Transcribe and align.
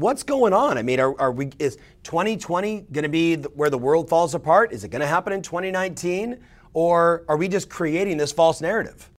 what's 0.00 0.22
going 0.22 0.52
on? 0.52 0.78
I 0.78 0.82
mean, 0.82 1.00
are, 1.00 1.18
are 1.20 1.32
we 1.32 1.50
is 1.58 1.76
2020 2.04 2.86
going 2.92 3.02
to 3.02 3.08
be 3.08 3.36
where 3.36 3.70
the 3.70 3.78
world 3.78 4.08
falls 4.08 4.34
apart? 4.34 4.72
Is 4.72 4.84
it 4.84 4.88
going 4.88 5.00
to 5.00 5.06
happen 5.06 5.32
in 5.32 5.42
2019, 5.42 6.40
or 6.72 7.24
are 7.28 7.36
we 7.36 7.48
just 7.48 7.68
creating 7.68 8.16
this 8.16 8.32
false 8.32 8.60
narrative? 8.60 9.10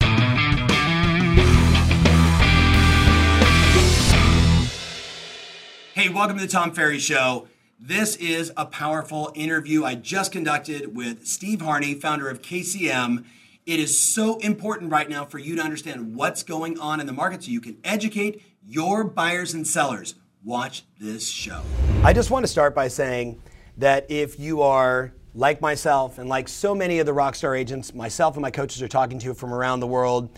Hey, 5.94 6.10
welcome 6.10 6.38
to 6.38 6.46
the 6.46 6.52
Tom 6.52 6.72
Ferry 6.72 7.00
Show. 7.00 7.48
This 7.80 8.16
is 8.16 8.52
a 8.58 8.66
powerful 8.66 9.32
interview 9.36 9.84
I 9.84 9.96
just 9.96 10.32
conducted 10.32 10.96
with 10.96 11.28
Steve 11.28 11.62
Harney, 11.62 11.94
founder 11.96 12.30
of 12.30 12.42
KCM. 12.42 13.26
It 13.66 13.80
is 13.80 14.02
so 14.02 14.38
important 14.38 14.92
right 14.92 15.10
now 15.10 15.26
for 15.26 15.38
you 15.38 15.56
to 15.56 15.62
understand 15.62 16.16
what's 16.16 16.44
going 16.44 16.80
on 16.80 17.00
in 17.00 17.08
the 17.08 17.14
market 17.14 17.44
so 17.44 17.52
you 17.52 17.62
can 17.62 17.78
educate 17.84 18.42
your 18.66 19.04
buyers 19.04 19.54
and 19.54 19.68
sellers. 19.68 20.16
Watch 20.44 20.86
this 21.00 21.30
show. 21.30 21.62
I 22.04 22.14
just 22.14 22.32
want 22.32 22.44
to 22.44 22.48
start 22.48 22.74
by 22.74 22.88
saying 22.88 23.40
that 23.78 24.10
if 24.10 24.40
you 24.40 24.64
are 24.64 25.14
like 25.36 25.62
myself 25.62 26.18
and 26.18 26.28
like 26.28 26.50
so 26.50 26.74
many 26.74 26.98
of 26.98 27.06
the 27.06 27.12
Rockstar 27.12 27.56
agents, 27.56 27.94
myself 27.94 28.38
and 28.38 28.42
my 28.42 28.50
coaches 28.50 28.82
are 28.82 28.88
talking 28.88 29.20
to 29.20 29.36
from 29.36 29.54
around 29.54 29.82
the 29.82 29.88
world, 29.88 30.36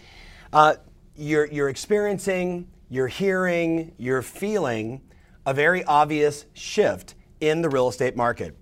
uh, 0.51 0.75
you're, 1.15 1.45
you're 1.45 1.69
experiencing, 1.69 2.67
you're 2.89 3.07
hearing, 3.07 3.93
you're 3.97 4.21
feeling 4.21 4.99
a 5.45 5.53
very 5.53 5.85
obvious 5.85 6.47
shift 6.51 7.15
in 7.39 7.61
the 7.61 7.69
real 7.69 7.87
estate 7.87 8.17
market. 8.17 8.57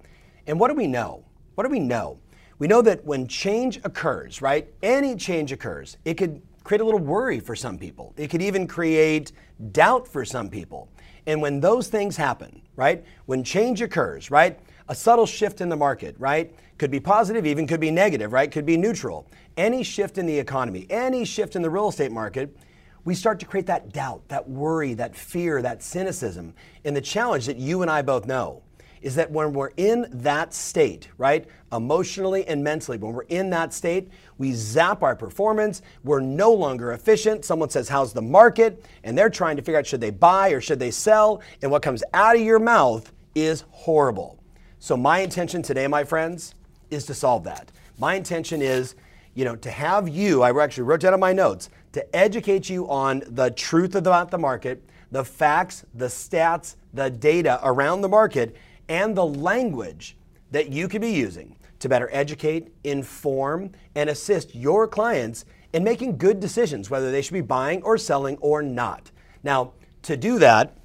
And 0.45 0.59
what 0.59 0.67
do 0.67 0.75
we 0.75 0.85
know? 0.85 1.25
What 1.55 1.63
do 1.63 1.71
we 1.71 1.79
know? 1.79 2.19
We 2.59 2.67
know 2.67 2.83
that 2.83 3.03
when 3.03 3.27
change 3.27 3.77
occurs, 3.83 4.43
right? 4.43 4.71
Any 4.83 5.15
change 5.15 5.51
occurs, 5.51 5.97
it 6.05 6.13
could 6.15 6.39
create 6.63 6.81
a 6.81 6.83
little 6.83 6.99
worry 6.99 7.39
for 7.39 7.55
some 7.55 7.79
people. 7.79 8.13
It 8.15 8.27
could 8.27 8.43
even 8.43 8.67
create 8.67 9.31
doubt 9.71 10.07
for 10.07 10.23
some 10.23 10.47
people. 10.47 10.87
And 11.27 11.41
when 11.41 11.59
those 11.59 11.87
things 11.87 12.17
happen, 12.17 12.61
right? 12.75 13.03
When 13.25 13.43
change 13.43 13.81
occurs, 13.81 14.31
right? 14.31 14.59
A 14.89 14.95
subtle 14.95 15.25
shift 15.25 15.61
in 15.61 15.69
the 15.69 15.75
market, 15.75 16.15
right? 16.17 16.53
Could 16.77 16.91
be 16.91 16.99
positive, 16.99 17.45
even 17.45 17.67
could 17.67 17.79
be 17.79 17.91
negative, 17.91 18.33
right? 18.33 18.51
Could 18.51 18.65
be 18.65 18.77
neutral. 18.77 19.27
Any 19.55 19.83
shift 19.83 20.17
in 20.17 20.25
the 20.25 20.37
economy, 20.37 20.87
any 20.89 21.25
shift 21.25 21.55
in 21.55 21.61
the 21.61 21.69
real 21.69 21.89
estate 21.89 22.11
market, 22.11 22.55
we 23.03 23.15
start 23.15 23.39
to 23.39 23.45
create 23.45 23.65
that 23.67 23.93
doubt, 23.93 24.27
that 24.27 24.47
worry, 24.49 24.93
that 24.95 25.15
fear, 25.15 25.61
that 25.61 25.81
cynicism. 25.81 26.53
And 26.85 26.95
the 26.95 27.01
challenge 27.01 27.45
that 27.47 27.57
you 27.57 27.81
and 27.81 27.89
I 27.89 28.01
both 28.01 28.25
know 28.25 28.63
is 29.01 29.15
that 29.15 29.31
when 29.31 29.53
we're 29.53 29.71
in 29.77 30.07
that 30.11 30.53
state, 30.53 31.09
right, 31.17 31.47
emotionally 31.71 32.47
and 32.47 32.63
mentally, 32.63 32.97
when 32.97 33.13
we're 33.13 33.23
in 33.23 33.49
that 33.51 33.73
state, 33.73 34.09
we 34.37 34.53
zap 34.53 35.03
our 35.03 35.15
performance. 35.15 35.81
We're 36.03 36.19
no 36.19 36.51
longer 36.51 36.91
efficient. 36.91 37.45
Someone 37.45 37.69
says, 37.69 37.87
How's 37.87 38.13
the 38.13 38.21
market? 38.21 38.85
And 39.03 39.17
they're 39.17 39.29
trying 39.29 39.55
to 39.57 39.61
figure 39.61 39.79
out 39.79 39.85
should 39.85 40.01
they 40.01 40.09
buy 40.09 40.49
or 40.49 40.61
should 40.61 40.79
they 40.79 40.91
sell? 40.91 41.41
And 41.61 41.71
what 41.71 41.81
comes 41.81 42.03
out 42.13 42.35
of 42.35 42.41
your 42.41 42.59
mouth 42.59 43.11
is 43.35 43.63
horrible. 43.71 44.39
So, 44.79 44.97
my 44.97 45.19
intention 45.19 45.61
today, 45.61 45.87
my 45.87 46.03
friends, 46.03 46.55
is 46.89 47.05
to 47.05 47.13
solve 47.13 47.43
that. 47.45 47.71
My 47.97 48.15
intention 48.15 48.61
is, 48.61 48.95
you 49.35 49.45
know, 49.45 49.55
to 49.57 49.71
have 49.71 50.09
you, 50.09 50.41
I 50.41 50.51
actually 50.61 50.83
wrote 50.83 51.01
down 51.01 51.13
in 51.13 51.19
my 51.19 51.33
notes, 51.33 51.69
to 51.93 52.15
educate 52.15 52.69
you 52.69 52.89
on 52.89 53.23
the 53.27 53.51
truth 53.51 53.95
about 53.95 54.31
the 54.31 54.37
market, 54.37 54.83
the 55.11 55.23
facts, 55.23 55.85
the 55.93 56.05
stats, 56.05 56.75
the 56.93 57.09
data 57.09 57.59
around 57.63 58.01
the 58.01 58.09
market, 58.09 58.55
and 58.89 59.15
the 59.15 59.25
language 59.25 60.17
that 60.51 60.69
you 60.69 60.87
could 60.87 61.01
be 61.01 61.11
using 61.11 61.55
to 61.81 61.89
better 61.89 62.09
educate, 62.11 62.69
inform, 62.83 63.71
and 63.95 64.09
assist 64.09 64.55
your 64.55 64.87
clients 64.87 65.45
in 65.73 65.83
making 65.83 66.17
good 66.17 66.39
decisions, 66.39 66.89
whether 66.89 67.11
they 67.11 67.21
should 67.21 67.33
be 67.33 67.41
buying 67.41 67.81
or 67.83 67.97
selling 67.97 68.37
or 68.37 68.61
not. 68.61 69.11
Now, 69.43 69.73
to 70.03 70.17
do 70.17 70.39
that, 70.39 70.77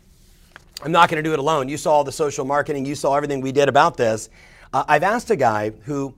I'm 0.83 0.92
not 0.92 1.08
going 1.08 1.22
to 1.22 1.28
do 1.28 1.33
it 1.33 1.39
alone. 1.39 1.69
You 1.69 1.77
saw 1.77 1.92
all 1.92 2.05
the 2.05 2.12
social 2.12 2.44
marketing, 2.44 2.84
you 2.84 2.94
saw 2.94 3.14
everything 3.14 3.41
we 3.41 3.52
did 3.52 3.69
about 3.69 3.97
this. 3.97 4.28
Uh, 4.72 4.84
I've 4.89 5.02
asked 5.02 5.30
a 5.30 5.36
guy 5.36 5.70
who 5.84 6.14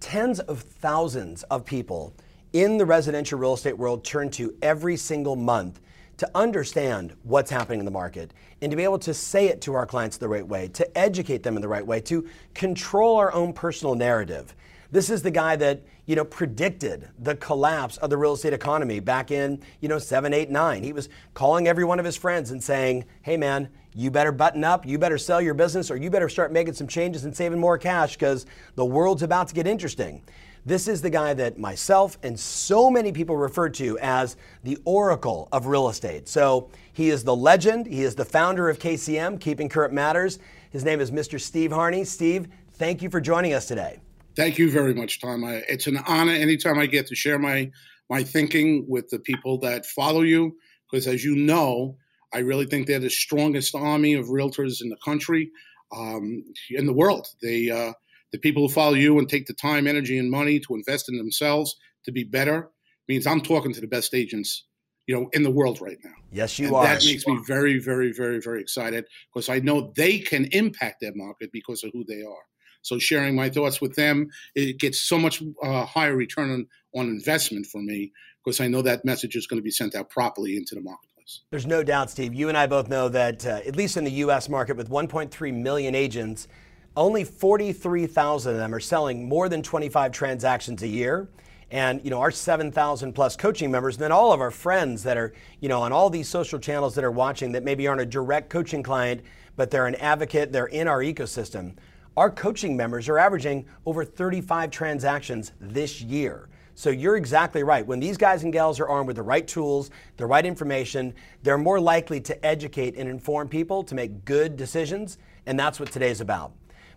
tens 0.00 0.40
of 0.40 0.62
thousands 0.62 1.42
of 1.44 1.64
people 1.64 2.14
in 2.52 2.78
the 2.78 2.84
residential 2.84 3.38
real 3.38 3.54
estate 3.54 3.76
world 3.76 4.04
turn 4.04 4.30
to 4.30 4.54
every 4.62 4.96
single 4.96 5.36
month 5.36 5.80
to 6.20 6.30
understand 6.34 7.14
what's 7.22 7.50
happening 7.50 7.78
in 7.78 7.86
the 7.86 7.90
market 7.90 8.34
and 8.60 8.70
to 8.70 8.76
be 8.76 8.84
able 8.84 8.98
to 8.98 9.14
say 9.14 9.48
it 9.48 9.62
to 9.62 9.72
our 9.72 9.86
clients 9.86 10.18
the 10.18 10.28
right 10.28 10.46
way, 10.46 10.68
to 10.68 10.98
educate 10.98 11.42
them 11.42 11.56
in 11.56 11.62
the 11.62 11.68
right 11.68 11.86
way, 11.86 11.98
to 11.98 12.28
control 12.52 13.16
our 13.16 13.32
own 13.32 13.54
personal 13.54 13.94
narrative. 13.94 14.54
This 14.92 15.08
is 15.08 15.22
the 15.22 15.30
guy 15.30 15.56
that, 15.56 15.82
you 16.04 16.16
know, 16.16 16.26
predicted 16.26 17.08
the 17.18 17.36
collapse 17.36 17.96
of 17.96 18.10
the 18.10 18.18
real 18.18 18.34
estate 18.34 18.52
economy 18.52 19.00
back 19.00 19.30
in, 19.30 19.62
you 19.80 19.88
know, 19.88 19.98
7, 19.98 20.34
8, 20.34 20.50
9. 20.50 20.82
He 20.82 20.92
was 20.92 21.08
calling 21.32 21.66
every 21.66 21.84
one 21.84 21.98
of 21.98 22.04
his 22.04 22.18
friends 22.18 22.50
and 22.50 22.62
saying, 22.62 23.06
"Hey 23.22 23.38
man, 23.38 23.70
you 23.94 24.10
better 24.10 24.30
button 24.30 24.62
up, 24.62 24.84
you 24.84 24.98
better 24.98 25.16
sell 25.16 25.40
your 25.40 25.54
business 25.54 25.90
or 25.90 25.96
you 25.96 26.10
better 26.10 26.28
start 26.28 26.52
making 26.52 26.74
some 26.74 26.86
changes 26.86 27.24
and 27.24 27.34
saving 27.34 27.58
more 27.58 27.78
cash 27.78 28.12
because 28.12 28.44
the 28.74 28.84
world's 28.84 29.22
about 29.22 29.48
to 29.48 29.54
get 29.54 29.66
interesting." 29.66 30.20
This 30.66 30.88
is 30.88 31.00
the 31.00 31.10
guy 31.10 31.32
that 31.34 31.58
myself 31.58 32.18
and 32.22 32.38
so 32.38 32.90
many 32.90 33.12
people 33.12 33.36
refer 33.36 33.70
to 33.70 33.98
as 34.00 34.36
the 34.62 34.78
oracle 34.84 35.48
of 35.52 35.66
real 35.66 35.88
estate. 35.88 36.28
So 36.28 36.68
he 36.92 37.08
is 37.08 37.24
the 37.24 37.34
legend. 37.34 37.86
He 37.86 38.02
is 38.02 38.14
the 38.14 38.26
founder 38.26 38.68
of 38.68 38.78
KCM, 38.78 39.40
Keeping 39.40 39.70
Current 39.70 39.94
Matters. 39.94 40.38
His 40.70 40.84
name 40.84 41.00
is 41.00 41.10
Mr. 41.10 41.40
Steve 41.40 41.72
Harney. 41.72 42.04
Steve, 42.04 42.48
thank 42.74 43.00
you 43.00 43.08
for 43.08 43.20
joining 43.20 43.54
us 43.54 43.66
today. 43.66 44.00
Thank 44.36 44.58
you 44.58 44.70
very 44.70 44.94
much, 44.94 45.20
Tom. 45.20 45.44
I, 45.44 45.62
it's 45.68 45.86
an 45.86 45.98
honor 46.06 46.32
anytime 46.32 46.78
I 46.78 46.86
get 46.86 47.06
to 47.08 47.14
share 47.14 47.38
my 47.38 47.70
my 48.10 48.22
thinking 48.24 48.84
with 48.88 49.08
the 49.08 49.20
people 49.20 49.56
that 49.58 49.86
follow 49.86 50.22
you, 50.22 50.56
because 50.90 51.06
as 51.06 51.24
you 51.24 51.36
know, 51.36 51.96
I 52.34 52.38
really 52.38 52.66
think 52.66 52.86
they're 52.86 52.98
the 52.98 53.08
strongest 53.08 53.74
army 53.74 54.14
of 54.14 54.26
realtors 54.26 54.82
in 54.82 54.88
the 54.88 54.96
country, 55.04 55.50
um, 55.96 56.44
in 56.70 56.86
the 56.86 56.92
world. 56.92 57.28
They 57.40 57.70
uh, 57.70 57.92
the 58.32 58.38
people 58.38 58.66
who 58.66 58.72
follow 58.72 58.94
you 58.94 59.18
and 59.18 59.28
take 59.28 59.46
the 59.46 59.54
time, 59.54 59.86
energy, 59.86 60.18
and 60.18 60.30
money 60.30 60.60
to 60.60 60.74
invest 60.74 61.08
in 61.08 61.16
themselves 61.16 61.76
to 62.04 62.12
be 62.12 62.24
better 62.24 62.70
means 63.08 63.26
I'm 63.26 63.40
talking 63.40 63.72
to 63.72 63.80
the 63.80 63.86
best 63.86 64.14
agents, 64.14 64.66
you 65.06 65.14
know, 65.14 65.28
in 65.32 65.42
the 65.42 65.50
world 65.50 65.80
right 65.80 65.98
now. 66.04 66.14
Yes, 66.30 66.58
you 66.58 66.68
and 66.68 66.76
are. 66.76 66.84
That 66.84 67.04
makes 67.04 67.26
me 67.26 67.38
very, 67.46 67.78
very, 67.78 68.12
very, 68.12 68.40
very 68.40 68.60
excited 68.60 69.04
because 69.32 69.48
I 69.48 69.58
know 69.58 69.92
they 69.96 70.18
can 70.18 70.46
impact 70.46 71.00
their 71.00 71.14
market 71.14 71.50
because 71.52 71.82
of 71.84 71.90
who 71.92 72.04
they 72.04 72.22
are. 72.22 72.44
So 72.82 72.98
sharing 72.98 73.34
my 73.34 73.50
thoughts 73.50 73.80
with 73.80 73.94
them, 73.96 74.28
it 74.54 74.78
gets 74.78 75.00
so 75.00 75.18
much 75.18 75.42
uh, 75.62 75.84
higher 75.84 76.16
return 76.16 76.50
on, 76.50 76.66
on 76.94 77.08
investment 77.08 77.66
for 77.66 77.82
me 77.82 78.12
because 78.42 78.60
I 78.60 78.68
know 78.68 78.82
that 78.82 79.04
message 79.04 79.36
is 79.36 79.46
going 79.46 79.58
to 79.58 79.64
be 79.64 79.70
sent 79.70 79.94
out 79.94 80.08
properly 80.08 80.56
into 80.56 80.74
the 80.74 80.80
marketplace. 80.80 81.42
There's 81.50 81.66
no 81.66 81.84
doubt, 81.84 82.10
Steve. 82.10 82.32
You 82.32 82.48
and 82.48 82.56
I 82.56 82.66
both 82.66 82.88
know 82.88 83.08
that, 83.10 83.46
uh, 83.46 83.60
at 83.66 83.76
least 83.76 83.96
in 83.96 84.04
the 84.04 84.10
U.S. 84.12 84.48
market, 84.48 84.76
with 84.76 84.88
1.3 84.88 85.54
million 85.54 85.94
agents, 85.94 86.48
only 86.96 87.24
43,000 87.24 88.52
of 88.52 88.58
them 88.58 88.74
are 88.74 88.80
selling 88.80 89.28
more 89.28 89.48
than 89.48 89.62
25 89.62 90.12
transactions 90.12 90.82
a 90.82 90.88
year. 90.88 91.28
And 91.70 92.02
you 92.02 92.10
know 92.10 92.20
our 92.20 92.32
7,000 92.32 93.12
plus 93.12 93.36
coaching 93.36 93.70
members, 93.70 93.94
and 93.94 94.02
then 94.02 94.12
all 94.12 94.32
of 94.32 94.40
our 94.40 94.50
friends 94.50 95.04
that 95.04 95.16
are 95.16 95.32
you 95.60 95.68
know 95.68 95.82
on 95.82 95.92
all 95.92 96.10
these 96.10 96.28
social 96.28 96.58
channels 96.58 96.96
that 96.96 97.04
are 97.04 97.12
watching 97.12 97.52
that 97.52 97.62
maybe 97.62 97.86
aren't 97.86 98.00
a 98.00 98.06
direct 98.06 98.50
coaching 98.50 98.82
client, 98.82 99.22
but 99.54 99.70
they're 99.70 99.86
an 99.86 99.94
advocate, 99.96 100.50
they're 100.50 100.66
in 100.66 100.88
our 100.88 100.98
ecosystem. 100.98 101.74
Our 102.16 102.28
coaching 102.28 102.76
members 102.76 103.08
are 103.08 103.18
averaging 103.18 103.66
over 103.86 104.04
35 104.04 104.72
transactions 104.72 105.52
this 105.60 106.02
year. 106.02 106.48
So 106.74 106.90
you're 106.90 107.16
exactly 107.16 107.62
right. 107.62 107.86
When 107.86 108.00
these 108.00 108.16
guys 108.16 108.42
and 108.42 108.52
gals 108.52 108.80
are 108.80 108.88
armed 108.88 109.06
with 109.06 109.16
the 109.16 109.22
right 109.22 109.46
tools, 109.46 109.90
the 110.16 110.26
right 110.26 110.44
information, 110.44 111.14
they're 111.42 111.58
more 111.58 111.78
likely 111.78 112.20
to 112.22 112.44
educate 112.44 112.96
and 112.96 113.08
inform 113.08 113.48
people 113.48 113.84
to 113.84 113.94
make 113.94 114.24
good 114.24 114.56
decisions, 114.56 115.18
and 115.46 115.58
that's 115.58 115.78
what 115.78 115.92
today's 115.92 116.20
about. 116.20 116.52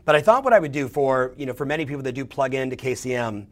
But 0.05 0.15
I 0.15 0.21
thought 0.21 0.43
what 0.43 0.53
I 0.53 0.59
would 0.59 0.71
do 0.71 0.87
for, 0.87 1.33
you 1.37 1.45
know, 1.45 1.53
for 1.53 1.65
many 1.65 1.85
people 1.85 2.03
that 2.03 2.11
do 2.11 2.25
plug 2.25 2.53
into 2.53 2.75
KCM 2.75 3.47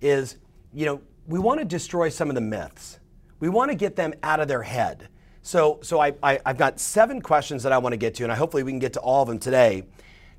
is, 0.00 0.36
you 0.72 0.86
know, 0.86 1.00
we 1.26 1.38
want 1.38 1.58
to 1.58 1.64
destroy 1.64 2.08
some 2.08 2.28
of 2.28 2.34
the 2.34 2.40
myths. 2.40 3.00
We 3.40 3.48
want 3.48 3.70
to 3.70 3.74
get 3.74 3.96
them 3.96 4.14
out 4.22 4.40
of 4.40 4.48
their 4.48 4.62
head. 4.62 5.08
So, 5.42 5.78
so 5.82 6.00
I, 6.00 6.12
I, 6.22 6.40
have 6.44 6.58
got 6.58 6.80
seven 6.80 7.20
questions 7.20 7.62
that 7.62 7.72
I 7.72 7.78
want 7.78 7.92
to 7.92 7.96
get 7.96 8.14
to, 8.16 8.22
and 8.24 8.32
I, 8.32 8.36
hopefully 8.36 8.62
we 8.62 8.72
can 8.72 8.78
get 8.78 8.92
to 8.94 9.00
all 9.00 9.22
of 9.22 9.28
them 9.28 9.38
today 9.38 9.84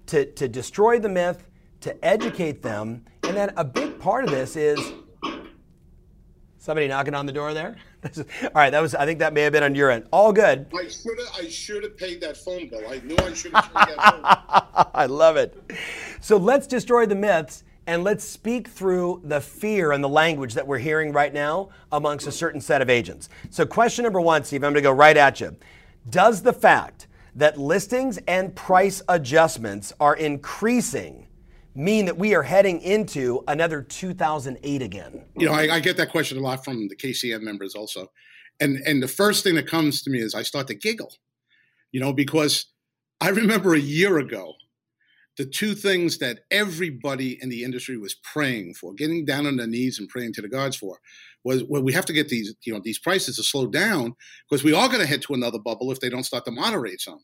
to, 0.08 0.26
to 0.34 0.48
destroy 0.48 1.00
the 1.00 1.10
myth, 1.10 1.48
to 1.82 2.06
educate 2.06 2.62
them. 2.62 3.06
And 3.24 3.36
then 3.36 3.54
a 3.56 3.64
big 3.64 4.00
part 4.00 4.24
of 4.24 4.32
this 4.32 4.56
is 4.56 4.80
somebody 6.58 6.88
knocking 6.88 7.14
on 7.14 7.26
the 7.26 7.32
door 7.32 7.54
there. 7.54 7.78
all 8.44 8.50
right, 8.56 8.70
that 8.70 8.82
was. 8.82 8.96
I 8.96 9.06
think 9.06 9.20
that 9.20 9.34
may 9.34 9.42
have 9.42 9.54
been 9.54 9.64
on 9.64 9.76
your 9.76 9.92
end. 9.92 10.06
All 10.12 10.34
good. 10.34 10.68
I 10.74 10.88
should 10.88 11.20
have. 11.20 11.46
I 11.46 11.48
should 11.48 11.84
have 11.84 11.98
paid 11.98 12.22
that 12.22 12.38
phone 12.38 12.68
bill. 12.70 12.84
I 12.88 13.00
knew 13.00 13.18
I 13.18 13.34
should 13.34 13.54
have 13.54 13.66
paid 13.66 13.98
that 13.98 14.14
phone. 14.76 14.88
I 14.94 15.06
love 15.06 15.38
it. 15.38 15.56
So 16.22 16.38
let's 16.38 16.68
destroy 16.68 17.06
the 17.06 17.16
myths 17.16 17.64
and 17.88 18.04
let's 18.04 18.24
speak 18.26 18.68
through 18.68 19.22
the 19.24 19.40
fear 19.40 19.94
and 19.94 20.04
the 20.04 20.10
language 20.10 20.54
that 20.54 20.68
we're 20.68 20.78
hearing 20.78 21.14
right 21.14 21.34
now 21.34 21.70
amongst 21.92 22.28
a 22.28 22.32
certain 22.32 22.60
set 22.60 22.82
of 22.82 22.90
agents. 22.90 23.30
So, 23.50 23.66
question 23.66 24.04
number 24.04 24.22
one, 24.22 24.44
Steve, 24.44 24.64
I'm 24.64 24.74
going 24.74 24.76
to 24.76 24.82
go 24.82 24.92
right 24.92 25.16
at 25.16 25.40
you. 25.40 25.56
Does 26.10 26.42
the 26.42 26.54
fact 26.54 27.08
that 27.36 27.58
listings 27.58 28.18
and 28.28 28.54
price 28.56 29.02
adjustments 29.08 29.94
are 30.00 30.16
increasing 30.16 31.27
mean 31.78 32.06
that 32.06 32.18
we 32.18 32.34
are 32.34 32.44
heading 32.44 32.82
into 32.82 33.44
another 33.48 33.82
2008 33.82 34.82
again? 34.82 35.24
You 35.38 35.48
know, 35.48 35.54
I, 35.54 35.76
I, 35.76 35.80
get 35.80 35.96
that 35.98 36.10
question 36.10 36.38
a 36.38 36.42
lot 36.42 36.66
from 36.66 36.88
the 36.88 36.96
KCM 36.96 37.42
members 37.42 37.76
also. 37.76 38.12
And, 38.60 38.78
and 38.88 39.02
the 39.02 39.08
first 39.08 39.44
thing 39.44 39.56
that 39.56 39.68
comes 39.68 40.02
to 40.02 40.10
me 40.10 40.20
is 40.20 40.34
I 40.34 40.42
start 40.42 40.68
to 40.68 40.74
giggle, 40.74 41.14
you 41.92 42.00
know, 42.00 42.12
because 42.14 42.66
I 43.22 43.30
remember 43.30 43.76
a 43.76 43.80
year 43.80 44.18
ago, 44.18 44.54
the 45.38 45.46
two 45.46 45.76
things 45.76 46.18
that 46.18 46.40
everybody 46.50 47.38
in 47.40 47.50
the 47.50 47.64
industry 47.64 47.96
was 47.96 48.16
praying 48.16 48.74
for, 48.74 48.94
getting 48.96 49.24
down 49.24 49.46
on 49.46 49.58
their 49.58 49.68
knees 49.68 50.00
and 50.00 50.10
praying 50.10 50.34
to 50.34 50.42
the 50.42 50.50
gods 50.50 50.76
for, 50.76 50.98
was 51.44 51.64
well, 51.70 51.84
we 51.84 51.94
have 51.94 52.06
to 52.06 52.14
get 52.14 52.30
these, 52.30 52.56
you 52.66 52.74
know, 52.74 52.82
these 52.84 52.98
prices 52.98 53.36
to 53.36 53.44
slow 53.44 53.68
down 53.68 54.16
because 54.50 54.64
we 54.64 54.74
are 54.74 54.88
going 54.88 55.00
to 55.00 55.06
head 55.06 55.22
to 55.22 55.36
another 55.36 55.60
bubble 55.60 55.92
if 55.92 56.00
they 56.00 56.10
don't 56.10 56.24
start 56.24 56.44
to 56.46 56.52
moderate 56.52 57.00
some. 57.00 57.20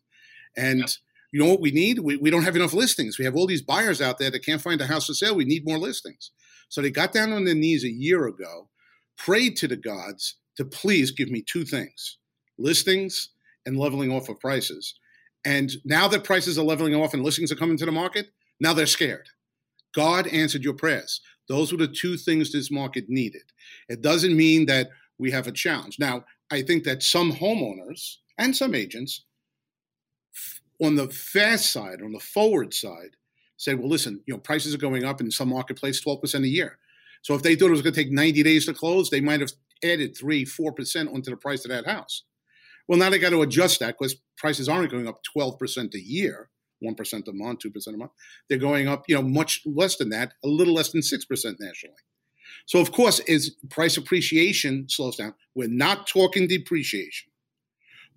And 0.55 0.81
yeah. 0.81 0.85
You 1.33 1.39
know 1.39 1.49
what 1.49 1.61
we 1.61 1.71
need? 1.71 1.97
We, 1.97 2.15
we 2.17 2.29
don't 2.29 2.43
have 2.43 2.55
enough 2.55 2.73
listings. 2.73 3.17
We 3.17 3.25
have 3.25 3.35
all 3.35 3.47
these 3.47 3.63
buyers 3.63 4.01
out 4.01 4.19
there 4.19 4.29
that 4.29 4.45
can't 4.45 4.61
find 4.61 4.79
a 4.79 4.85
house 4.85 5.07
to 5.07 5.15
sell. 5.15 5.35
We 5.35 5.45
need 5.45 5.65
more 5.65 5.79
listings. 5.79 6.29
So 6.69 6.79
they 6.79 6.91
got 6.91 7.11
down 7.11 7.33
on 7.33 7.43
their 7.43 7.55
knees 7.55 7.83
a 7.83 7.89
year 7.89 8.27
ago, 8.27 8.69
prayed 9.17 9.55
to 9.57 9.67
the 9.67 9.75
gods 9.75 10.35
to 10.57 10.63
please 10.63 11.09
give 11.09 11.29
me 11.29 11.41
two 11.41 11.65
things 11.65 12.19
listings 12.59 13.29
and 13.65 13.79
leveling 13.79 14.11
off 14.11 14.29
of 14.29 14.39
prices. 14.39 14.93
And 15.43 15.71
now 15.83 16.07
that 16.07 16.23
prices 16.23 16.59
are 16.59 16.63
leveling 16.63 16.93
off 16.93 17.15
and 17.15 17.23
listings 17.23 17.51
are 17.51 17.55
coming 17.55 17.77
to 17.77 17.85
the 17.85 17.91
market, 17.91 18.27
now 18.59 18.73
they're 18.73 18.85
scared. 18.85 19.27
God 19.95 20.27
answered 20.27 20.63
your 20.63 20.75
prayers. 20.75 21.19
Those 21.49 21.71
were 21.71 21.79
the 21.79 21.87
two 21.87 22.15
things 22.15 22.51
this 22.51 22.69
market 22.69 23.05
needed. 23.09 23.41
It 23.89 24.01
doesn't 24.01 24.37
mean 24.37 24.67
that 24.67 24.89
we 25.17 25.31
have 25.31 25.47
a 25.47 25.51
challenge. 25.51 25.97
Now, 25.97 26.25
I 26.51 26.61
think 26.61 26.83
that 26.83 27.01
some 27.01 27.33
homeowners 27.33 28.17
and 28.37 28.55
some 28.55 28.75
agents 28.75 29.25
on 30.83 30.95
the 30.95 31.09
fast 31.09 31.71
side, 31.71 32.01
on 32.01 32.11
the 32.11 32.19
forward 32.19 32.73
side, 32.73 33.15
said, 33.57 33.79
well, 33.79 33.89
listen, 33.89 34.21
you 34.25 34.33
know, 34.33 34.39
prices 34.39 34.73
are 34.73 34.79
going 34.79 35.05
up 35.05 35.21
in 35.21 35.31
some 35.31 35.49
marketplace 35.49 36.03
12% 36.03 36.43
a 36.43 36.47
year. 36.47 36.77
So 37.21 37.33
if 37.35 37.41
they 37.41 37.55
thought 37.55 37.67
it 37.67 37.71
was 37.71 37.81
going 37.81 37.93
to 37.93 38.03
take 38.03 38.11
90 38.11 38.43
days 38.43 38.65
to 38.65 38.73
close, 38.73 39.09
they 39.09 39.21
might 39.21 39.39
have 39.39 39.51
added 39.83 40.17
3 40.17 40.45
4% 40.45 41.13
onto 41.13 41.31
the 41.31 41.37
price 41.37 41.63
of 41.65 41.71
that 41.71 41.85
house. 41.85 42.23
Well, 42.87 42.99
now 42.99 43.09
they 43.09 43.19
got 43.19 43.29
to 43.29 43.41
adjust 43.41 43.79
that 43.79 43.97
because 43.97 44.15
prices 44.37 44.67
aren't 44.67 44.91
going 44.91 45.07
up 45.07 45.21
12% 45.35 45.93
a 45.93 46.01
year, 46.01 46.49
1% 46.83 47.27
a 47.27 47.31
month, 47.31 47.59
2% 47.59 47.87
a 47.87 47.97
month. 47.97 48.11
They're 48.49 48.57
going 48.57 48.89
up, 48.89 49.05
you 49.07 49.15
know, 49.15 49.21
much 49.21 49.61
less 49.65 49.95
than 49.95 50.09
that, 50.09 50.33
a 50.43 50.47
little 50.47 50.73
less 50.73 50.91
than 50.91 51.01
6% 51.01 51.19
nationally. 51.59 51.95
So, 52.65 52.79
of 52.79 52.91
course, 52.91 53.19
as 53.21 53.51
price 53.69 53.97
appreciation 53.97 54.87
slows 54.89 55.15
down, 55.15 55.33
we're 55.55 55.69
not 55.69 56.07
talking 56.07 56.47
depreciation. 56.47 57.31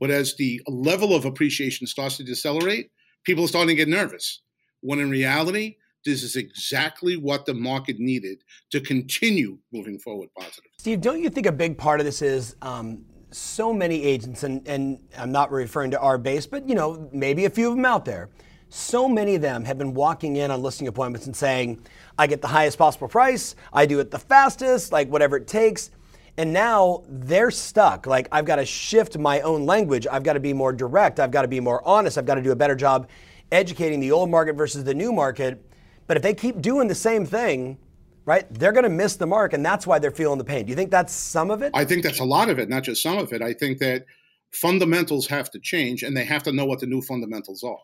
But 0.00 0.10
as 0.10 0.34
the 0.36 0.60
level 0.66 1.14
of 1.14 1.24
appreciation 1.24 1.86
starts 1.86 2.16
to 2.18 2.24
decelerate, 2.24 2.90
people 3.24 3.44
are 3.44 3.48
starting 3.48 3.68
to 3.68 3.74
get 3.74 3.88
nervous. 3.88 4.42
When 4.80 4.98
in 4.98 5.10
reality, 5.10 5.76
this 6.04 6.22
is 6.22 6.36
exactly 6.36 7.16
what 7.16 7.46
the 7.46 7.54
market 7.54 7.98
needed 7.98 8.42
to 8.70 8.80
continue 8.80 9.58
moving 9.72 9.98
forward 9.98 10.28
positive. 10.38 10.70
Steve, 10.78 11.00
don't 11.00 11.20
you 11.20 11.28
think 11.28 11.46
a 11.46 11.52
big 11.52 11.76
part 11.76 12.00
of 12.00 12.06
this 12.06 12.22
is 12.22 12.56
um, 12.62 13.04
so 13.32 13.72
many 13.72 14.02
agents, 14.02 14.44
and, 14.44 14.66
and 14.68 15.00
I'm 15.18 15.32
not 15.32 15.50
referring 15.50 15.90
to 15.90 16.00
our 16.00 16.16
base, 16.16 16.46
but 16.46 16.68
you 16.68 16.74
know, 16.74 17.08
maybe 17.12 17.44
a 17.44 17.50
few 17.50 17.68
of 17.68 17.76
them 17.76 17.84
out 17.84 18.04
there. 18.04 18.30
So 18.68 19.08
many 19.08 19.36
of 19.36 19.42
them 19.42 19.64
have 19.64 19.78
been 19.78 19.94
walking 19.94 20.36
in 20.36 20.50
on 20.50 20.62
listing 20.62 20.88
appointments 20.88 21.26
and 21.26 21.36
saying, 21.36 21.84
I 22.18 22.26
get 22.26 22.40
the 22.40 22.48
highest 22.48 22.78
possible 22.78 23.08
price, 23.08 23.54
I 23.72 23.86
do 23.86 24.00
it 24.00 24.10
the 24.10 24.18
fastest, 24.18 24.92
like 24.92 25.08
whatever 25.08 25.36
it 25.36 25.46
takes. 25.46 25.90
And 26.38 26.52
now 26.52 27.02
they're 27.08 27.50
stuck. 27.50 28.06
Like, 28.06 28.28
I've 28.30 28.44
got 28.44 28.56
to 28.56 28.66
shift 28.66 29.16
my 29.16 29.40
own 29.40 29.64
language. 29.64 30.06
I've 30.06 30.22
got 30.22 30.34
to 30.34 30.40
be 30.40 30.52
more 30.52 30.72
direct. 30.72 31.18
I've 31.18 31.30
got 31.30 31.42
to 31.42 31.48
be 31.48 31.60
more 31.60 31.86
honest. 31.86 32.18
I've 32.18 32.26
got 32.26 32.34
to 32.34 32.42
do 32.42 32.52
a 32.52 32.56
better 32.56 32.74
job 32.74 33.08
educating 33.50 34.00
the 34.00 34.12
old 34.12 34.28
market 34.28 34.54
versus 34.54 34.84
the 34.84 34.94
new 34.94 35.12
market. 35.12 35.64
But 36.06 36.16
if 36.16 36.22
they 36.22 36.34
keep 36.34 36.60
doing 36.60 36.88
the 36.88 36.94
same 36.94 37.24
thing, 37.24 37.78
right? 38.26 38.46
They're 38.52 38.72
going 38.72 38.84
to 38.84 38.90
miss 38.90 39.16
the 39.16 39.26
mark, 39.26 39.54
and 39.54 39.64
that's 39.64 39.86
why 39.86 39.98
they're 39.98 40.10
feeling 40.10 40.36
the 40.36 40.44
pain. 40.44 40.66
Do 40.66 40.70
you 40.70 40.76
think 40.76 40.90
that's 40.90 41.12
some 41.12 41.50
of 41.50 41.62
it? 41.62 41.70
I 41.74 41.84
think 41.84 42.02
that's 42.02 42.20
a 42.20 42.24
lot 42.24 42.50
of 42.50 42.58
it, 42.58 42.68
not 42.68 42.82
just 42.82 43.02
some 43.02 43.16
of 43.16 43.32
it. 43.32 43.40
I 43.40 43.54
think 43.54 43.78
that 43.78 44.04
fundamentals 44.52 45.26
have 45.28 45.50
to 45.52 45.60
change, 45.60 46.02
and 46.02 46.14
they 46.14 46.24
have 46.24 46.42
to 46.42 46.52
know 46.52 46.66
what 46.66 46.80
the 46.80 46.86
new 46.86 47.00
fundamentals 47.00 47.62
are. 47.62 47.78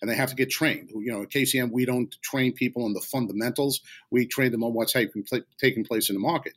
And 0.00 0.10
they 0.10 0.16
have 0.16 0.30
to 0.30 0.34
get 0.34 0.50
trained. 0.50 0.90
You 0.94 1.12
know, 1.12 1.22
at 1.22 1.30
KCM, 1.30 1.70
we 1.70 1.84
don't 1.84 2.16
train 2.22 2.52
people 2.52 2.84
on 2.84 2.92
the 2.92 3.00
fundamentals. 3.00 3.82
We 4.10 4.26
train 4.26 4.50
them 4.50 4.64
on 4.64 4.72
what's 4.72 4.92
taking, 4.92 5.24
taking 5.58 5.84
place 5.84 6.10
in 6.10 6.14
the 6.14 6.20
market. 6.20 6.54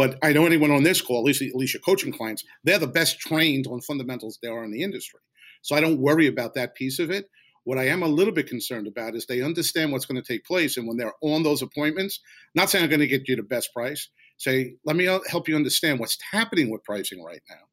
But 0.00 0.18
I 0.22 0.32
know 0.32 0.46
anyone 0.46 0.70
on 0.70 0.82
this 0.82 1.02
call, 1.02 1.18
at 1.18 1.24
least, 1.24 1.42
at 1.42 1.54
least 1.54 1.74
your 1.74 1.82
coaching 1.82 2.10
clients, 2.10 2.42
they're 2.64 2.78
the 2.78 2.86
best 2.86 3.20
trained 3.20 3.66
on 3.66 3.82
fundamentals 3.82 4.38
there 4.42 4.54
are 4.54 4.64
in 4.64 4.70
the 4.70 4.82
industry. 4.82 5.20
So 5.60 5.76
I 5.76 5.82
don't 5.82 6.00
worry 6.00 6.26
about 6.26 6.54
that 6.54 6.74
piece 6.74 6.98
of 6.98 7.10
it. 7.10 7.26
What 7.64 7.76
I 7.76 7.88
am 7.88 8.02
a 8.02 8.08
little 8.08 8.32
bit 8.32 8.46
concerned 8.46 8.86
about 8.86 9.14
is 9.14 9.26
they 9.26 9.42
understand 9.42 9.92
what's 9.92 10.06
going 10.06 10.18
to 10.18 10.26
take 10.26 10.46
place. 10.46 10.78
And 10.78 10.88
when 10.88 10.96
they're 10.96 11.12
on 11.20 11.42
those 11.42 11.60
appointments, 11.60 12.18
not 12.54 12.70
saying 12.70 12.82
I'm 12.82 12.88
going 12.88 13.00
to 13.00 13.06
get 13.06 13.28
you 13.28 13.36
the 13.36 13.42
best 13.42 13.74
price, 13.74 14.08
say, 14.38 14.72
let 14.86 14.96
me 14.96 15.06
uh, 15.06 15.18
help 15.28 15.48
you 15.48 15.54
understand 15.54 16.00
what's 16.00 16.16
happening 16.32 16.70
with 16.70 16.82
pricing 16.82 17.22
right 17.22 17.42
now. 17.50 17.66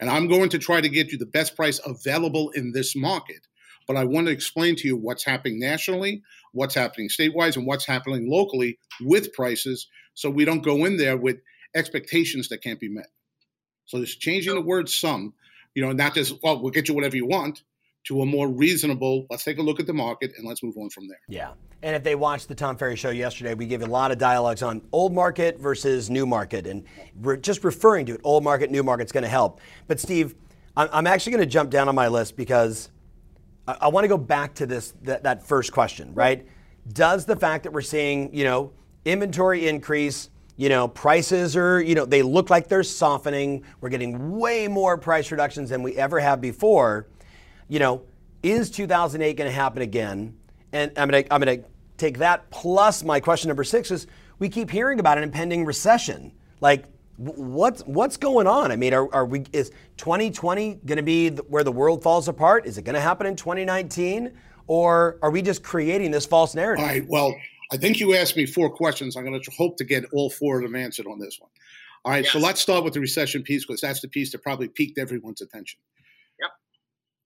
And 0.00 0.08
I'm 0.08 0.28
going 0.28 0.48
to 0.48 0.58
try 0.58 0.80
to 0.80 0.88
get 0.88 1.12
you 1.12 1.18
the 1.18 1.26
best 1.26 1.56
price 1.56 1.78
available 1.84 2.48
in 2.54 2.72
this 2.72 2.96
market. 2.96 3.46
But 3.86 3.98
I 3.98 4.04
want 4.04 4.28
to 4.28 4.32
explain 4.32 4.76
to 4.76 4.88
you 4.88 4.96
what's 4.96 5.26
happening 5.26 5.60
nationally, 5.60 6.22
what's 6.52 6.74
happening 6.74 7.10
statewide, 7.10 7.56
and 7.56 7.66
what's 7.66 7.84
happening 7.84 8.30
locally 8.30 8.78
with 9.02 9.30
prices 9.34 9.88
so 10.14 10.30
we 10.30 10.44
don't 10.44 10.62
go 10.62 10.84
in 10.84 10.96
there 10.96 11.16
with 11.16 11.38
expectations 11.74 12.48
that 12.48 12.62
can't 12.62 12.80
be 12.80 12.88
met. 12.88 13.08
So 13.86 13.98
just 14.00 14.20
changing 14.20 14.54
the 14.54 14.60
word 14.60 14.88
some, 14.88 15.34
you 15.74 15.82
know, 15.82 15.92
not 15.92 16.14
just, 16.14 16.34
well, 16.42 16.60
we'll 16.60 16.72
get 16.72 16.88
you 16.88 16.94
whatever 16.94 17.16
you 17.16 17.26
want 17.26 17.62
to 18.04 18.22
a 18.22 18.26
more 18.26 18.48
reasonable, 18.48 19.26
let's 19.30 19.44
take 19.44 19.58
a 19.58 19.62
look 19.62 19.78
at 19.78 19.86
the 19.86 19.92
market 19.92 20.32
and 20.36 20.46
let's 20.46 20.62
move 20.62 20.76
on 20.78 20.90
from 20.90 21.06
there. 21.08 21.20
Yeah. 21.28 21.52
And 21.82 21.96
if 21.96 22.02
they 22.02 22.14
watched 22.14 22.48
the 22.48 22.54
Tom 22.54 22.76
Ferry 22.76 22.96
show 22.96 23.10
yesterday, 23.10 23.54
we 23.54 23.66
gave 23.66 23.82
a 23.82 23.86
lot 23.86 24.10
of 24.10 24.18
dialogues 24.18 24.62
on 24.62 24.82
old 24.92 25.12
market 25.14 25.58
versus 25.58 26.10
new 26.10 26.26
market. 26.26 26.66
And 26.66 26.84
re- 27.20 27.38
just 27.38 27.64
referring 27.64 28.06
to 28.06 28.14
it, 28.14 28.20
old 28.24 28.44
market, 28.44 28.70
new 28.70 28.82
market 28.82 29.04
is 29.04 29.12
going 29.12 29.22
to 29.22 29.30
help. 29.30 29.60
But 29.86 30.00
Steve, 30.00 30.34
I'm 30.76 31.06
actually 31.06 31.32
going 31.32 31.42
to 31.42 31.50
jump 31.50 31.70
down 31.70 31.88
on 31.88 31.94
my 31.94 32.08
list 32.08 32.36
because 32.36 32.90
I, 33.66 33.76
I 33.82 33.88
want 33.88 34.04
to 34.04 34.08
go 34.08 34.18
back 34.18 34.54
to 34.56 34.66
this 34.66 34.94
that, 35.02 35.24
that 35.24 35.46
first 35.46 35.72
question, 35.72 36.14
right? 36.14 36.46
Does 36.92 37.26
the 37.26 37.36
fact 37.36 37.64
that 37.64 37.72
we're 37.72 37.82
seeing, 37.82 38.34
you 38.34 38.44
know, 38.44 38.72
inventory 39.04 39.68
increase, 39.68 40.30
you 40.56 40.68
know, 40.68 40.88
prices 40.88 41.56
are, 41.56 41.80
you 41.80 41.94
know, 41.94 42.04
they 42.04 42.22
look 42.22 42.50
like 42.50 42.68
they're 42.68 42.82
softening. 42.82 43.64
We're 43.80 43.88
getting 43.88 44.38
way 44.38 44.68
more 44.68 44.98
price 44.98 45.30
reductions 45.30 45.70
than 45.70 45.82
we 45.82 45.96
ever 45.96 46.20
have 46.20 46.40
before 46.40 47.06
you 47.70 47.78
know, 47.78 48.02
is 48.42 48.70
2008 48.70 49.36
going 49.36 49.48
to 49.48 49.54
happen 49.54 49.80
again? 49.80 50.36
And 50.72 50.92
I'm 50.98 51.08
going 51.08 51.24
to 51.24 51.32
I'm 51.32 51.40
going 51.40 51.62
to 51.62 51.68
take 51.96 52.18
that 52.18 52.50
plus 52.50 53.02
my 53.02 53.20
question 53.20 53.48
number 53.48 53.64
six 53.64 53.90
is 53.90 54.06
we 54.38 54.48
keep 54.48 54.70
hearing 54.70 55.00
about 55.00 55.16
an 55.16 55.24
impending 55.24 55.64
recession. 55.64 56.32
Like, 56.60 56.84
what's 57.16 57.82
what's 57.82 58.16
going 58.16 58.46
on? 58.46 58.72
I 58.72 58.76
mean, 58.76 58.92
are, 58.92 59.12
are 59.14 59.24
we 59.24 59.44
is 59.52 59.70
2020 59.96 60.80
going 60.84 60.96
to 60.96 61.02
be 61.02 61.30
where 61.30 61.64
the 61.64 61.72
world 61.72 62.02
falls 62.02 62.28
apart? 62.28 62.66
Is 62.66 62.76
it 62.76 62.82
going 62.82 62.94
to 62.94 63.00
happen 63.00 63.26
in 63.26 63.36
2019, 63.36 64.32
or 64.66 65.18
are 65.22 65.30
we 65.30 65.40
just 65.40 65.62
creating 65.62 66.10
this 66.10 66.26
false 66.26 66.54
narrative? 66.54 66.84
All 66.84 66.90
right. 66.90 67.06
Well, 67.08 67.34
I 67.72 67.76
think 67.76 68.00
you 68.00 68.14
asked 68.14 68.36
me 68.36 68.46
four 68.46 68.70
questions. 68.70 69.16
I'm 69.16 69.24
going 69.24 69.40
to 69.40 69.50
hope 69.52 69.76
to 69.78 69.84
get 69.84 70.04
all 70.12 70.30
four 70.30 70.56
of 70.56 70.62
them 70.64 70.74
answered 70.74 71.06
on 71.06 71.18
this 71.18 71.38
one. 71.40 71.50
All 72.04 72.12
right. 72.12 72.24
Yes. 72.24 72.32
So 72.32 72.38
let's 72.38 72.60
start 72.60 72.82
with 72.84 72.94
the 72.94 73.00
recession 73.00 73.42
piece 73.42 73.64
because 73.66 73.80
that's 73.80 74.00
the 74.00 74.08
piece 74.08 74.32
that 74.32 74.42
probably 74.42 74.68
piqued 74.68 74.98
everyone's 74.98 75.40
attention 75.40 75.78
Yep. 76.40 76.50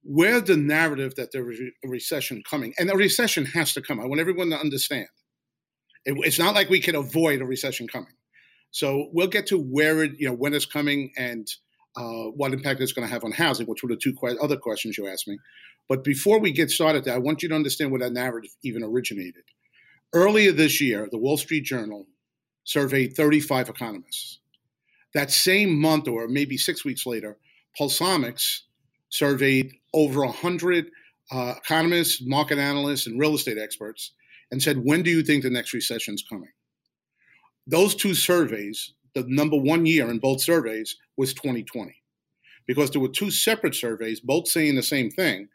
where 0.03 0.41
the 0.41 0.57
narrative 0.57 1.15
that 1.15 1.33
there 1.33 1.51
is 1.51 1.61
a 1.61 1.89
recession 1.89 2.43
coming, 2.49 2.75
and 2.79 2.91
a 2.91 2.97
recession 2.97 3.47
has 3.47 3.73
to 3.75 3.83
come. 3.83 4.01
I 4.01 4.05
want 4.07 4.21
everyone 4.21 4.51
to 4.51 4.59
understand. 4.59 5.07
It, 6.05 6.17
it's 6.27 6.39
not 6.39 6.55
like 6.55 6.69
we 6.69 6.81
can 6.81 6.97
avoid 6.97 7.41
a 7.41 7.47
recession 7.47 7.89
coming. 7.89 8.13
So 8.71 9.09
we'll 9.13 9.29
get 9.29 9.47
to 9.47 9.59
where 9.59 10.03
it, 10.03 10.13
you 10.19 10.27
know, 10.29 10.35
when 10.35 10.53
it's 10.53 10.67
coming 10.67 11.13
and 11.17 11.47
uh, 11.97 12.25
what 12.35 12.53
impact 12.53 12.81
it's 12.81 12.93
going 12.93 13.07
to 13.07 13.13
have 13.13 13.25
on 13.25 13.31
housing, 13.33 13.67
which 13.67 13.83
were 13.85 13.89
the 13.89 13.97
two 13.97 14.13
que- 14.13 14.37
other 14.43 14.57
questions 14.57 14.99
you 14.99 15.07
asked 15.07 15.29
me. 15.29 15.39
But 15.89 16.03
before 16.03 16.41
we 16.41 16.51
get 16.51 16.71
started, 16.71 17.07
I 17.09 17.19
want 17.19 17.43
you 17.43 17.49
to 17.51 17.55
understand 17.55 17.93
where 17.93 18.01
that 18.01 18.13
narrative 18.13 18.51
even 18.65 18.83
originated. 18.83 19.45
Earlier 20.15 20.53
this 20.53 20.81
year, 20.81 21.09
the 21.11 21.19
Wall 21.19 21.37
Street 21.37 21.65
Journal 21.65 22.07
surveyed 22.63 23.17
35 23.17 23.69
economists. 23.69 24.39
That 25.13 25.33
same 25.33 25.77
month, 25.79 26.07
or 26.07 26.29
maybe 26.29 26.57
six 26.57 26.85
weeks 26.85 27.05
later, 27.05 27.37
Pulsenomics 27.79 28.61
surveyed 29.09 29.73
over 29.93 30.25
100 30.25 30.87
uh, 31.33 31.55
economists, 31.57 32.23
market 32.23 32.59
analysts, 32.59 33.09
and 33.09 33.19
real 33.19 33.35
estate 33.35 33.59
experts 33.59 34.13
and 34.53 34.63
said, 34.63 34.85
When 34.85 35.03
do 35.03 35.11
you 35.11 35.25
think 35.25 35.43
the 35.43 35.51
next 35.51 35.73
recession 35.75 36.15
is 36.15 36.23
coming? 36.23 36.51
Those 37.67 37.97
two 37.97 38.15
surveys, 38.15 38.95
the 39.15 39.25
number 39.27 39.57
one 39.57 39.85
year 39.85 40.11
in 40.11 40.21
both 40.21 40.43
surveys 40.43 40.97
was 41.17 41.35
2020. 41.35 41.93
Because 42.67 42.91
there 42.91 43.01
were 43.01 43.09
two 43.09 43.33
separate 43.33 43.75
surveys, 43.75 44.21
both 44.21 44.47
saying 44.47 44.77
the 44.77 44.83
same 44.83 45.11
thing. 45.11 45.49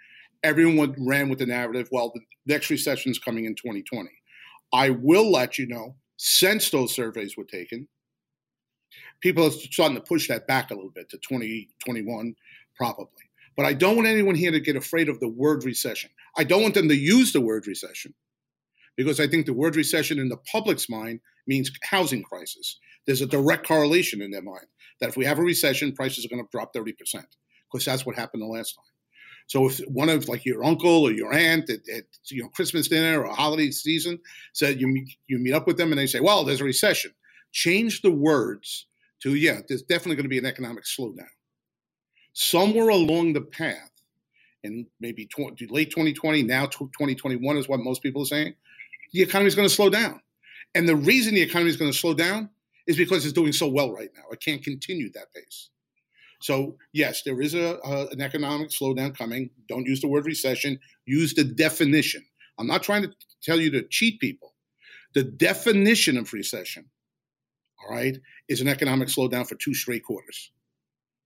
Everyone 0.43 0.95
ran 0.99 1.29
with 1.29 1.39
the 1.39 1.45
narrative, 1.45 1.87
well, 1.91 2.11
the 2.13 2.21
next 2.45 2.69
recession 2.69 3.11
is 3.11 3.19
coming 3.19 3.45
in 3.45 3.55
2020. 3.55 4.09
I 4.73 4.91
will 4.91 5.31
let 5.31 5.57
you 5.57 5.67
know, 5.67 5.95
since 6.17 6.69
those 6.69 6.93
surveys 6.93 7.35
were 7.37 7.45
taken, 7.45 7.87
people 9.21 9.45
are 9.45 9.51
starting 9.51 9.95
to 9.95 10.03
push 10.03 10.27
that 10.27 10.47
back 10.47 10.71
a 10.71 10.75
little 10.75 10.91
bit 10.91 11.09
to 11.09 11.17
2021, 11.17 12.35
probably. 12.75 13.07
But 13.55 13.65
I 13.65 13.73
don't 13.73 13.95
want 13.95 14.07
anyone 14.07 14.35
here 14.35 14.51
to 14.51 14.59
get 14.59 14.75
afraid 14.75 15.09
of 15.09 15.19
the 15.19 15.27
word 15.27 15.65
recession. 15.65 16.09
I 16.37 16.43
don't 16.43 16.61
want 16.61 16.75
them 16.75 16.87
to 16.87 16.95
use 16.95 17.33
the 17.33 17.41
word 17.41 17.67
recession 17.67 18.13
because 18.95 19.19
I 19.19 19.27
think 19.27 19.45
the 19.45 19.53
word 19.53 19.75
recession 19.75 20.19
in 20.19 20.29
the 20.29 20.37
public's 20.37 20.89
mind 20.89 21.19
means 21.47 21.71
housing 21.83 22.23
crisis. 22.23 22.77
There's 23.05 23.21
a 23.21 23.25
direct 23.25 23.67
correlation 23.67 24.21
in 24.21 24.31
their 24.31 24.41
mind 24.41 24.67
that 25.01 25.09
if 25.09 25.17
we 25.17 25.25
have 25.25 25.39
a 25.39 25.43
recession, 25.43 25.93
prices 25.93 26.25
are 26.25 26.29
going 26.29 26.43
to 26.43 26.49
drop 26.51 26.73
30% 26.73 26.93
because 27.71 27.85
that's 27.85 28.05
what 28.05 28.15
happened 28.15 28.43
the 28.43 28.47
last 28.47 28.75
time. 28.75 28.88
So 29.49 29.65
if 29.65 29.79
one 29.87 30.09
of 30.09 30.29
like 30.29 30.45
your 30.45 30.63
uncle 30.63 31.05
or 31.05 31.11
your 31.11 31.33
aunt 31.33 31.71
at, 31.71 31.79
at 31.89 32.03
you 32.25 32.43
know 32.43 32.49
Christmas 32.49 32.87
dinner 32.87 33.23
or 33.25 33.33
holiday 33.33 33.71
season 33.71 34.19
said 34.53 34.79
you 34.79 34.87
meet, 34.87 35.17
you 35.27 35.39
meet 35.39 35.53
up 35.53 35.65
with 35.65 35.75
them 35.75 35.91
and 35.91 35.97
they 35.97 36.05
say, 36.05 36.19
"Well, 36.19 36.43
there's 36.43 36.61
a 36.61 36.65
recession," 36.65 37.11
change 37.51 38.03
the 38.03 38.11
words 38.11 38.85
to, 39.21 39.33
"Yeah, 39.33 39.61
there's 39.67 39.81
definitely 39.81 40.17
going 40.17 40.25
to 40.25 40.29
be 40.29 40.37
an 40.37 40.45
economic 40.45 40.83
slowdown." 40.83 41.33
Somewhere 42.33 42.89
along 42.89 43.33
the 43.33 43.41
path, 43.41 43.89
in 44.61 44.85
maybe 44.99 45.25
20, 45.25 45.65
late 45.65 45.89
2020, 45.89 46.43
now 46.43 46.67
2021 46.67 47.57
is 47.57 47.67
what 47.67 47.79
most 47.79 48.03
people 48.03 48.21
are 48.21 48.25
saying, 48.25 48.53
the 49.13 49.23
economy 49.23 49.47
is 49.47 49.55
going 49.55 49.67
to 49.67 49.73
slow 49.73 49.89
down. 49.89 50.21
And 50.75 50.87
the 50.87 50.95
reason 50.95 51.33
the 51.33 51.41
economy 51.41 51.71
is 51.71 51.77
going 51.77 51.91
to 51.91 51.97
slow 51.97 52.13
down 52.13 52.51
is 52.85 52.97
because 52.97 53.25
it's 53.25 53.33
doing 53.33 53.51
so 53.51 53.67
well 53.67 53.91
right 53.91 54.11
now. 54.15 54.25
It 54.31 54.41
can't 54.41 54.63
continue 54.63 55.11
that 55.13 55.33
pace. 55.33 55.71
So 56.39 56.77
yes, 56.93 57.23
there 57.23 57.41
is 57.41 57.53
a, 57.53 57.77
a, 57.83 58.07
an 58.07 58.21
economic 58.21 58.69
slowdown 58.69 59.15
coming. 59.15 59.49
Don't 59.67 59.85
use 59.85 60.01
the 60.01 60.07
word 60.07 60.25
recession. 60.25 60.79
Use 61.05 61.33
the 61.33 61.43
definition. 61.43 62.23
I'm 62.57 62.67
not 62.67 62.83
trying 62.83 63.03
to 63.03 63.11
tell 63.43 63.59
you 63.59 63.69
to 63.71 63.83
cheat 63.89 64.19
people. 64.19 64.53
The 65.13 65.23
definition 65.23 66.17
of 66.17 66.31
recession, 66.33 66.85
all 67.83 67.95
right, 67.95 68.17
is 68.47 68.61
an 68.61 68.67
economic 68.67 69.09
slowdown 69.09 69.47
for 69.47 69.55
two 69.55 69.73
straight 69.73 70.03
quarters. 70.03 70.51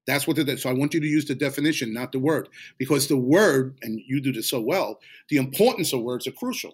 That's 0.06 0.28
what 0.28 0.38
it 0.38 0.50
is. 0.50 0.62
So 0.62 0.70
I 0.70 0.74
want 0.74 0.94
you 0.94 1.00
to 1.00 1.08
use 1.08 1.26
the 1.26 1.36
definition, 1.36 1.94
not 1.94 2.12
the 2.12 2.20
word, 2.20 2.50
because 2.78 3.08
the 3.08 3.18
word, 3.18 3.78
and 3.84 4.02
you 4.06 4.20
do 4.20 4.34
this 4.34 4.50
so 4.50 4.60
well, 4.60 5.00
the 5.30 5.38
importance 5.38 5.94
of 5.94 6.02
words 6.02 6.28
are 6.28 6.32
crucial. 6.32 6.74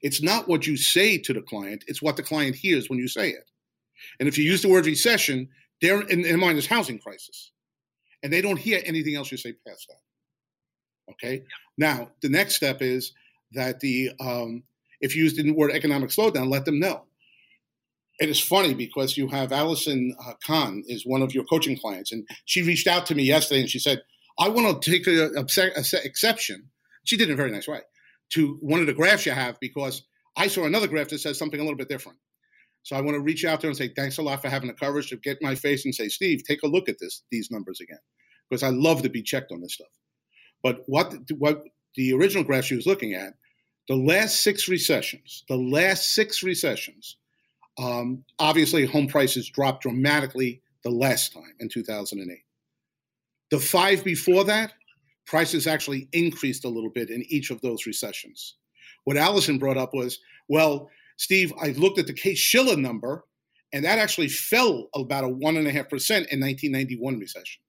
It's 0.00 0.22
not 0.22 0.46
what 0.46 0.66
you 0.66 0.76
say 0.76 1.18
to 1.18 1.32
the 1.32 1.42
client, 1.42 1.84
it's 1.88 2.02
what 2.02 2.16
the 2.16 2.22
client 2.22 2.54
hears 2.54 2.88
when 2.88 2.98
you 2.98 3.08
say 3.08 3.30
it. 3.30 3.50
And 4.20 4.28
if 4.28 4.38
you 4.38 4.44
use 4.44 4.62
the 4.62 4.68
word 4.68 4.86
recession, 4.86 5.48
they're 5.80 6.02
in 6.02 6.22
their 6.22 6.38
mind 6.38 6.58
is 6.58 6.66
housing 6.66 6.98
crisis 6.98 7.52
and 8.22 8.32
they 8.32 8.40
don't 8.40 8.58
hear 8.58 8.80
anything 8.84 9.14
else 9.14 9.30
you 9.30 9.38
say 9.38 9.54
past 9.66 9.86
that. 9.88 11.12
Okay. 11.12 11.42
Now 11.76 12.10
the 12.22 12.28
next 12.28 12.56
step 12.56 12.82
is 12.82 13.12
that 13.52 13.80
the 13.80 14.10
um, 14.20 14.64
if 15.00 15.16
you 15.16 15.24
use 15.24 15.34
the 15.34 15.50
word 15.52 15.70
economic 15.72 16.10
slowdown, 16.10 16.50
let 16.50 16.64
them 16.64 16.80
know. 16.80 17.04
It 18.20 18.28
is 18.28 18.40
funny 18.40 18.74
because 18.74 19.16
you 19.16 19.28
have 19.28 19.52
Allison 19.52 20.14
uh, 20.24 20.32
Khan 20.44 20.82
is 20.88 21.06
one 21.06 21.22
of 21.22 21.34
your 21.34 21.44
coaching 21.44 21.78
clients, 21.78 22.10
and 22.10 22.26
she 22.46 22.62
reached 22.62 22.88
out 22.88 23.06
to 23.06 23.14
me 23.14 23.22
yesterday 23.22 23.60
and 23.60 23.70
she 23.70 23.78
said, 23.78 24.02
"I 24.38 24.48
want 24.48 24.82
to 24.82 24.90
take 24.90 25.06
a, 25.06 25.30
a, 25.36 25.44
a 25.44 26.04
exception." 26.04 26.70
She 27.04 27.16
did 27.16 27.28
it 27.28 27.30
in 27.30 27.34
a 27.34 27.36
very 27.36 27.52
nice 27.52 27.68
way 27.68 27.80
to 28.30 28.58
one 28.60 28.80
of 28.80 28.86
the 28.86 28.92
graphs 28.92 29.24
you 29.24 29.32
have 29.32 29.58
because 29.60 30.02
I 30.36 30.48
saw 30.48 30.64
another 30.64 30.88
graph 30.88 31.08
that 31.08 31.20
says 31.20 31.38
something 31.38 31.58
a 31.58 31.62
little 31.62 31.78
bit 31.78 31.88
different. 31.88 32.18
So 32.82 32.96
I 32.96 33.00
want 33.00 33.16
to 33.16 33.20
reach 33.20 33.44
out 33.44 33.60
there 33.60 33.68
and 33.68 33.76
say, 33.76 33.88
thanks 33.88 34.18
a 34.18 34.22
lot 34.22 34.40
for 34.40 34.48
having 34.48 34.68
the 34.68 34.74
courage 34.74 35.10
to 35.10 35.16
get 35.16 35.42
my 35.42 35.54
face 35.54 35.84
and 35.84 35.94
say, 35.94 36.08
Steve, 36.08 36.42
take 36.44 36.62
a 36.62 36.68
look 36.68 36.88
at 36.88 36.98
this, 36.98 37.22
these 37.30 37.50
numbers 37.50 37.80
again, 37.80 37.98
because 38.48 38.62
I 38.62 38.70
love 38.70 39.02
to 39.02 39.10
be 39.10 39.22
checked 39.22 39.52
on 39.52 39.60
this 39.60 39.74
stuff. 39.74 39.88
But 40.62 40.82
what 40.86 41.14
what 41.38 41.64
the 41.96 42.12
original 42.12 42.44
graph 42.44 42.64
she 42.64 42.76
was 42.76 42.86
looking 42.86 43.14
at, 43.14 43.34
the 43.88 43.96
last 43.96 44.42
six 44.42 44.68
recessions, 44.68 45.44
the 45.48 45.56
last 45.56 46.14
six 46.14 46.42
recessions, 46.42 47.16
um, 47.78 48.24
obviously 48.38 48.84
home 48.86 49.06
prices 49.06 49.48
dropped 49.48 49.82
dramatically 49.82 50.62
the 50.84 50.90
last 50.90 51.32
time 51.32 51.54
in 51.60 51.68
2008. 51.68 52.38
The 53.50 53.58
five 53.58 54.04
before 54.04 54.44
that, 54.44 54.72
prices 55.26 55.66
actually 55.66 56.08
increased 56.12 56.64
a 56.64 56.68
little 56.68 56.90
bit 56.90 57.10
in 57.10 57.24
each 57.28 57.50
of 57.50 57.60
those 57.60 57.86
recessions. 57.86 58.56
What 59.04 59.16
Allison 59.16 59.58
brought 59.58 59.76
up 59.76 59.94
was, 59.94 60.18
well, 60.48 60.90
Steve, 61.18 61.52
I 61.60 61.68
looked 61.72 61.98
at 61.98 62.06
the 62.06 62.14
Case-Shiller 62.14 62.76
number, 62.76 63.24
and 63.72 63.84
that 63.84 63.98
actually 63.98 64.28
fell 64.28 64.88
about 64.94 65.24
a 65.24 65.28
one 65.28 65.56
and 65.56 65.66
a 65.66 65.72
half 65.72 65.88
percent 65.90 66.28
in 66.32 66.40
1991 66.40 67.18
recession. 67.18 67.60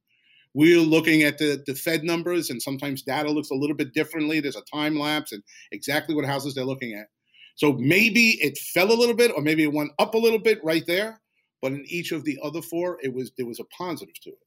We're 0.53 0.79
looking 0.79 1.23
at 1.23 1.37
the, 1.37 1.61
the 1.67 1.75
Fed 1.75 2.03
numbers, 2.03 2.49
and 2.49 2.61
sometimes 2.61 3.01
data 3.01 3.29
looks 3.29 3.49
a 3.49 3.55
little 3.55 3.75
bit 3.75 3.93
differently. 3.93 4.39
There's 4.39 4.55
a 4.55 4.63
time 4.73 4.97
lapse 4.97 5.31
and 5.31 5.43
exactly 5.71 6.15
what 6.15 6.25
houses 6.25 6.55
they're 6.55 6.63
looking 6.63 6.93
at. 6.93 7.07
So 7.55 7.73
maybe 7.73 8.37
it 8.41 8.57
fell 8.57 8.91
a 8.91 8.95
little 8.95 9.15
bit, 9.15 9.31
or 9.35 9.41
maybe 9.41 9.63
it 9.63 9.73
went 9.73 9.91
up 9.99 10.13
a 10.13 10.17
little 10.17 10.39
bit 10.39 10.63
right 10.63 10.85
there. 10.87 11.19
But 11.61 11.73
in 11.73 11.83
each 11.87 12.11
of 12.13 12.23
the 12.23 12.39
other 12.41 12.61
four, 12.61 12.97
it 13.03 13.13
was 13.13 13.31
there 13.37 13.45
was 13.45 13.59
a 13.59 13.65
positive 13.65 14.17
to 14.21 14.29
it. 14.29 14.37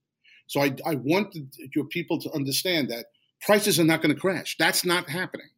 So 0.46 0.62
I, 0.62 0.74
I 0.86 0.94
want 0.94 1.36
your 1.74 1.84
people 1.86 2.18
to 2.20 2.32
understand 2.32 2.88
that 2.90 3.06
prices 3.42 3.78
are 3.78 3.84
not 3.84 4.00
going 4.00 4.14
to 4.14 4.20
crash. 4.20 4.56
That's 4.58 4.84
not 4.84 5.10
happening. 5.10 5.48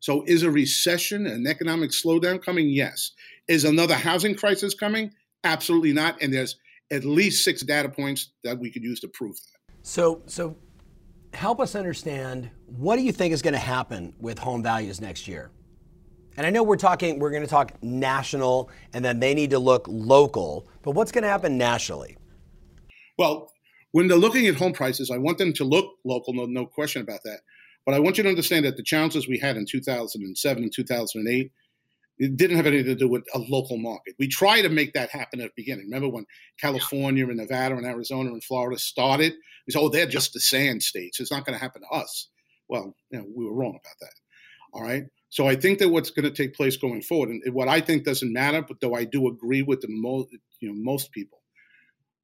So, 0.00 0.24
is 0.26 0.42
a 0.42 0.50
recession, 0.50 1.26
an 1.26 1.46
economic 1.46 1.90
slowdown 1.90 2.42
coming? 2.42 2.68
Yes. 2.68 3.12
Is 3.48 3.64
another 3.64 3.94
housing 3.94 4.34
crisis 4.34 4.74
coming? 4.74 5.12
Absolutely 5.44 5.92
not. 5.92 6.20
And 6.20 6.32
there's 6.32 6.56
at 6.90 7.04
least 7.04 7.44
six 7.44 7.62
data 7.62 7.88
points 7.88 8.30
that 8.44 8.58
we 8.58 8.70
could 8.70 8.82
use 8.82 9.00
to 9.00 9.08
prove 9.08 9.36
that. 9.36 9.74
So, 9.82 10.22
so 10.26 10.56
help 11.34 11.60
us 11.60 11.74
understand 11.74 12.50
what 12.66 12.96
do 12.96 13.02
you 13.02 13.12
think 13.12 13.32
is 13.32 13.42
going 13.42 13.54
to 13.54 13.58
happen 13.58 14.14
with 14.18 14.38
home 14.38 14.62
values 14.62 15.00
next 15.00 15.28
year? 15.28 15.50
And 16.36 16.46
I 16.46 16.50
know 16.50 16.62
we're 16.62 16.76
talking, 16.76 17.18
we're 17.18 17.30
going 17.30 17.42
to 17.42 17.48
talk 17.48 17.72
national, 17.82 18.70
and 18.92 19.04
then 19.04 19.20
they 19.20 19.32
need 19.32 19.50
to 19.50 19.58
look 19.58 19.86
local. 19.88 20.68
But 20.82 20.92
what's 20.92 21.10
going 21.10 21.22
to 21.22 21.30
happen 21.30 21.56
nationally? 21.56 22.18
Well, 23.18 23.50
when 23.92 24.08
they're 24.08 24.18
looking 24.18 24.46
at 24.46 24.56
home 24.56 24.72
prices, 24.72 25.10
I 25.10 25.16
want 25.16 25.38
them 25.38 25.54
to 25.54 25.64
look 25.64 25.94
local, 26.04 26.34
no, 26.34 26.44
no 26.44 26.66
question 26.66 27.00
about 27.00 27.20
that. 27.24 27.38
But 27.86 27.94
I 27.94 28.00
want 28.00 28.18
you 28.18 28.24
to 28.24 28.28
understand 28.28 28.66
that 28.66 28.76
the 28.76 28.82
challenges 28.82 29.28
we 29.28 29.38
had 29.38 29.56
in 29.56 29.64
2007 29.64 30.62
and 30.62 30.72
2008 30.74 31.52
it 32.18 32.36
didn't 32.36 32.56
have 32.56 32.66
anything 32.66 32.86
to 32.86 32.94
do 32.94 33.08
with 33.08 33.24
a 33.34 33.38
local 33.38 33.76
market. 33.76 34.14
We 34.18 34.28
tried 34.28 34.62
to 34.62 34.68
make 34.68 34.94
that 34.94 35.10
happen 35.10 35.40
at 35.40 35.48
the 35.48 35.62
beginning. 35.62 35.86
Remember 35.86 36.08
when 36.08 36.24
California 36.58 37.26
and 37.26 37.36
Nevada 37.36 37.76
and 37.76 37.84
Arizona 37.84 38.30
and 38.30 38.42
Florida 38.42 38.78
started? 38.78 39.34
We 39.66 39.72
said, 39.72 39.80
oh, 39.80 39.88
they're 39.88 40.06
just 40.06 40.32
the 40.32 40.40
sand 40.40 40.82
states. 40.82 41.20
It's 41.20 41.30
not 41.30 41.44
going 41.44 41.58
to 41.58 41.62
happen 41.62 41.82
to 41.82 41.88
us. 41.88 42.28
Well, 42.68 42.94
you 43.10 43.18
know, 43.18 43.26
we 43.34 43.44
were 43.44 43.52
wrong 43.52 43.78
about 43.78 43.96
that. 44.00 44.14
All 44.72 44.82
right. 44.82 45.04
So 45.28 45.46
I 45.46 45.56
think 45.56 45.78
that 45.80 45.90
what's 45.90 46.10
going 46.10 46.24
to 46.24 46.30
take 46.30 46.54
place 46.54 46.76
going 46.76 47.02
forward, 47.02 47.28
and 47.28 47.42
what 47.52 47.68
I 47.68 47.80
think 47.80 48.04
doesn't 48.04 48.32
matter, 48.32 48.62
but 48.62 48.80
though 48.80 48.94
I 48.94 49.04
do 49.04 49.28
agree 49.28 49.62
with 49.62 49.80
the 49.80 49.88
most, 49.90 50.28
you 50.60 50.68
know, 50.68 50.74
most 50.74 51.12
people, 51.12 51.42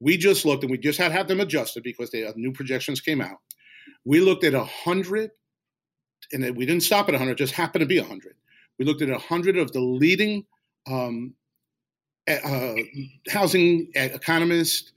we 0.01 0.17
just 0.17 0.47
looked 0.47 0.63
and 0.63 0.71
we 0.71 0.79
just 0.79 0.99
had 0.99 1.09
to 1.09 1.15
have 1.15 1.29
them 1.29 1.41
adjusted 1.41 1.83
because 1.83 2.11
the 2.11 2.29
uh, 2.29 2.33
new 2.37 2.53
projections 2.53 3.01
came 3.01 3.21
out. 3.21 3.39
We 4.05 4.21
looked 4.21 4.45
at 4.45 4.55
a 4.55 4.65
hundred 4.65 5.31
and 6.33 6.57
we 6.57 6.67
didn't 6.67 6.83
stop 6.83 7.09
at 7.09 7.13
100, 7.13 7.37
just 7.37 7.55
happened 7.55 7.81
to 7.81 7.87
be 7.87 7.99
100. 7.99 8.35
We 8.79 8.85
looked 8.85 9.03
at 9.03 9.11
100 9.11 9.59
of 9.59 9.73
the 9.73 9.81
leading 9.81 10.45
um, 10.91 11.35
uh, 12.29 12.75
housing 13.31 13.91
economists, 13.95 14.93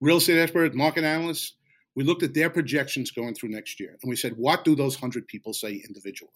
real 0.00 0.18
estate 0.18 0.38
experts, 0.38 0.74
market 0.74 1.04
analysts. 1.04 1.54
We 1.94 2.04
looked 2.04 2.22
at 2.22 2.34
their 2.34 2.50
projections 2.50 3.10
going 3.10 3.34
through 3.34 3.50
next 3.50 3.80
year, 3.80 3.96
and 4.02 4.10
we 4.10 4.16
said, 4.16 4.36
what 4.36 4.64
do 4.64 4.74
those 4.74 4.96
100 4.96 5.26
people 5.26 5.52
say 5.54 5.82
individually? 5.86 6.30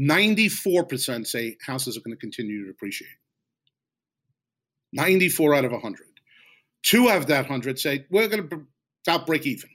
94% 0.00 1.26
say 1.26 1.56
houses 1.64 1.96
are 1.96 2.00
going 2.00 2.14
to 2.14 2.20
continue 2.20 2.64
to 2.64 2.70
appreciate. 2.70 3.10
94 4.92 5.54
out 5.54 5.64
of 5.64 5.72
100. 5.72 6.06
Two 6.82 7.08
out 7.08 7.18
of 7.18 7.26
that 7.26 7.42
100 7.42 7.78
say, 7.78 8.06
we're 8.10 8.28
going 8.28 8.48
to 8.48 8.66
about 9.06 9.26
break 9.26 9.46
even 9.46 9.70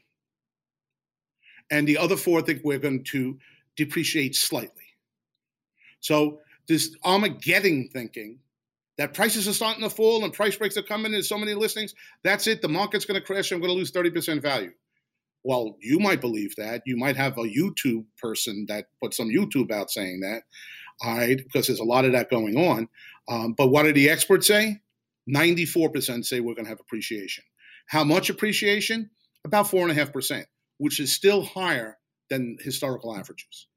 and 1.71 1.87
the 1.87 1.97
other 1.97 2.17
four 2.17 2.39
I 2.39 2.43
think 2.43 2.61
we're 2.63 2.77
going 2.77 3.03
to 3.05 3.37
depreciate 3.77 4.35
slightly. 4.35 4.83
So 6.01 6.39
this 6.67 6.95
Armageddon 7.03 7.89
thinking 7.91 8.39
that 8.97 9.13
prices 9.13 9.47
are 9.47 9.53
starting 9.53 9.83
to 9.83 9.89
fall 9.89 10.23
and 10.23 10.33
price 10.33 10.55
breaks 10.55 10.77
are 10.77 10.83
coming, 10.83 11.13
there's 11.13 11.29
so 11.29 11.37
many 11.37 11.53
listings, 11.53 11.95
that's 12.23 12.45
it, 12.45 12.61
the 12.61 12.67
market's 12.67 13.05
going 13.05 13.19
to 13.19 13.25
crash, 13.25 13.51
I'm 13.51 13.59
going 13.59 13.71
to 13.71 13.77
lose 13.77 13.91
30% 13.91 14.41
value. 14.41 14.71
Well, 15.43 15.77
you 15.81 15.97
might 15.97 16.21
believe 16.21 16.55
that. 16.57 16.83
You 16.85 16.97
might 16.97 17.15
have 17.15 17.37
a 17.39 17.43
YouTube 17.43 18.05
person 18.21 18.65
that 18.67 18.85
put 19.01 19.15
some 19.15 19.29
YouTube 19.29 19.71
out 19.71 19.89
saying 19.89 20.19
that, 20.19 20.43
right, 21.03 21.37
because 21.37 21.65
there's 21.65 21.79
a 21.79 21.83
lot 21.83 22.05
of 22.05 22.11
that 22.11 22.29
going 22.29 22.57
on. 22.57 22.87
Um, 23.27 23.53
but 23.53 23.69
what 23.69 23.83
do 23.83 23.93
the 23.93 24.09
experts 24.09 24.45
say? 24.45 24.81
94% 25.27 26.25
say 26.25 26.41
we're 26.41 26.53
going 26.53 26.65
to 26.65 26.69
have 26.69 26.79
appreciation. 26.79 27.43
How 27.87 28.03
much 28.03 28.29
appreciation? 28.29 29.09
About 29.43 29.65
4.5% 29.65 30.45
which 30.81 30.99
is 30.99 31.13
still 31.13 31.43
higher 31.43 31.99
than 32.31 32.57
historical 32.59 33.15
averages. 33.15 33.67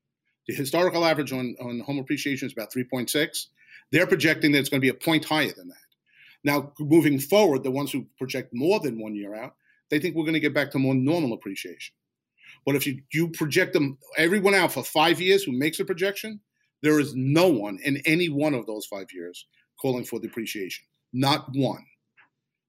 The 0.49 0.55
historical 0.55 1.05
average 1.05 1.35
on, 1.35 1.55
on 1.61 1.81
home 1.81 1.99
appreciation 1.99 2.47
is 2.47 2.55
about 2.55 2.73
3.6. 2.73 3.47
They're 3.93 4.07
projecting 4.07 4.53
that 4.53 4.61
it's 4.61 4.71
going 4.71 4.81
to 4.81 4.85
be 4.85 4.89
a 4.89 4.95
point 4.95 5.27
higher 5.27 5.53
than 5.55 5.69
that. 5.69 5.77
Now, 6.45 6.73
moving 6.81 7.19
forward, 7.19 7.63
the 7.63 7.71
ones 7.71 7.93
who 7.93 8.07
project 8.17 8.55
more 8.55 8.81
than 8.81 8.99
one 8.99 9.15
year 9.15 9.35
out, 9.35 9.55
they 9.91 9.99
think 9.99 10.17
we're 10.17 10.25
going 10.25 10.33
to 10.33 10.41
get 10.41 10.55
back 10.55 10.71
to 10.71 10.79
more 10.79 10.95
normal 10.95 11.35
appreciation. 11.35 11.95
But 12.65 12.75
if 12.75 12.87
you, 12.87 13.03
you 13.13 13.29
project 13.29 13.75
them, 13.75 13.99
everyone 14.17 14.55
out 14.55 14.73
for 14.73 14.83
five 14.83 15.21
years 15.21 15.45
who 15.45 15.53
makes 15.53 15.81
a 15.81 15.85
projection, 15.85 16.41
there 16.83 16.99
is 17.01 17.15
no 17.15 17.49
one 17.49 17.79
in 17.85 17.99
any 18.07 18.31
one 18.31 18.55
of 18.55 18.65
those 18.65 18.87
five 18.87 19.09
years 19.13 19.45
calling 19.79 20.05
for 20.05 20.21
depreciation. 20.21 20.87
Not 21.13 21.51
one. 21.55 21.85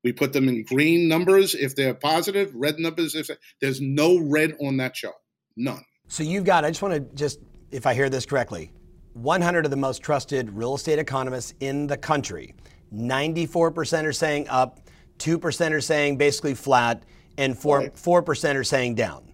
We 0.06 0.14
put 0.14 0.34
them 0.34 0.48
in 0.48 0.64
green 0.66 1.08
numbers 1.08 1.56
if 1.56 1.76
they're 1.76 1.96
positive, 1.96 2.54
red 2.54 2.78
numbers 2.78 3.16
if 3.16 3.28
there's 3.60 3.82
no 3.82 4.20
red 4.20 4.54
on 4.62 4.78
that 4.78 4.94
chart. 4.94 5.16
None. 5.58 5.84
So 6.08 6.22
you've 6.22 6.44
got, 6.44 6.64
I 6.64 6.70
just 6.70 6.84
want 6.84 6.94
to 6.94 7.00
just, 7.16 7.40
if 7.72 7.88
I 7.88 7.96
hear 7.96 8.08
this 8.08 8.24
correctly, 8.24 8.72
100 9.14 9.66
of 9.66 9.72
the 9.72 9.78
most 9.78 10.04
trusted 10.04 10.52
real 10.52 10.76
estate 10.76 11.00
economists 11.00 11.56
in 11.60 11.88
the 11.88 11.98
country. 11.98 12.54
94% 12.94 14.04
are 14.04 14.14
saying 14.14 14.48
up, 14.48 14.80
2% 15.18 15.72
are 15.72 15.82
saying 15.82 16.18
basically 16.18 16.54
flat, 16.54 17.02
and 17.40 17.58
4, 17.58 17.80
right. 17.80 17.96
4% 17.96 18.56
are 18.56 18.64
saying 18.64 18.94
down. 18.94 19.34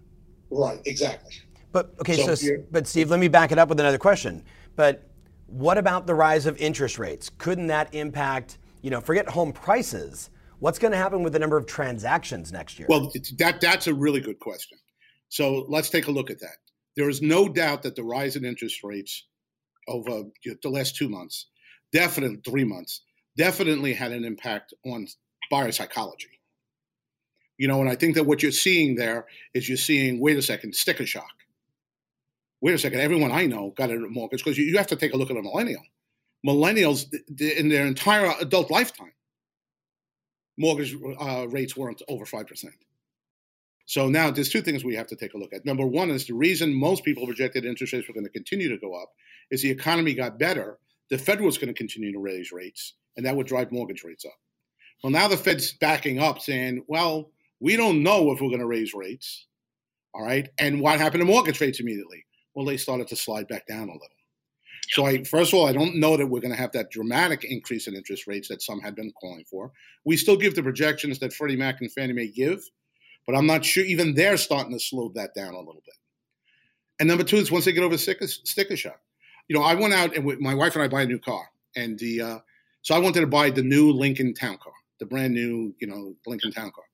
Right, 0.50 0.80
exactly. 0.86 1.34
But 1.72 1.92
okay, 2.00 2.16
so, 2.16 2.34
so 2.34 2.48
but 2.70 2.86
Steve, 2.86 3.10
let 3.10 3.20
me 3.20 3.28
back 3.28 3.52
it 3.52 3.58
up 3.58 3.68
with 3.68 3.78
another 3.78 3.98
question. 3.98 4.42
But 4.74 5.06
what 5.48 5.76
about 5.76 6.06
the 6.06 6.14
rise 6.14 6.46
of 6.46 6.56
interest 6.56 6.98
rates? 6.98 7.30
Couldn't 7.36 7.66
that 7.66 7.94
impact, 7.94 8.56
you 8.80 8.88
know, 8.88 9.02
forget 9.02 9.28
home 9.28 9.52
prices? 9.52 10.30
What's 10.62 10.78
going 10.78 10.92
to 10.92 10.96
happen 10.96 11.24
with 11.24 11.32
the 11.32 11.40
number 11.40 11.56
of 11.56 11.66
transactions 11.66 12.52
next 12.52 12.78
year? 12.78 12.86
Well, 12.88 13.10
that 13.38 13.60
that's 13.60 13.88
a 13.88 13.94
really 13.94 14.20
good 14.20 14.38
question. 14.38 14.78
So 15.28 15.66
let's 15.68 15.90
take 15.90 16.06
a 16.06 16.12
look 16.12 16.30
at 16.30 16.38
that. 16.38 16.58
There 16.94 17.08
is 17.08 17.20
no 17.20 17.48
doubt 17.48 17.82
that 17.82 17.96
the 17.96 18.04
rise 18.04 18.36
in 18.36 18.44
interest 18.44 18.84
rates 18.84 19.26
over 19.88 20.22
the 20.44 20.68
last 20.68 20.94
two 20.94 21.08
months, 21.08 21.48
definitely 21.92 22.38
three 22.48 22.62
months, 22.62 23.02
definitely 23.36 23.92
had 23.92 24.12
an 24.12 24.24
impact 24.24 24.72
on 24.86 25.08
buyer 25.50 25.72
psychology. 25.72 26.30
You 27.58 27.66
know, 27.66 27.80
and 27.80 27.90
I 27.90 27.96
think 27.96 28.14
that 28.14 28.26
what 28.26 28.40
you're 28.40 28.52
seeing 28.52 28.94
there 28.94 29.26
is 29.54 29.68
you're 29.68 29.76
seeing, 29.76 30.20
wait 30.20 30.38
a 30.38 30.42
second, 30.42 30.76
sticker 30.76 31.06
shock. 31.06 31.34
Wait 32.60 32.74
a 32.76 32.78
second, 32.78 33.00
everyone 33.00 33.32
I 33.32 33.46
know 33.46 33.74
got 33.76 33.90
a 33.90 33.98
mortgage 33.98 34.44
because 34.44 34.56
you, 34.56 34.66
you 34.66 34.78
have 34.78 34.86
to 34.86 34.96
take 34.96 35.12
a 35.12 35.16
look 35.16 35.32
at 35.32 35.36
a 35.36 35.42
millennial. 35.42 35.82
Millennials, 36.46 37.12
in 37.40 37.68
their 37.68 37.84
entire 37.84 38.32
adult 38.38 38.70
lifetime, 38.70 39.10
mortgage 40.58 40.96
uh, 41.20 41.46
rates 41.48 41.76
weren't 41.76 42.02
over 42.08 42.24
5%. 42.24 42.64
So 43.86 44.08
now 44.08 44.30
there's 44.30 44.48
two 44.48 44.62
things 44.62 44.84
we 44.84 44.94
have 44.94 45.08
to 45.08 45.16
take 45.16 45.34
a 45.34 45.38
look 45.38 45.52
at. 45.52 45.66
Number 45.66 45.86
one 45.86 46.10
is 46.10 46.26
the 46.26 46.34
reason 46.34 46.72
most 46.72 47.04
people 47.04 47.26
projected 47.26 47.64
interest 47.64 47.92
rates 47.92 48.08
were 48.08 48.14
going 48.14 48.24
to 48.24 48.30
continue 48.30 48.68
to 48.68 48.78
go 48.78 48.94
up 48.94 49.10
is 49.50 49.62
the 49.62 49.70
economy 49.70 50.14
got 50.14 50.38
better. 50.38 50.78
The 51.10 51.18
Fed 51.18 51.40
was 51.40 51.58
going 51.58 51.68
to 51.68 51.74
continue 51.74 52.12
to 52.12 52.18
raise 52.18 52.52
rates, 52.52 52.94
and 53.16 53.26
that 53.26 53.36
would 53.36 53.46
drive 53.46 53.72
mortgage 53.72 54.04
rates 54.04 54.24
up. 54.24 54.38
Well, 55.02 55.10
now 55.10 55.28
the 55.28 55.36
Fed's 55.36 55.72
backing 55.72 56.20
up, 56.20 56.40
saying, 56.40 56.84
well, 56.86 57.32
we 57.60 57.76
don't 57.76 58.02
know 58.02 58.30
if 58.32 58.40
we're 58.40 58.48
going 58.48 58.60
to 58.60 58.66
raise 58.66 58.94
rates. 58.94 59.46
All 60.14 60.24
right. 60.24 60.48
And 60.58 60.80
what 60.80 60.98
happened 60.98 61.22
to 61.22 61.26
mortgage 61.26 61.60
rates 61.60 61.80
immediately? 61.80 62.24
Well, 62.54 62.66
they 62.66 62.76
started 62.76 63.08
to 63.08 63.16
slide 63.16 63.48
back 63.48 63.66
down 63.66 63.88
a 63.88 63.92
little. 63.92 64.08
So 64.88 65.06
I 65.06 65.22
first 65.24 65.52
of 65.52 65.58
all, 65.58 65.66
I 65.66 65.72
don't 65.72 65.96
know 65.96 66.16
that 66.16 66.26
we're 66.26 66.40
going 66.40 66.54
to 66.54 66.60
have 66.60 66.72
that 66.72 66.90
dramatic 66.90 67.44
increase 67.44 67.86
in 67.86 67.94
interest 67.94 68.26
rates 68.26 68.48
that 68.48 68.62
some 68.62 68.80
had 68.80 68.94
been 68.94 69.12
calling 69.20 69.44
for. 69.48 69.72
We 70.04 70.16
still 70.16 70.36
give 70.36 70.54
the 70.54 70.62
projections 70.62 71.18
that 71.20 71.32
Freddie 71.32 71.56
Mac 71.56 71.80
and 71.80 71.90
Fannie 71.92 72.12
Mae 72.12 72.28
give, 72.28 72.62
but 73.26 73.36
I'm 73.36 73.46
not 73.46 73.64
sure 73.64 73.84
even 73.84 74.14
they're 74.14 74.36
starting 74.36 74.72
to 74.72 74.80
slow 74.80 75.10
that 75.14 75.34
down 75.34 75.54
a 75.54 75.58
little 75.58 75.82
bit. 75.84 75.94
And 76.98 77.08
number 77.08 77.24
two 77.24 77.36
is 77.36 77.50
once 77.50 77.64
they 77.64 77.72
get 77.72 77.84
over 77.84 77.96
sticker, 77.96 78.26
sticker 78.26 78.76
shock. 78.76 79.00
You 79.48 79.56
know, 79.56 79.64
I 79.64 79.74
went 79.74 79.94
out 79.94 80.16
and 80.16 80.40
my 80.40 80.54
wife 80.54 80.74
and 80.74 80.84
I 80.84 80.88
buy 80.88 81.02
a 81.02 81.06
new 81.06 81.18
car, 81.18 81.42
and 81.74 81.98
the 81.98 82.20
uh, 82.20 82.38
so 82.82 82.94
I 82.94 82.98
wanted 82.98 83.20
to 83.20 83.26
buy 83.26 83.50
the 83.50 83.62
new 83.62 83.92
Lincoln 83.92 84.34
Town 84.34 84.58
Car, 84.62 84.72
the 84.98 85.06
brand 85.06 85.34
new, 85.34 85.74
you 85.80 85.86
know, 85.86 86.14
Lincoln 86.26 86.52
Town 86.52 86.70
Car. 86.70 86.84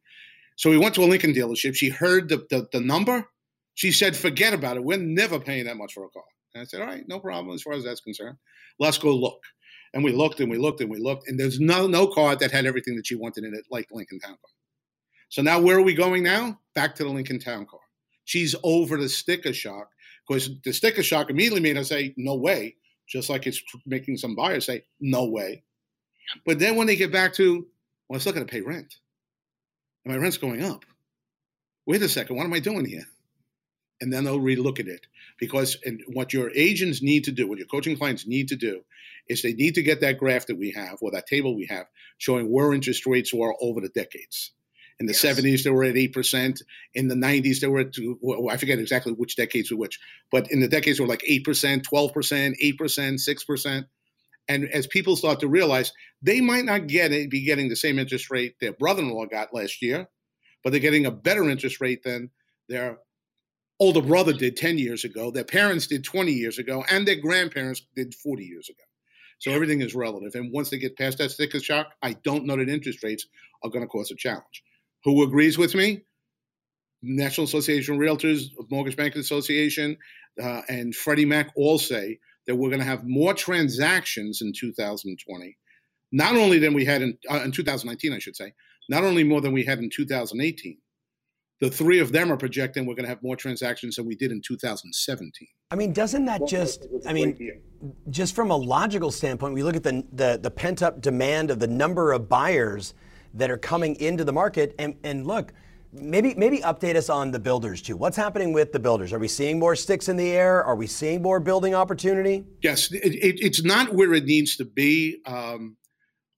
So 0.57 0.71
we 0.71 0.78
went 0.78 0.95
to 0.97 1.02
a 1.02 1.07
Lincoln 1.07 1.33
dealership. 1.33 1.75
She 1.75 1.88
heard 1.88 2.28
the, 2.28 2.47
the, 2.50 2.68
the 2.73 2.80
number. 2.80 3.28
She 3.75 3.92
said, 3.92 4.16
"Forget 4.16 4.54
about 4.54 4.76
it. 4.76 4.85
We're 4.85 4.99
never 4.99 5.38
paying 5.38 5.66
that 5.66 5.76
much 5.76 5.95
for 5.95 6.04
a 6.04 6.09
car." 6.09 6.25
And 6.59 6.65
I 6.65 6.69
said, 6.69 6.81
"All 6.81 6.88
right, 6.88 7.07
no 7.07 7.21
problem 7.21 7.55
as 7.55 7.62
far 7.62 7.75
as 7.75 7.85
that's 7.85 8.00
concerned. 8.00 8.37
Let's 8.81 8.99
go 8.99 9.15
look." 9.15 9.41
And 9.95 10.03
we 10.03 10.12
looked 10.12 10.41
and 10.41 10.50
we 10.50 10.59
looked 10.59 10.81
and 10.81 10.91
we 10.91 10.99
looked, 10.99 11.29
and 11.29 11.38
there's 11.38 11.61
no 11.61 11.87
no 11.87 12.09
car 12.09 12.35
that 12.37 12.50
had 12.50 12.67
everything 12.67 12.97
that 12.97 13.07
she 13.07 13.15
wanted 13.15 13.45
in 13.45 13.55
it, 13.55 13.65
like 13.71 13.87
Lincoln 13.93 14.19
Town 14.19 14.33
Car. 14.33 14.50
So 15.29 15.41
now 15.41 15.61
where 15.61 15.79
are 15.79 15.83
we 15.83 15.95
going 15.95 16.25
now? 16.25 16.61
Back 16.75 16.97
to 16.97 17.05
the 17.05 17.11
Lincoln 17.11 17.38
Town 17.38 17.65
Car. 17.65 17.81
She's 18.25 18.57
over 18.65 18.97
the 18.97 19.09
sticker 19.09 19.53
shock 19.53 19.91
because 20.27 20.50
the 20.65 20.73
sticker 20.73 21.03
shock 21.03 21.31
immediately 21.31 21.61
made 21.61 21.77
her 21.77 21.85
say, 21.85 22.12
"No 22.17 22.35
way," 22.35 22.77
just 23.09 23.31
like 23.31 23.47
it's 23.47 23.62
making 23.87 24.17
some 24.17 24.35
buyers 24.35 24.67
say, 24.67 24.85
"No 25.00 25.27
way." 25.27 25.62
But 26.45 26.59
then 26.59 26.75
when 26.75 26.88
they 26.88 26.97
get 26.97 27.12
back 27.12 27.33
to, 27.35 27.69
well, 28.09 28.17
I'm 28.17 28.21
still 28.21 28.33
going 28.33 28.47
to 28.47 28.50
pay 28.50 28.62
rent, 28.62 28.97
and 30.05 30.12
my 30.12 30.21
rent's 30.21 30.37
going 30.37 30.62
up. 30.62 30.85
Wait 31.87 32.03
a 32.03 32.09
second, 32.09 32.37
what 32.37 32.45
am 32.45 32.53
I 32.53 32.59
doing 32.59 32.85
here? 32.85 33.07
And 34.03 34.12
then 34.12 34.25
they'll 34.25 34.38
relook 34.38 34.79
at 34.79 34.88
it 34.88 35.07
because 35.38 35.76
and 35.85 36.02
what 36.09 36.33
your 36.33 36.50
agents 36.54 37.02
need 37.02 37.25
to 37.25 37.33
do, 37.33 37.47
what 37.47 37.59
your 37.59 37.66
coaching 37.66 37.97
clients 37.97 38.26
need 38.26 38.49
to 38.49 38.57
do, 38.57 38.83
is 39.28 39.42
they 39.42 39.52
need 39.52 39.75
to 39.75 39.83
get 39.83 40.01
that 40.01 40.18
graph 40.18 40.46
that 40.46 40.59
we 40.59 40.72
have 40.72 40.98
or 41.01 41.11
that 41.11 41.27
table 41.27 41.57
we 41.57 41.66
have 41.66 41.87
showing 42.18 42.51
where 42.51 42.72
interest 42.72 43.07
rates 43.07 43.33
were 43.33 43.55
over 43.61 43.81
the 43.81 43.88
decades. 43.88 44.53
In 45.01 45.07
the 45.07 45.12
yes. 45.12 45.38
70s, 45.38 45.62
they 45.62 45.70
were 45.70 45.85
at 45.85 45.94
8%. 45.94 46.62
In 46.94 47.07
the 47.07 47.14
90s, 47.14 47.61
they 47.61 47.68
were 47.68 47.81
at, 47.81 47.94
well, 48.20 48.51
I 48.51 48.57
forget 48.57 48.81
exactly 48.81 49.12
which 49.12 49.37
decades 49.37 49.70
were 49.70 49.77
which, 49.77 49.98
but 50.33 50.51
in 50.51 50.61
the 50.61 50.66
decades, 50.66 50.98
they 50.98 51.05
were 51.05 51.09
like 51.09 51.22
8%, 51.29 51.44
12%, 51.83 52.55
8%, 52.61 52.79
6%. 52.79 53.85
And 54.48 54.64
as 54.70 54.87
people 54.87 55.14
start 55.14 55.40
to 55.40 55.48
realize 55.48 55.92
they 56.22 56.40
might 56.40 56.64
not 56.64 56.88
get 56.88 57.12
it, 57.12 57.31
be 57.31 57.44
getting 57.44 57.68
the 57.68 57.77
same 57.77 57.98
interest 57.98 58.31
rate 58.31 58.55
their 58.61 58.72
brother-in-law 58.72 59.27
got 59.27 59.55
last 59.55 59.83
year, 59.83 60.09
but 60.64 60.70
they're 60.70 60.81
getting 60.81 61.07
a 61.07 61.12
better 61.12 61.48
interest 61.48 61.81
rate 61.81 62.03
than 62.03 62.31
their 62.68 62.98
older 63.81 64.03
brother 64.03 64.33
did 64.33 64.57
10 64.57 64.79
years 64.79 65.05
ago, 65.05 65.31
their 65.31 65.45
parents 65.45 65.87
did 65.87 66.05
20 66.05 66.33
years 66.33 66.59
ago, 66.59 66.85
and 66.91 67.07
their 67.07 67.21
grandparents 67.21 67.83
did 67.95 68.14
40 68.14 68.45
years 68.45 68.69
ago. 68.69 68.83
So 69.38 69.53
everything 69.53 69.81
is 69.81 69.95
relative. 69.95 70.35
And 70.35 70.53
once 70.53 70.71
they 70.71 70.79
get 70.79 70.99
past 70.99 71.19
that 71.19 71.31
sticker 71.31 71.61
shock, 71.61 71.93
I 72.03 72.14
don't 72.25 72.45
know 72.45 72.57
that 72.57 72.69
interest 72.69 73.03
rates 73.05 73.27
are 73.62 73.71
going 73.71 73.85
to 73.85 73.88
cause 73.88 74.11
a 74.11 74.17
challenge. 74.17 74.64
Who 75.05 75.23
agrees 75.23 75.57
with 75.57 75.75
me? 75.75 76.03
National 77.03 77.45
Association 77.45 77.95
of 77.95 78.01
Realtors, 78.01 78.51
Mortgage 78.71 78.97
Bankers 78.97 79.25
Association, 79.25 79.97
uh, 80.43 80.62
and 80.69 80.95
Freddie 80.95 81.25
Mac 81.25 81.53
all 81.55 81.79
say 81.79 82.19
that 82.47 82.57
we're 82.57 82.71
going 82.71 82.81
to 82.81 82.85
have 82.85 83.05
more 83.05 83.35
transactions 83.35 84.43
in 84.43 84.53
2020, 84.53 85.57
not 86.11 86.35
only 86.35 86.59
than 86.59 86.75
we 86.75 86.85
had 86.85 87.03
in, 87.03 87.17
uh, 87.31 87.43
in 87.45 87.53
2019, 87.53 88.12
I 88.12 88.19
should 88.19 88.35
say, 88.35 88.53
not 88.88 89.05
only 89.05 89.23
more 89.23 89.41
than 89.41 89.53
we 89.53 89.64
had 89.64 89.79
in 89.79 89.91
2018. 89.91 90.79
The 91.61 91.71
three 91.71 91.99
of 91.99 92.12
them 92.12 92.33
are 92.33 92.37
projecting 92.37 92.87
we're 92.87 92.94
going 92.94 93.05
to 93.05 93.09
have 93.09 93.23
more 93.23 93.37
transactions 93.37 93.97
than 93.97 94.07
we 94.07 94.14
did 94.14 94.31
in 94.31 94.40
2017. 94.40 95.49
I 95.71 95.75
mean, 95.75 95.92
doesn't 95.92 96.25
that 96.27 96.47
just, 96.47 96.87
I 97.07 97.12
mean, 97.12 97.61
just 98.11 98.35
from 98.35 98.51
a 98.51 98.57
logical 98.57 99.11
standpoint, 99.11 99.55
we 99.55 99.62
look 99.62 99.77
at 99.77 99.83
the, 99.83 100.05
the, 100.12 100.38
the 100.40 100.51
pent 100.51 100.83
up 100.83 101.01
demand 101.01 101.51
of 101.51 101.59
the 101.59 101.66
number 101.66 102.12
of 102.12 102.29
buyers 102.29 102.94
that 103.35 103.51
are 103.51 103.59
coming 103.59 103.97
into 103.97 104.25
the 104.25 104.33
market, 104.33 104.75
and, 104.79 104.97
and 105.03 105.27
look, 105.27 105.53
Maybe 105.90 106.35
maybe 106.35 106.59
update 106.59 106.97
us 106.97 107.09
on 107.09 107.31
the 107.31 107.38
builders 107.38 107.81
too. 107.81 107.97
What's 107.97 108.16
happening 108.16 108.53
with 108.53 108.73
the 108.73 108.79
builders? 108.79 109.12
Are 109.14 109.18
we 109.18 109.29
seeing 109.29 109.59
more 109.59 109.75
sticks 109.75 110.09
in 110.09 110.18
the 110.18 110.31
air? 110.33 110.62
Are 110.62 110.77
we 110.77 110.87
seeing 110.87 111.23
more 111.23 111.40
building 111.40 111.75
opportunity? 111.75 112.44
Yes, 112.62 112.92
it, 112.92 113.14
it, 113.14 113.40
it's 113.40 113.64
not 113.64 113.94
where 113.94 114.12
it 114.12 114.25
needs 114.25 114.57
to 114.57 114.66
be. 114.66 115.23
Um, 115.25 115.79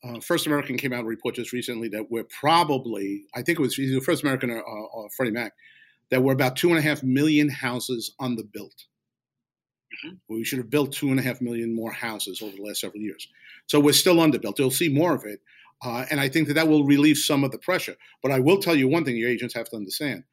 uh, 0.02 0.20
First 0.20 0.46
American 0.46 0.76
came 0.76 0.92
out 0.92 1.00
and 1.00 1.08
report 1.08 1.34
just 1.34 1.52
recently 1.52 1.88
that 1.88 2.10
we're 2.10 2.24
probably, 2.24 3.24
I 3.34 3.42
think 3.42 3.58
it 3.58 3.62
was 3.62 3.78
either 3.78 4.00
First 4.00 4.22
American 4.22 4.50
or, 4.50 4.62
or 4.62 5.10
Freddie 5.10 5.32
Mac, 5.32 5.52
that 6.10 6.22
we're 6.22 6.32
about 6.32 6.56
two 6.56 6.70
and 6.70 6.78
a 6.78 6.82
half 6.82 7.02
million 7.02 7.48
houses 7.48 8.14
underbuilt. 8.20 8.86
Mm-hmm. 10.04 10.14
We 10.28 10.44
should 10.44 10.58
have 10.58 10.70
built 10.70 10.92
two 10.92 11.08
and 11.10 11.18
a 11.18 11.22
half 11.22 11.40
million 11.40 11.74
more 11.74 11.92
houses 11.92 12.42
over 12.42 12.56
the 12.56 12.62
last 12.62 12.80
several 12.80 13.02
years. 13.02 13.28
So 13.66 13.78
we're 13.78 13.92
still 13.92 14.16
underbuilt. 14.16 14.58
You'll 14.58 14.70
see 14.70 14.88
more 14.88 15.14
of 15.14 15.24
it. 15.24 15.40
Uh, 15.82 16.04
and 16.10 16.20
I 16.20 16.28
think 16.28 16.48
that 16.48 16.54
that 16.54 16.68
will 16.68 16.84
relieve 16.84 17.16
some 17.16 17.44
of 17.44 17.52
the 17.52 17.58
pressure. 17.58 17.96
But 18.22 18.32
I 18.32 18.40
will 18.40 18.58
tell 18.58 18.76
you 18.76 18.88
one 18.88 19.04
thing 19.04 19.16
your 19.16 19.30
agents 19.30 19.54
have 19.54 19.68
to 19.70 19.76
understand. 19.76 20.24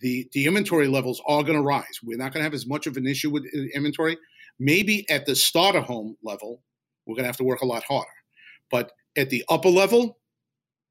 The, 0.00 0.28
the 0.32 0.46
inventory 0.46 0.88
levels 0.88 1.22
are 1.26 1.42
going 1.42 1.58
to 1.58 1.62
rise. 1.62 2.00
We're 2.02 2.18
not 2.18 2.32
going 2.32 2.40
to 2.40 2.44
have 2.44 2.54
as 2.54 2.66
much 2.66 2.86
of 2.86 2.96
an 2.96 3.06
issue 3.06 3.30
with 3.30 3.44
inventory. 3.74 4.16
Maybe 4.58 5.08
at 5.10 5.26
the 5.26 5.36
starter 5.36 5.80
home 5.80 6.16
level, 6.22 6.62
we're 7.06 7.14
going 7.14 7.24
to 7.24 7.28
have 7.28 7.36
to 7.38 7.44
work 7.44 7.60
a 7.60 7.66
lot 7.66 7.84
harder. 7.84 8.08
But 8.70 8.92
at 9.16 9.30
the 9.30 9.44
upper 9.48 9.68
level, 9.68 10.18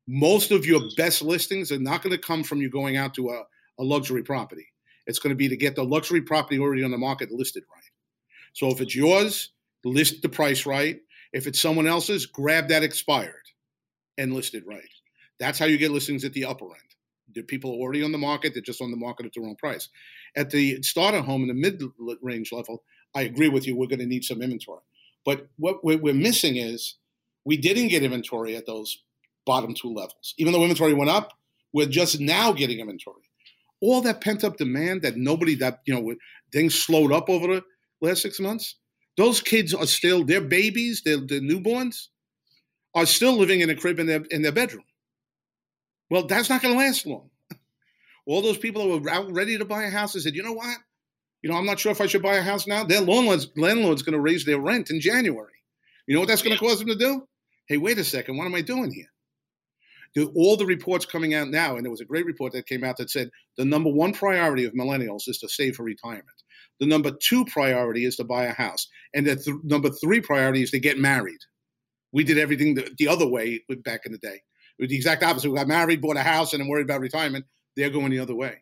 most 0.08 0.52
of 0.52 0.66
your 0.66 0.82
mm. 0.82 0.96
best 0.96 1.22
listings 1.22 1.72
are 1.72 1.80
not 1.80 2.02
going 2.02 2.16
to 2.16 2.22
come 2.22 2.44
from 2.44 2.62
you 2.62 2.70
going 2.70 2.98
out 2.98 3.14
to 3.16 3.30
a, 3.30 3.44
a 3.80 3.84
luxury 3.84 4.24
property. 4.24 4.68
It's 5.06 5.20
going 5.20 5.32
to 5.32 5.38
be 5.38 5.50
to 5.50 5.58
get 5.58 5.76
the 5.76 5.84
luxury 5.84 6.22
property 6.22 6.60
already 6.60 6.84
on 6.84 6.92
the 6.92 6.98
market 6.98 7.32
listed 7.32 7.64
right. 7.74 7.84
So 8.54 8.68
if 8.68 8.80
it's 8.82 8.96
yours, 8.96 9.52
list 9.84 10.22
the 10.22 10.30
price 10.30 10.66
right. 10.66 11.00
If 11.34 11.48
it's 11.48 11.60
someone 11.60 11.88
else's, 11.88 12.26
grab 12.26 12.68
that 12.70 12.84
expired 12.84 13.34
and 14.18 14.34
listed 14.34 14.64
right. 14.66 14.82
That's 15.40 15.60
how 15.60 15.66
you 15.66 15.78
get 15.78 15.92
listings 15.92 16.24
at 16.24 16.34
the 16.34 16.46
upper 16.46 16.66
end. 16.66 16.78
The 17.34 17.42
people 17.42 17.72
are 17.72 17.80
already 17.80 18.04
on 18.04 18.12
the 18.12 18.18
market, 18.18 18.54
they're 18.54 18.62
just 18.62 18.82
on 18.82 18.92
the 18.92 18.98
market 18.98 19.26
at 19.26 19.34
the 19.34 19.42
wrong 19.42 19.56
price. 19.56 19.90
At 20.36 20.52
the 20.52 20.82
starter 20.84 21.22
home 21.22 21.42
in 21.42 21.48
the 21.48 21.54
mid 21.54 21.82
range 22.22 22.52
level, 22.52 22.84
I 23.16 23.24
agree 23.24 23.50
with 23.50 23.66
you, 23.66 23.76
we're 23.76 23.88
going 23.88 24.00
to 24.00 24.06
need 24.06 24.24
some 24.24 24.42
inventory. 24.42 24.82
But 25.26 25.48
what 25.58 25.84
we're 25.84 26.14
missing 26.14 26.58
is 26.58 26.96
we 27.45 27.58
didn't 27.58 27.89
get 27.89 28.03
inventory 28.03 28.56
at 28.56 28.65
those 28.65 29.03
bottom 29.45 29.73
two 29.73 29.93
levels. 29.93 30.34
Even 30.38 30.53
though 30.53 30.62
inventory 30.62 30.93
went 30.93 31.10
up, 31.10 31.34
we're 31.73 31.88
just 31.88 32.19
now 32.19 32.51
getting 32.51 32.79
inventory. 32.79 33.21
All 33.82 34.01
that 34.01 34.21
pent 34.21 34.43
up 34.43 34.58
demand 34.58 35.01
that 35.01 35.17
nobody, 35.17 35.56
that, 35.56 35.82
you 35.86 35.93
know, 35.93 36.15
things 36.51 36.75
slowed 36.75 37.12
up 37.12 37.29
over 37.29 37.47
the 37.47 37.63
last 38.01 38.21
six 38.21 38.39
months, 38.39 38.75
those 39.17 39.41
kids 39.41 39.73
are 39.73 39.86
still, 39.86 40.23
they're 40.23 40.41
babies, 40.41 41.01
they're, 41.03 41.17
they're 41.17 41.41
newborns 41.41 42.08
are 42.95 43.06
still 43.06 43.34
living 43.34 43.62
in 43.62 43.69
a 43.69 43.75
crib 43.75 43.99
in 43.99 44.08
their 44.08 44.23
in 44.32 44.41
their 44.41 44.51
bedroom. 44.51 44.84
Well, 46.10 46.27
that's 46.27 46.49
not 46.49 46.62
going 46.62 46.73
to 46.73 46.79
last 46.79 47.06
long. 47.06 47.29
All 48.25 48.41
those 48.41 48.58
people 48.58 48.84
that 48.84 49.03
were 49.03 49.10
out 49.10 49.32
ready 49.32 49.58
to 49.58 49.65
buy 49.65 49.84
a 49.84 49.89
house, 49.89 50.13
they 50.13 50.19
said, 50.19 50.36
you 50.36 50.43
know 50.43 50.53
what? 50.53 50.77
You 51.41 51.49
know, 51.49 51.58
I'm 51.58 51.65
not 51.65 51.79
sure 51.79 51.91
if 51.91 51.99
I 51.99 52.08
should 52.08 52.21
buy 52.21 52.36
a 52.36 52.41
house 52.41 52.67
now. 52.67 52.84
Their 52.84 53.01
landlord's, 53.01 53.47
landlord's 53.58 54.01
going 54.01 54.13
to 54.13 54.19
raise 54.19 54.45
their 54.45 54.60
rent 54.60 54.91
in 54.91 55.01
January. 55.01 55.51
You 56.08 56.13
know 56.13 56.21
what 56.21 56.29
that's 56.29 56.41
going 56.41 56.56
to 56.56 56.60
cause 56.60 56.79
them 56.79 56.88
to 56.88 56.95
do? 56.95 57.27
Hey, 57.67 57.78
wait 57.78 57.97
a 57.97 58.04
second. 58.04 58.38
What 58.38 58.45
am 58.45 58.56
I 58.56 58.62
doing 58.62 58.91
here? 58.91 59.08
all 60.36 60.56
the 60.56 60.65
reports 60.65 61.06
coming 61.06 61.34
out 61.34 61.49
now, 61.49 61.76
and 61.76 61.84
there 61.84 61.91
was 61.91 62.02
a 62.02 62.06
great 62.06 62.26
report 62.26 62.54
that 62.54 62.67
came 62.67 62.84
out 62.84 62.97
that 62.97 63.10
said 63.10 63.30
the 63.58 63.65
number 63.65 63.89
one 63.89 64.13
priority 64.13 64.63
of 64.65 64.73
millennials 64.73 65.28
is 65.28 65.39
to 65.39 65.49
save 65.49 65.76
for 65.76 65.84
retirement. 65.84 66.43
The 66.80 66.86
number 66.86 67.12
two 67.19 67.45
priority 67.45 68.06
is 68.06 68.15
to 68.17 68.23
buy 68.23 68.45
a 68.45 68.54
house, 68.54 68.88
and 69.13 69.26
the 69.26 69.36
th- 69.36 69.58
number 69.63 69.89
three 69.89 70.21
priority 70.21 70.62
is 70.62 70.71
to 70.71 70.80
get 70.80 70.99
married. 70.99 71.39
We 72.12 72.23
did 72.23 72.38
everything 72.38 72.76
the, 72.76 72.91
the 72.99 73.08
other 73.08 73.28
way 73.28 73.63
back 73.84 74.06
in 74.06 74.12
the 74.12 74.19
day. 74.19 74.41
It 74.78 74.84
was 74.84 74.89
the 74.89 74.95
exact 74.95 75.23
opposite. 75.23 75.49
We 75.49 75.58
got 75.58 75.67
married, 75.67 76.02
bought 76.02 76.17
a 76.17 76.23
house, 76.23 76.54
and 76.54 76.62
then 76.62 76.67
worried 76.67 76.86
about 76.86 77.02
retirement. 77.02 77.45
They're 77.76 77.89
going 77.89 78.12
the 78.12 78.19
other 78.19 78.36
way. 78.36 78.62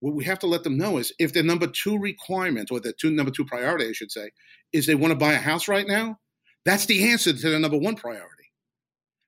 What 0.00 0.14
we 0.14 0.24
have 0.24 0.38
to 0.40 0.46
let 0.46 0.64
them 0.64 0.78
know 0.78 0.98
is 0.98 1.12
if 1.18 1.32
their 1.32 1.42
number 1.42 1.66
two 1.66 1.98
requirement, 1.98 2.70
or 2.70 2.80
the 2.80 2.94
two 2.94 3.10
number 3.10 3.32
two 3.32 3.44
priority, 3.44 3.88
I 3.88 3.92
should 3.92 4.12
say, 4.12 4.30
is 4.72 4.86
they 4.86 4.94
want 4.94 5.12
to 5.12 5.18
buy 5.18 5.32
a 5.32 5.38
house 5.38 5.68
right 5.68 5.86
now, 5.86 6.18
that's 6.64 6.86
the 6.86 7.10
answer 7.10 7.32
to 7.32 7.50
the 7.50 7.58
number 7.58 7.78
one 7.78 7.96
priority. 7.96 8.35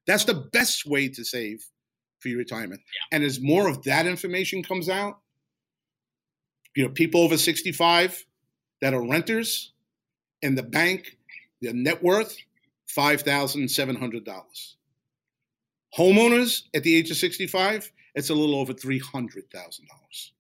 That's 0.09 0.25
the 0.25 0.49
best 0.53 0.87
way 0.87 1.09
to 1.11 1.23
save 1.23 1.65
for 2.19 2.29
your 2.29 2.39
retirement. 2.39 2.81
Yeah. 2.87 3.17
And 3.17 3.25
as 3.25 3.41
more 3.41 3.69
of 3.69 3.83
that 3.85 4.07
information 4.07 4.63
comes 4.63 4.89
out, 4.89 5.19
you 6.75 6.83
know, 6.83 6.91
people 6.91 7.21
over 7.21 7.37
65 7.37 8.25
that 8.81 8.95
are 8.95 9.07
renters 9.07 9.73
in 10.43 10.55
the 10.55 10.63
bank, 10.63 11.19
their 11.61 11.75
net 11.75 12.03
worth, 12.03 12.37
$5,700. 12.97 14.75
Homeowners 15.97 16.63
at 16.75 16.83
the 16.83 16.97
age 16.97 17.11
of 17.11 17.17
65, 17.19 17.93
it's 18.15 18.31
a 18.31 18.35
little 18.35 18.57
over 18.57 18.73
$300,000, 18.73 20.31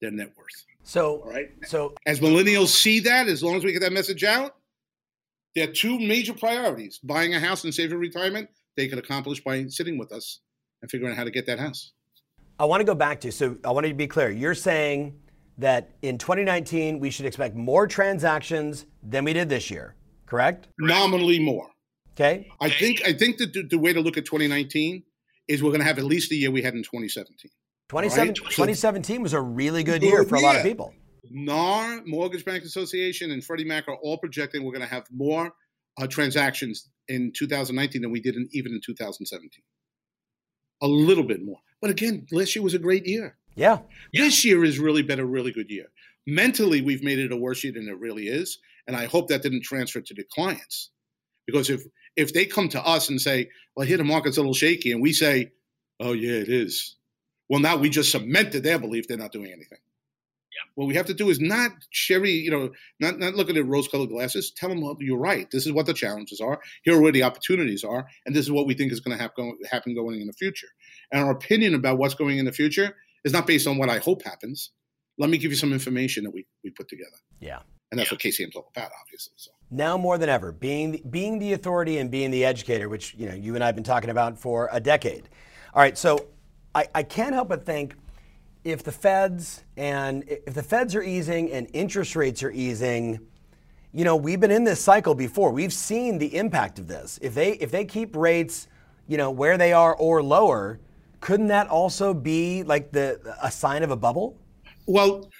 their 0.00 0.10
net 0.10 0.32
worth. 0.36 0.64
So, 0.82 1.20
All 1.20 1.30
right. 1.30 1.50
So, 1.66 1.94
as 2.06 2.18
millennials 2.18 2.68
see 2.68 3.00
that, 3.00 3.28
as 3.28 3.42
long 3.42 3.56
as 3.56 3.64
we 3.64 3.72
get 3.72 3.82
that 3.82 3.92
message 3.92 4.24
out, 4.24 4.56
there 5.54 5.68
are 5.68 5.72
two 5.72 5.98
major 5.98 6.32
priorities 6.32 6.98
buying 7.02 7.34
a 7.34 7.40
house 7.40 7.64
and 7.64 7.74
saving 7.74 7.98
retirement, 7.98 8.48
they 8.78 8.88
can 8.88 8.98
accomplish 8.98 9.42
by 9.42 9.66
sitting 9.66 9.98
with 9.98 10.12
us 10.12 10.40
and 10.80 10.90
figuring 10.90 11.12
out 11.12 11.18
how 11.18 11.24
to 11.24 11.30
get 11.30 11.46
that 11.46 11.58
house. 11.58 11.92
I 12.58 12.64
want 12.64 12.80
to 12.80 12.84
go 12.84 12.94
back 12.94 13.20
to, 13.22 13.32
so 13.32 13.56
I 13.64 13.72
want 13.72 13.86
to 13.86 13.92
be 13.92 14.06
clear. 14.06 14.30
You're 14.30 14.54
saying 14.54 15.18
that 15.58 15.90
in 16.00 16.16
2019, 16.16 17.00
we 17.00 17.10
should 17.10 17.26
expect 17.26 17.56
more 17.56 17.86
transactions 17.86 18.86
than 19.02 19.24
we 19.24 19.32
did 19.32 19.48
this 19.48 19.70
year, 19.70 19.96
correct? 20.26 20.68
Nominally 20.78 21.40
more. 21.40 21.68
Okay. 22.12 22.48
I 22.60 22.70
think 22.70 23.02
I 23.06 23.12
think 23.12 23.38
that 23.38 23.52
the, 23.52 23.62
the 23.62 23.78
way 23.78 23.92
to 23.92 24.00
look 24.00 24.16
at 24.16 24.24
2019 24.24 25.04
is 25.46 25.62
we're 25.62 25.70
going 25.70 25.80
to 25.80 25.86
have 25.86 25.98
at 25.98 26.04
least 26.04 26.30
the 26.30 26.36
year 26.36 26.50
we 26.50 26.62
had 26.62 26.74
in 26.74 26.82
2017. 26.82 27.50
27, 27.88 28.28
right? 28.28 28.36
2017 28.36 29.22
was 29.22 29.32
a 29.32 29.40
really 29.40 29.82
good 29.82 30.02
year 30.02 30.24
for 30.24 30.34
a 30.34 30.40
lot 30.40 30.56
of 30.56 30.62
people. 30.62 30.94
NAR, 31.30 32.02
Mortgage 32.06 32.44
Bank 32.44 32.64
Association, 32.64 33.30
and 33.30 33.44
Freddie 33.44 33.64
Mac 33.64 33.88
are 33.88 33.96
all 33.96 34.18
projecting 34.18 34.64
we're 34.64 34.72
going 34.72 34.86
to 34.86 34.92
have 34.92 35.04
more 35.10 35.52
uh, 35.96 36.06
transactions 36.06 36.88
in 37.08 37.32
2019 37.36 38.02
than 38.02 38.10
we 38.10 38.20
did 38.20 38.36
in, 38.36 38.48
even 38.52 38.72
in 38.72 38.80
2017. 38.84 39.50
A 40.80 40.86
little 40.86 41.24
bit 41.24 41.44
more. 41.44 41.58
But 41.80 41.90
again, 41.90 42.26
last 42.30 42.54
year 42.54 42.62
was 42.62 42.74
a 42.74 42.78
great 42.78 43.06
year. 43.06 43.36
Yeah. 43.54 43.80
This 44.12 44.44
year 44.44 44.64
has 44.64 44.78
really 44.78 45.02
been 45.02 45.18
a 45.18 45.26
really 45.26 45.50
good 45.50 45.70
year. 45.70 45.86
Mentally, 46.26 46.80
we've 46.80 47.02
made 47.02 47.18
it 47.18 47.32
a 47.32 47.36
worse 47.36 47.64
year 47.64 47.72
than 47.72 47.88
it 47.88 47.98
really 47.98 48.28
is. 48.28 48.58
And 48.86 48.96
I 48.96 49.06
hope 49.06 49.28
that 49.28 49.42
didn't 49.42 49.64
transfer 49.64 50.00
to 50.00 50.14
the 50.14 50.24
clients. 50.32 50.90
Because 51.46 51.70
if 51.70 51.82
if 52.16 52.32
they 52.32 52.44
come 52.44 52.68
to 52.70 52.84
us 52.84 53.08
and 53.08 53.20
say, 53.20 53.48
well, 53.74 53.86
here 53.86 53.96
the 53.96 54.04
market's 54.04 54.36
a 54.36 54.40
little 54.40 54.54
shaky, 54.54 54.92
and 54.92 55.00
we 55.00 55.12
say, 55.12 55.52
oh, 56.00 56.12
yeah, 56.12 56.32
it 56.32 56.48
is. 56.48 56.96
Well, 57.48 57.60
now 57.60 57.76
we 57.76 57.88
just 57.88 58.10
cemented 58.10 58.62
their 58.62 58.78
belief 58.78 59.06
they're 59.06 59.16
not 59.16 59.32
doing 59.32 59.52
anything. 59.52 59.78
Yeah. 60.58 60.70
What 60.74 60.88
we 60.88 60.94
have 60.94 61.06
to 61.06 61.14
do 61.14 61.30
is 61.30 61.40
not 61.40 61.70
cherry, 61.92 62.32
you 62.32 62.50
know, 62.50 62.70
not, 62.98 63.18
not 63.18 63.34
look 63.34 63.48
at 63.48 63.56
it 63.56 63.62
rose-colored 63.62 64.08
glasses. 64.08 64.50
Tell 64.50 64.68
them, 64.68 64.80
well, 64.80 64.96
you're 64.98 65.18
right. 65.18 65.48
This 65.50 65.66
is 65.66 65.72
what 65.72 65.86
the 65.86 65.94
challenges 65.94 66.40
are. 66.40 66.60
Here 66.82 66.96
are 66.96 67.00
where 67.00 67.12
the 67.12 67.22
opportunities 67.22 67.84
are, 67.84 68.06
and 68.26 68.34
this 68.34 68.44
is 68.44 68.50
what 68.50 68.66
we 68.66 68.74
think 68.74 68.92
is 68.92 69.00
going 69.00 69.16
to 69.16 69.22
happen, 69.22 69.56
happen 69.70 69.94
going 69.94 70.20
in 70.20 70.26
the 70.26 70.32
future. 70.32 70.68
And 71.12 71.22
our 71.22 71.30
opinion 71.30 71.74
about 71.74 71.98
what's 71.98 72.14
going 72.14 72.38
in 72.38 72.44
the 72.44 72.52
future 72.52 72.96
is 73.24 73.32
not 73.32 73.46
based 73.46 73.66
on 73.66 73.78
what 73.78 73.88
I 73.88 73.98
hope 73.98 74.22
happens. 74.24 74.72
Let 75.16 75.30
me 75.30 75.38
give 75.38 75.50
you 75.50 75.56
some 75.56 75.72
information 75.72 76.24
that 76.24 76.30
we, 76.30 76.46
we 76.64 76.70
put 76.70 76.88
together. 76.88 77.16
Yeah. 77.40 77.60
And 77.90 77.98
that's 77.98 78.10
yeah. 78.10 78.16
what 78.16 78.20
KCM's 78.20 78.56
all 78.56 78.70
about, 78.74 78.90
obviously. 79.00 79.34
So. 79.36 79.50
Now 79.70 79.96
more 79.96 80.18
than 80.18 80.28
ever, 80.28 80.52
being 80.52 81.02
being 81.10 81.38
the 81.38 81.52
authority 81.54 81.98
and 81.98 82.10
being 82.10 82.30
the 82.30 82.44
educator, 82.44 82.88
which 82.88 83.14
you 83.16 83.28
know 83.28 83.34
you 83.34 83.54
and 83.54 83.64
I 83.64 83.66
have 83.66 83.74
been 83.74 83.84
talking 83.84 84.10
about 84.10 84.38
for 84.38 84.68
a 84.72 84.80
decade. 84.80 85.28
All 85.74 85.82
right, 85.82 85.96
so 85.96 86.26
I, 86.74 86.86
I 86.94 87.02
can't 87.02 87.34
help 87.34 87.48
but 87.48 87.64
think 87.66 87.94
if 88.64 88.82
the 88.82 88.92
Feds 88.92 89.64
and 89.76 90.24
if 90.28 90.54
the 90.54 90.62
Feds 90.62 90.94
are 90.94 91.02
easing 91.02 91.50
and 91.52 91.68
interest 91.72 92.16
rates 92.16 92.42
are 92.42 92.50
easing, 92.50 93.20
you 93.92 94.04
know, 94.04 94.16
we've 94.16 94.40
been 94.40 94.50
in 94.50 94.64
this 94.64 94.80
cycle 94.80 95.14
before. 95.14 95.50
We've 95.50 95.72
seen 95.72 96.18
the 96.18 96.36
impact 96.36 96.78
of 96.78 96.88
this. 96.88 97.18
If 97.22 97.34
they 97.34 97.52
if 97.52 97.70
they 97.70 97.84
keep 97.84 98.14
rates, 98.14 98.68
you 99.06 99.16
know, 99.16 99.30
where 99.30 99.56
they 99.56 99.72
are 99.72 99.94
or 99.94 100.22
lower, 100.22 100.78
couldn't 101.20 101.48
that 101.48 101.68
also 101.68 102.14
be 102.14 102.62
like 102.62 102.92
the 102.92 103.36
a 103.42 103.50
sign 103.50 103.82
of 103.82 103.90
a 103.90 103.96
bubble? 103.96 104.38
Well, 104.86 105.30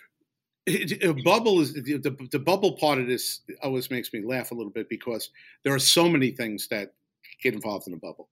a 0.66 1.12
bubble 1.24 1.60
is 1.60 1.72
the, 1.74 1.98
the, 1.98 2.28
the 2.30 2.38
bubble 2.38 2.72
part 2.72 2.98
of 2.98 3.06
this 3.06 3.40
always 3.62 3.90
makes 3.90 4.12
me 4.12 4.22
laugh 4.24 4.50
a 4.50 4.54
little 4.54 4.72
bit 4.72 4.88
because 4.88 5.30
there 5.64 5.74
are 5.74 5.78
so 5.78 6.08
many 6.08 6.30
things 6.30 6.68
that 6.68 6.92
get 7.42 7.54
involved 7.54 7.86
in 7.86 7.94
a 7.94 7.96
bubble. 7.96 8.28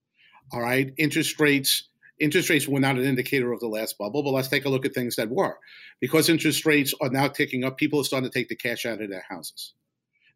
All 0.53 0.61
right, 0.61 0.93
interest 0.97 1.41
rates. 1.41 1.89
Interest 2.19 2.49
rates 2.49 2.67
were 2.67 2.81
not 2.81 2.97
an 2.97 3.05
indicator 3.05 3.53
of 3.53 3.61
the 3.61 3.69
last 3.69 3.99
bubble, 3.99 4.23
but 4.23 4.31
let's 4.31 4.49
take 4.49 4.65
a 4.65 4.69
look 4.69 4.87
at 4.87 4.95
things 4.95 5.17
that 5.17 5.29
were. 5.29 5.59
Because 6.01 6.29
interest 6.29 6.65
rates 6.65 6.95
are 7.01 7.11
now 7.11 7.29
ticking 7.29 7.65
up, 7.65 7.77
people 7.77 8.01
are 8.01 8.05
starting 8.05 8.31
to 8.31 8.39
take 8.39 8.49
the 8.49 8.57
cash 8.57 8.87
out 8.87 9.03
of 9.03 9.11
their 9.11 9.25
houses. 9.29 9.75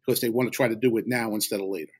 Because 0.05 0.21
they 0.21 0.29
want 0.29 0.51
to 0.51 0.55
try 0.55 0.67
to 0.67 0.75
do 0.75 0.97
it 0.97 1.05
now 1.07 1.33
instead 1.33 1.59
of 1.59 1.67
later. 1.67 1.93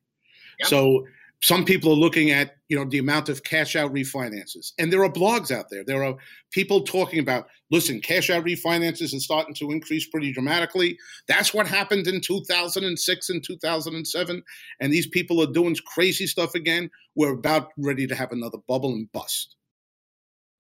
Yep. 0.59 0.69
So 0.69 1.05
some 1.43 1.65
people 1.65 1.91
are 1.91 1.95
looking 1.95 2.29
at 2.29 2.57
you 2.69 2.77
know 2.77 2.85
the 2.85 2.99
amount 2.99 3.27
of 3.27 3.43
cash 3.43 3.75
out 3.75 3.91
refinances. 3.93 4.73
And 4.77 4.93
there 4.93 5.03
are 5.03 5.11
blogs 5.11 5.51
out 5.51 5.65
there. 5.71 5.83
There 5.83 6.03
are 6.03 6.15
people 6.51 6.83
talking 6.83 7.19
about 7.19 7.47
listen 7.71 7.99
cash 7.99 8.29
out 8.29 8.45
refinances 8.45 9.13
is 9.13 9.23
starting 9.23 9.55
to 9.55 9.71
increase 9.71 10.07
pretty 10.07 10.31
dramatically. 10.31 10.97
That's 11.27 11.53
what 11.53 11.67
happened 11.67 12.07
in 12.07 12.21
2006 12.21 13.29
and 13.29 13.43
2007 13.43 14.43
and 14.79 14.93
these 14.93 15.07
people 15.07 15.41
are 15.41 15.51
doing 15.51 15.75
crazy 15.85 16.27
stuff 16.27 16.53
again. 16.53 16.89
We're 17.15 17.33
about 17.33 17.69
ready 17.77 18.05
to 18.07 18.15
have 18.15 18.31
another 18.31 18.59
bubble 18.67 18.93
and 18.93 19.11
bust 19.11 19.55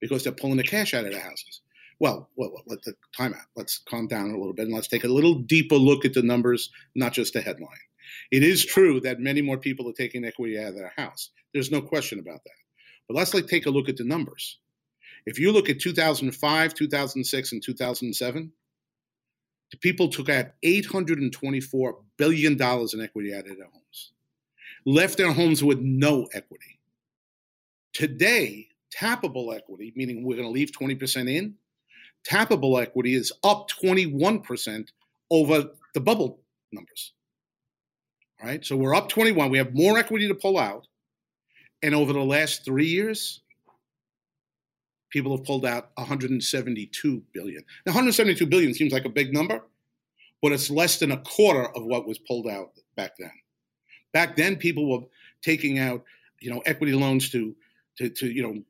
because 0.01 0.23
they're 0.23 0.33
pulling 0.33 0.57
the 0.57 0.63
cash 0.63 0.93
out 0.93 1.05
of 1.05 1.11
their 1.11 1.21
houses 1.21 1.61
well, 1.99 2.29
well 2.35 2.51
let 2.65 2.81
the 2.83 2.93
time 3.15 3.33
out 3.33 3.45
let's 3.55 3.79
calm 3.87 4.07
down 4.07 4.31
a 4.31 4.37
little 4.37 4.53
bit 4.53 4.65
and 4.65 4.75
let's 4.75 4.87
take 4.87 5.03
a 5.03 5.07
little 5.07 5.35
deeper 5.35 5.75
look 5.75 6.03
at 6.03 6.13
the 6.13 6.21
numbers 6.21 6.69
not 6.95 7.13
just 7.13 7.33
the 7.33 7.41
headline 7.41 7.69
it 8.31 8.43
is 8.43 8.65
true 8.65 8.99
that 9.01 9.19
many 9.19 9.41
more 9.41 9.57
people 9.57 9.89
are 9.89 9.93
taking 9.93 10.25
equity 10.25 10.59
out 10.59 10.69
of 10.69 10.75
their 10.75 10.93
house. 10.97 11.29
There's 11.53 11.71
no 11.71 11.81
question 11.81 12.19
about 12.19 12.43
that. 12.43 12.51
But 13.07 13.17
let's 13.17 13.33
like 13.33 13.47
take 13.47 13.65
a 13.65 13.71
look 13.71 13.89
at 13.89 13.97
the 13.97 14.03
numbers. 14.03 14.59
If 15.25 15.37
you 15.39 15.51
look 15.51 15.69
at 15.69 15.79
2005, 15.79 16.73
2006, 16.73 17.51
and 17.51 17.63
2007, 17.63 18.51
the 19.71 19.77
people 19.77 20.09
took 20.09 20.29
out 20.29 20.47
$824 20.65 21.93
billion 22.17 22.53
in 22.53 23.01
equity 23.01 23.33
out 23.33 23.47
of 23.47 23.57
their 23.57 23.69
homes, 23.71 24.11
left 24.85 25.17
their 25.17 25.31
homes 25.31 25.63
with 25.63 25.79
no 25.79 26.27
equity. 26.33 26.79
Today, 27.93 28.69
tappable 28.95 29.55
equity, 29.55 29.93
meaning 29.95 30.23
we're 30.23 30.35
going 30.35 30.47
to 30.47 30.51
leave 30.51 30.71
20% 30.71 31.29
in, 31.29 31.55
tappable 32.27 32.81
equity 32.81 33.15
is 33.15 33.31
up 33.43 33.69
21% 33.83 34.87
over 35.29 35.69
the 35.93 36.01
bubble 36.01 36.39
numbers 36.71 37.13
All 38.41 38.47
right, 38.47 38.63
So 38.65 38.75
we're 38.75 38.95
up 38.95 39.09
21. 39.09 39.49
We 39.49 39.57
have 39.57 39.73
more 39.73 39.97
equity 39.97 40.27
to 40.27 40.35
pull 40.35 40.57
out. 40.57 40.87
And 41.83 41.95
over 41.95 42.13
the 42.13 42.19
last 42.19 42.63
three 42.63 42.85
years, 42.85 43.41
people 45.09 45.35
have 45.35 45.45
pulled 45.45 45.65
out 45.65 45.89
172 45.95 47.23
billion. 47.33 47.63
Now, 47.85 47.91
172 47.91 48.45
billion 48.45 48.73
seems 48.73 48.93
like 48.93 49.05
a 49.05 49.09
big 49.09 49.33
number, 49.33 49.63
but 50.41 50.51
it's 50.51 50.69
less 50.69 50.99
than 50.99 51.11
a 51.11 51.17
quarter 51.17 51.65
of 51.75 51.85
what 51.85 52.07
was 52.07 52.19
pulled 52.19 52.47
out 52.47 52.71
back 52.95 53.13
then. 53.17 53.31
Back 54.13 54.35
then, 54.35 54.57
people 54.57 54.89
were 54.89 55.07
taking 55.41 55.79
out, 55.79 56.03
you 56.39 56.53
know, 56.53 56.61
equity 56.65 56.93
loans 56.93 57.29
to, 57.31 57.55
to, 57.97 58.09
to 58.09 58.27
you 58.27 58.43
know, 58.43 58.61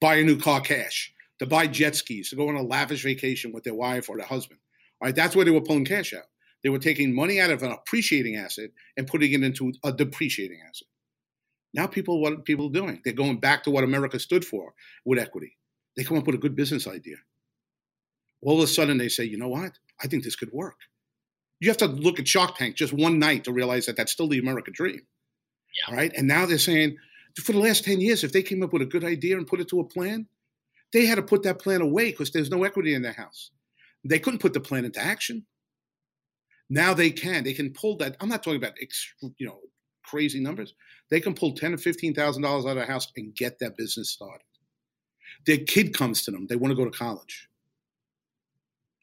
buy 0.00 0.16
a 0.16 0.24
new 0.24 0.38
car 0.38 0.60
cash, 0.60 1.12
to 1.38 1.46
buy 1.46 1.66
jet 1.66 1.96
skis, 1.96 2.30
to 2.30 2.36
go 2.36 2.48
on 2.48 2.56
a 2.56 2.62
lavish 2.62 3.02
vacation 3.02 3.52
with 3.52 3.64
their 3.64 3.74
wife 3.74 4.08
or 4.08 4.16
their 4.16 4.26
husband. 4.26 4.60
All 5.00 5.06
right, 5.06 5.14
that's 5.14 5.36
where 5.36 5.44
they 5.44 5.50
were 5.50 5.60
pulling 5.60 5.84
cash 5.84 6.14
out. 6.14 6.24
They 6.62 6.70
were 6.70 6.78
taking 6.78 7.14
money 7.14 7.40
out 7.40 7.50
of 7.50 7.62
an 7.62 7.72
appreciating 7.72 8.36
asset 8.36 8.70
and 8.96 9.06
putting 9.06 9.32
it 9.32 9.42
into 9.42 9.72
a 9.84 9.92
depreciating 9.92 10.58
asset. 10.68 10.88
Now 11.74 11.86
people 11.86 12.20
what 12.20 12.44
people 12.44 12.68
are 12.68 12.72
doing? 12.72 13.02
They're 13.04 13.12
going 13.12 13.38
back 13.38 13.62
to 13.64 13.70
what 13.70 13.84
America 13.84 14.18
stood 14.18 14.44
for 14.44 14.72
with 15.04 15.18
equity. 15.18 15.56
They 15.96 16.04
come 16.04 16.16
up 16.16 16.26
with 16.26 16.34
a 16.34 16.38
good 16.38 16.56
business 16.56 16.86
idea. 16.86 17.16
All 18.42 18.58
of 18.58 18.64
a 18.64 18.66
sudden 18.66 18.98
they 18.98 19.08
say, 19.08 19.24
you 19.24 19.38
know 19.38 19.48
what? 19.48 19.72
I 20.02 20.06
think 20.06 20.24
this 20.24 20.36
could 20.36 20.52
work. 20.52 20.78
You 21.60 21.68
have 21.68 21.78
to 21.78 21.86
look 21.86 22.18
at 22.18 22.28
Shark 22.28 22.56
Tank 22.56 22.76
just 22.76 22.92
one 22.92 23.18
night 23.18 23.44
to 23.44 23.52
realize 23.52 23.86
that 23.86 23.96
that's 23.96 24.12
still 24.12 24.28
the 24.28 24.38
American 24.38 24.74
dream. 24.74 25.00
Yeah. 25.88 25.94
Right? 25.94 26.12
And 26.16 26.26
now 26.26 26.46
they're 26.46 26.58
saying, 26.58 26.96
for 27.42 27.52
the 27.52 27.58
last 27.58 27.84
10 27.84 28.00
years, 28.00 28.24
if 28.24 28.32
they 28.32 28.42
came 28.42 28.62
up 28.62 28.72
with 28.72 28.82
a 28.82 28.86
good 28.86 29.04
idea 29.04 29.36
and 29.36 29.46
put 29.46 29.60
it 29.60 29.68
to 29.68 29.80
a 29.80 29.84
plan, 29.84 30.26
they 30.92 31.06
had 31.06 31.16
to 31.16 31.22
put 31.22 31.42
that 31.42 31.60
plan 31.60 31.80
away 31.80 32.10
because 32.10 32.30
there's 32.30 32.50
no 32.50 32.64
equity 32.64 32.94
in 32.94 33.02
their 33.02 33.12
house. 33.12 33.50
They 34.04 34.18
couldn't 34.18 34.40
put 34.40 34.54
the 34.54 34.60
plan 34.60 34.84
into 34.84 35.00
action. 35.00 35.44
Now 36.70 36.94
they 36.94 37.10
can. 37.10 37.44
They 37.44 37.52
can 37.52 37.72
pull 37.72 37.96
that. 37.98 38.16
I'm 38.20 38.28
not 38.28 38.42
talking 38.42 38.62
about 38.62 38.74
you 39.38 39.46
know 39.46 39.58
crazy 40.04 40.40
numbers. 40.40 40.74
They 41.10 41.20
can 41.20 41.34
pull 41.34 41.52
ten 41.52 41.74
or 41.74 41.78
fifteen 41.78 42.14
thousand 42.14 42.42
dollars 42.42 42.64
out 42.64 42.70
of 42.70 42.76
their 42.76 42.86
house 42.86 43.08
and 43.16 43.34
get 43.34 43.58
that 43.60 43.76
business 43.76 44.10
started. 44.10 44.44
Their 45.46 45.58
kid 45.58 45.94
comes 45.94 46.22
to 46.24 46.30
them. 46.30 46.46
They 46.46 46.56
want 46.56 46.72
to 46.72 46.76
go 46.76 46.84
to 46.88 46.96
college. 46.96 47.48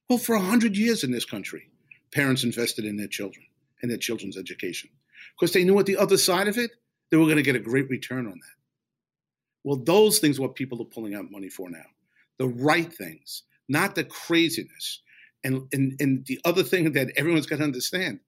Well, 0.10 0.20
for 0.20 0.36
a 0.36 0.42
hundred 0.42 0.76
years 0.78 1.04
in 1.04 1.12
this 1.12 1.26
country, 1.26 1.70
parents 2.12 2.44
invested 2.44 2.86
in 2.86 2.98
their 2.98 3.08
children 3.08 3.46
and 3.82 3.90
their 3.90 3.98
children's 3.98 4.38
education 4.38 4.90
because 5.40 5.54
they 5.54 5.64
knew 5.64 5.80
at 5.80 5.86
the 5.86 5.98
other 5.98 6.18
side 6.18 6.48
of 6.48 6.58
it, 6.58 6.72
they 7.14 7.18
were 7.18 7.26
going 7.26 7.38
to 7.38 7.44
get 7.44 7.56
a 7.56 7.60
great 7.60 7.88
return 7.92 8.26
on 8.26 8.34
that. 8.34 8.56
Well, 9.64 9.78
those 9.78 10.18
things 10.18 10.40
are 10.40 10.42
what 10.42 10.56
people 10.56 10.82
are 10.82 10.86
pulling 10.86 11.14
out 11.14 11.30
money 11.30 11.48
for 11.48 11.70
now. 11.70 11.86
The 12.40 12.48
right 12.48 12.92
things, 12.92 13.44
not 13.70 13.94
the 13.94 14.04
craziness. 14.04 15.04
And, 15.44 15.62
and, 15.74 15.96
and 16.00 16.26
the 16.26 16.40
other 16.44 16.64
thing 16.64 16.92
that 16.94 17.12
everyone's 17.16 17.46
got 17.46 17.58
to 17.58 17.64
understand 17.64 18.20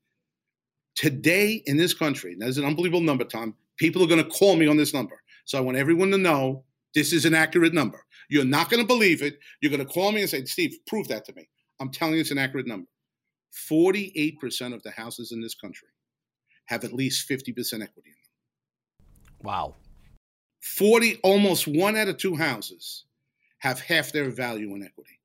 today 0.94 1.64
in 1.66 1.78
this 1.78 1.96
country, 1.96 2.36
there's 2.38 2.60
an 2.60 2.66
unbelievable 2.66 3.02
number, 3.02 3.24
Tom. 3.24 3.56
People 3.78 4.04
are 4.04 4.08
going 4.08 4.24
to 4.24 4.30
call 4.30 4.56
me 4.56 4.68
on 4.68 4.78
this 4.78 4.94
number. 4.94 5.20
So 5.46 5.58
I 5.58 5.62
want 5.62 5.78
everyone 5.78 6.12
to 6.12 6.20
know 6.20 6.64
this 6.94 7.12
is 7.12 7.26
an 7.26 7.34
accurate 7.34 7.74
number. 7.74 8.06
You're 8.30 8.46
not 8.46 8.70
going 8.70 8.84
to 8.84 8.88
believe 8.88 9.24
it. 9.24 9.40
You're 9.62 9.76
going 9.76 9.84
to 9.84 9.92
call 9.92 10.12
me 10.12 10.22
and 10.22 10.30
say, 10.30 10.46
Steve, 10.46 10.78
prove 10.86 11.08
that 11.08 11.26
to 11.26 11.34
me. 11.34 11.50
I'm 11.80 11.90
telling 11.90 12.14
you 12.14 12.22
it's 12.22 12.30
an 12.30 12.38
accurate 12.38 12.68
number. 12.68 12.88
48% 13.68 14.76
of 14.76 14.84
the 14.84 14.92
houses 14.92 15.32
in 15.32 15.42
this 15.42 15.56
country 15.56 15.88
have 16.66 16.84
at 16.84 16.94
least 16.94 17.28
50% 17.28 17.50
equity 17.50 17.80
in 17.80 17.82
them. 17.82 18.25
Wow. 19.46 19.76
40, 20.62 21.20
almost 21.24 21.68
one 21.68 21.96
out 21.96 22.08
of 22.08 22.18
two 22.18 22.36
houses 22.36 23.06
have 23.60 23.80
half 23.80 24.12
their 24.12 24.30
value 24.30 24.74
in 24.76 24.84
equity. 24.84 25.20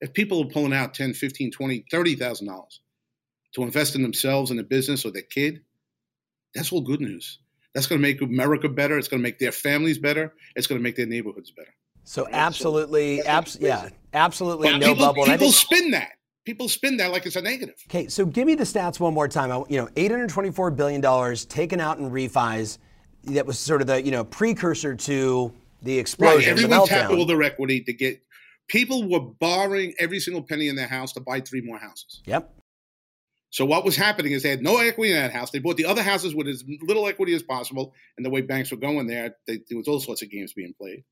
If 0.00 0.12
people 0.12 0.42
are 0.42 0.50
pulling 0.50 0.72
out 0.74 0.94
10, 0.94 1.14
15, 1.14 1.50
20, 1.52 1.84
$30,000 1.92 2.64
to 3.54 3.62
invest 3.62 3.94
in 3.94 4.02
themselves 4.02 4.50
and 4.50 4.60
a 4.60 4.64
business 4.64 5.04
or 5.04 5.10
their 5.12 5.22
kid, 5.22 5.60
that's 6.54 6.72
all 6.72 6.80
good 6.80 7.00
news. 7.00 7.38
That's 7.74 7.86
going 7.86 8.00
to 8.00 8.02
make 8.02 8.20
America 8.20 8.68
better. 8.68 8.98
It's 8.98 9.08
going 9.08 9.20
to 9.20 9.22
make 9.22 9.38
their 9.38 9.52
families 9.52 9.98
better. 9.98 10.34
It's 10.56 10.66
going 10.66 10.78
to 10.78 10.82
make 10.82 10.96
their 10.96 11.06
neighborhoods 11.06 11.50
better. 11.50 11.74
So 12.04 12.26
absolutely, 12.30 13.22
abs- 13.22 13.58
yeah, 13.60 13.88
absolutely 14.12 14.70
but 14.70 14.78
no 14.78 14.88
people, 14.88 15.06
bubble. 15.06 15.24
People 15.24 15.38
think- 15.38 15.54
spin 15.54 15.90
that. 15.92 16.10
People 16.44 16.68
spin 16.68 16.96
that 16.96 17.12
like 17.12 17.24
it's 17.24 17.36
a 17.36 17.40
negative. 17.40 17.76
Okay, 17.88 18.08
so 18.08 18.26
give 18.26 18.48
me 18.48 18.56
the 18.56 18.64
stats 18.64 18.98
one 18.98 19.14
more 19.14 19.28
time. 19.28 19.64
You 19.68 19.80
know, 19.80 19.88
824 19.94 20.72
billion 20.72 21.00
dollars 21.00 21.44
taken 21.44 21.78
out 21.78 21.98
in 21.98 22.10
refis. 22.10 22.78
That 23.24 23.46
was 23.46 23.58
sort 23.58 23.80
of 23.80 23.86
the 23.86 24.02
you 24.02 24.10
know 24.10 24.24
precursor 24.24 24.94
to 24.94 25.52
the 25.82 25.98
explosion. 25.98 26.54
Right. 26.54 26.64
Everyone 26.64 26.88
tapped 26.88 27.12
all 27.12 27.26
their 27.26 27.42
equity 27.42 27.82
to 27.82 27.92
get. 27.92 28.22
People 28.68 29.08
were 29.08 29.20
borrowing 29.20 29.94
every 29.98 30.20
single 30.20 30.42
penny 30.42 30.68
in 30.68 30.76
their 30.76 30.86
house 30.86 31.12
to 31.12 31.20
buy 31.20 31.40
three 31.40 31.60
more 31.60 31.78
houses. 31.78 32.22
Yep. 32.26 32.52
So 33.50 33.66
what 33.66 33.84
was 33.84 33.96
happening 33.96 34.32
is 34.32 34.42
they 34.42 34.48
had 34.48 34.62
no 34.62 34.78
equity 34.78 35.12
in 35.12 35.18
that 35.18 35.30
house. 35.30 35.50
They 35.50 35.58
bought 35.58 35.76
the 35.76 35.84
other 35.84 36.02
houses 36.02 36.34
with 36.34 36.48
as 36.48 36.64
little 36.80 37.06
equity 37.06 37.34
as 37.34 37.42
possible, 37.42 37.92
and 38.16 38.24
the 38.24 38.30
way 38.30 38.40
banks 38.40 38.70
were 38.70 38.78
going 38.78 39.06
there, 39.06 39.36
they, 39.46 39.60
there 39.68 39.76
was 39.76 39.88
all 39.88 40.00
sorts 40.00 40.22
of 40.22 40.30
games 40.30 40.54
being 40.54 40.72
played. 40.72 41.04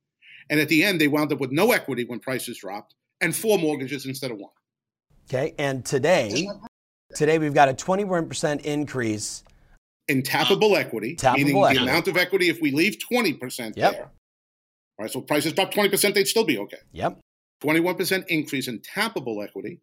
And 0.49 0.59
at 0.59 0.69
the 0.69 0.83
end, 0.83 1.01
they 1.01 1.09
wound 1.09 1.33
up 1.33 1.39
with 1.39 1.53
no 1.53 1.73
equity 1.73 2.05
when 2.05 2.19
prices 2.19 2.59
dropped, 2.59 2.95
and 3.21 3.37
four 3.37 3.59
mortgages 3.59 4.07
instead 4.07 4.31
of 4.31 4.39
one. 4.39 4.53
Okay, 5.29 5.55
and 5.59 5.85
today, 5.85 6.49
today 7.15 7.39
we've 7.39 7.53
got 7.53 7.69
a 7.69 7.75
21% 7.75 8.63
increase 8.63 9.45
in 10.11 10.23
tappable 10.23 10.77
equity, 10.77 11.15
tappable 11.15 11.37
meaning 11.37 11.57
equity. 11.57 11.79
the 11.79 11.83
amount 11.85 12.09
of 12.09 12.17
equity. 12.17 12.49
If 12.49 12.61
we 12.61 12.73
leave 12.73 12.99
20% 13.11 13.77
yep. 13.77 13.93
there, 13.93 14.11
right? 14.99 15.11
So 15.11 15.21
prices 15.21 15.53
drop 15.53 15.73
20%, 15.73 16.15
they'd 16.15 16.27
still 16.27 16.45
be 16.45 16.59
okay. 16.59 16.79
Yep. 16.93 17.21
21% 17.63 18.27
increase 18.27 18.67
in 18.69 18.81
tappable 18.81 19.43
equity, 19.43 19.81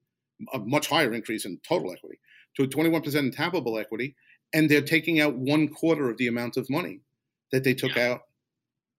a 0.53 0.59
much 0.59 0.87
higher 0.87 1.13
increase 1.13 1.45
in 1.45 1.59
total 1.67 1.93
equity 1.93 2.19
to 2.55 2.63
a 2.63 2.67
21% 2.67 3.15
in 3.15 3.31
tappable 3.31 3.79
equity, 3.79 4.15
and 4.53 4.69
they're 4.69 4.81
taking 4.81 5.19
out 5.19 5.35
one 5.35 5.69
quarter 5.69 6.09
of 6.09 6.17
the 6.17 6.27
amount 6.27 6.57
of 6.57 6.69
money 6.69 6.99
that 7.51 7.63
they 7.63 7.73
took 7.73 7.95
yeah. 7.95 8.11
out, 8.11 8.21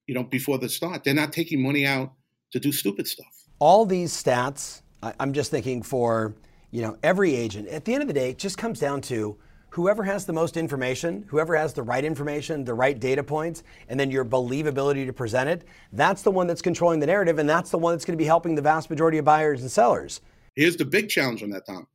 you 0.06 0.14
know, 0.14 0.22
before 0.22 0.58
the 0.58 0.68
start. 0.68 1.04
They're 1.04 1.12
not 1.12 1.32
taking 1.32 1.62
money 1.62 1.84
out 1.84 2.12
to 2.52 2.60
do 2.60 2.72
stupid 2.72 3.06
stuff. 3.06 3.26
All 3.58 3.84
these 3.84 4.12
stats, 4.12 4.82
I'm 5.02 5.32
just 5.32 5.50
thinking 5.50 5.82
for, 5.82 6.34
you 6.70 6.80
know, 6.80 6.96
every 7.02 7.34
agent. 7.34 7.68
At 7.68 7.84
the 7.84 7.92
end 7.92 8.02
of 8.02 8.08
the 8.08 8.14
day, 8.14 8.30
it 8.30 8.38
just 8.38 8.56
comes 8.56 8.78
down 8.78 9.02
to 9.02 9.36
whoever 9.70 10.02
has 10.04 10.26
the 10.26 10.32
most 10.32 10.56
information, 10.56 11.24
whoever 11.28 11.56
has 11.56 11.72
the 11.72 11.82
right 11.82 12.04
information, 12.04 12.64
the 12.64 12.74
right 12.74 12.98
data 12.98 13.22
points, 13.22 13.62
and 13.88 13.98
then 13.98 14.10
your 14.10 14.24
believability 14.24 15.06
to 15.06 15.12
present 15.12 15.48
it, 15.48 15.64
that's 15.92 16.22
the 16.22 16.30
one 16.30 16.46
that's 16.46 16.62
controlling 16.62 17.00
the 17.00 17.06
narrative, 17.06 17.38
and 17.38 17.48
that's 17.48 17.70
the 17.70 17.78
one 17.78 17.94
that's 17.94 18.04
going 18.04 18.16
to 18.16 18.22
be 18.22 18.26
helping 18.26 18.54
the 18.54 18.62
vast 18.62 18.90
majority 18.90 19.18
of 19.18 19.24
buyers 19.24 19.62
and 19.62 19.70
sellers. 19.70 20.20
Here's 20.54 20.76
the 20.76 20.84
big 20.84 21.08
challenge 21.08 21.42
on 21.42 21.50
that, 21.50 21.66
Tom. 21.66 21.86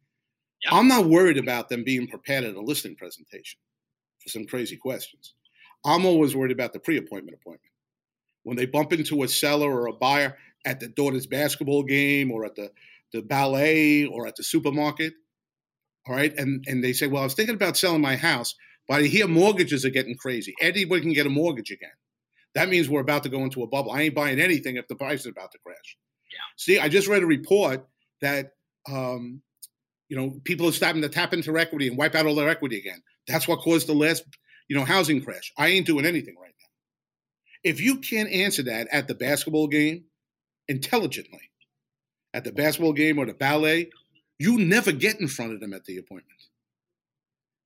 Yep. 0.64 0.74
I'm 0.74 0.88
not 0.88 1.06
worried 1.06 1.38
about 1.38 1.70
them 1.70 1.84
being 1.84 2.08
prepared 2.08 2.46
at 2.46 2.56
a 2.56 2.62
listing 2.62 2.96
presentation 2.96 3.60
for 4.20 4.30
some 4.30 4.46
crazy 4.46 4.78
questions. 4.78 5.34
I'm 5.86 6.06
always 6.06 6.36
worried 6.36 6.54
about 6.54 6.72
the 6.72 6.80
pre-appointment 6.80 7.38
appointment. 7.42 7.72
When 8.44 8.56
they 8.56 8.66
bump 8.66 8.94
into 8.94 9.24
a 9.24 9.28
seller 9.28 9.70
or 9.70 9.88
a 9.88 9.94
buyer 9.94 10.38
at 10.66 10.80
the 10.80 10.88
daughter's 10.88 11.28
basketball 11.28 11.84
game 11.84 12.32
or 12.32 12.46
at 12.46 12.56
the, 12.56 12.72
the 13.12 13.22
ballet 13.22 14.06
or 14.06 14.28
at 14.28 14.38
the 14.38 14.44
supermarket, 14.44 15.14
all 16.08 16.16
right, 16.16 16.34
and, 16.38 16.64
and 16.68 16.84
they 16.84 16.94
say, 16.94 17.08
Well, 17.08 17.22
I 17.22 17.26
was 17.26 17.34
thinking 17.34 17.56
about 17.56 17.78
selling 17.78 18.02
my 18.02 18.16
house, 18.16 18.54
but 18.88 19.02
I 19.02 19.04
hear 19.04 19.28
mortgages 19.28 19.86
are 19.86 19.90
getting 19.90 20.16
crazy. 20.16 20.54
Anybody 20.62 21.02
can 21.02 21.14
get 21.14 21.26
a 21.26 21.30
mortgage 21.30 21.72
again. 21.72 21.90
That 22.56 22.70
means 22.70 22.90
we're 22.90 23.02
about 23.02 23.24
to 23.24 23.30
go 23.30 23.40
into 23.40 23.64
a 23.64 23.68
bubble. 23.68 23.92
I 23.92 24.02
ain't 24.02 24.16
buying 24.16 24.40
anything 24.40 24.76
if 24.76 24.88
the 24.88 24.96
price 24.96 25.22
is 25.22 25.28
about 25.28 25.52
to 25.54 25.58
crash. 25.66 25.98
Yeah. 26.32 26.38
See, 26.58 26.80
I 26.80 26.90
just 26.90 27.08
read 27.08 27.24
a 27.24 27.26
report 27.26 27.88
that 28.22 28.52
um, 28.90 29.42
you 30.14 30.18
know, 30.18 30.40
people 30.44 30.68
are 30.68 30.72
starting 30.72 31.02
to 31.02 31.10
tap 31.10 31.34
into 31.34 31.58
equity 31.58 31.88
and 31.88 31.98
wipe 31.98 32.14
out 32.14 32.28
all 32.28 32.36
their 32.36 32.50
equity 32.50 32.78
again. 32.78 33.02
That's 33.28 33.48
what 33.48 33.62
caused 33.62 33.88
the 33.88 33.96
last, 33.96 34.24
you 34.68 34.76
know, 34.76 34.86
housing 34.86 35.24
crash. 35.24 35.52
I 35.58 35.70
ain't 35.70 35.88
doing 35.88 36.06
anything 36.06 36.36
right 36.40 36.54
now. 36.60 37.70
If 37.72 37.82
you 37.82 37.98
can't 37.98 38.30
answer 38.30 38.62
that 38.64 38.88
at 38.92 39.08
the 39.08 39.16
basketball 39.16 39.68
game 39.68 40.04
intelligently, 40.68 41.50
at 42.34 42.44
the 42.44 42.52
basketball 42.52 42.94
game 42.94 43.18
or 43.18 43.26
the 43.26 43.34
ballet, 43.34 43.90
you 44.44 44.58
never 44.58 44.92
get 44.92 45.22
in 45.22 45.28
front 45.30 45.54
of 45.54 45.62
them 45.62 45.74
at 45.74 45.86
the 45.86 45.98
appointment. 45.98 46.42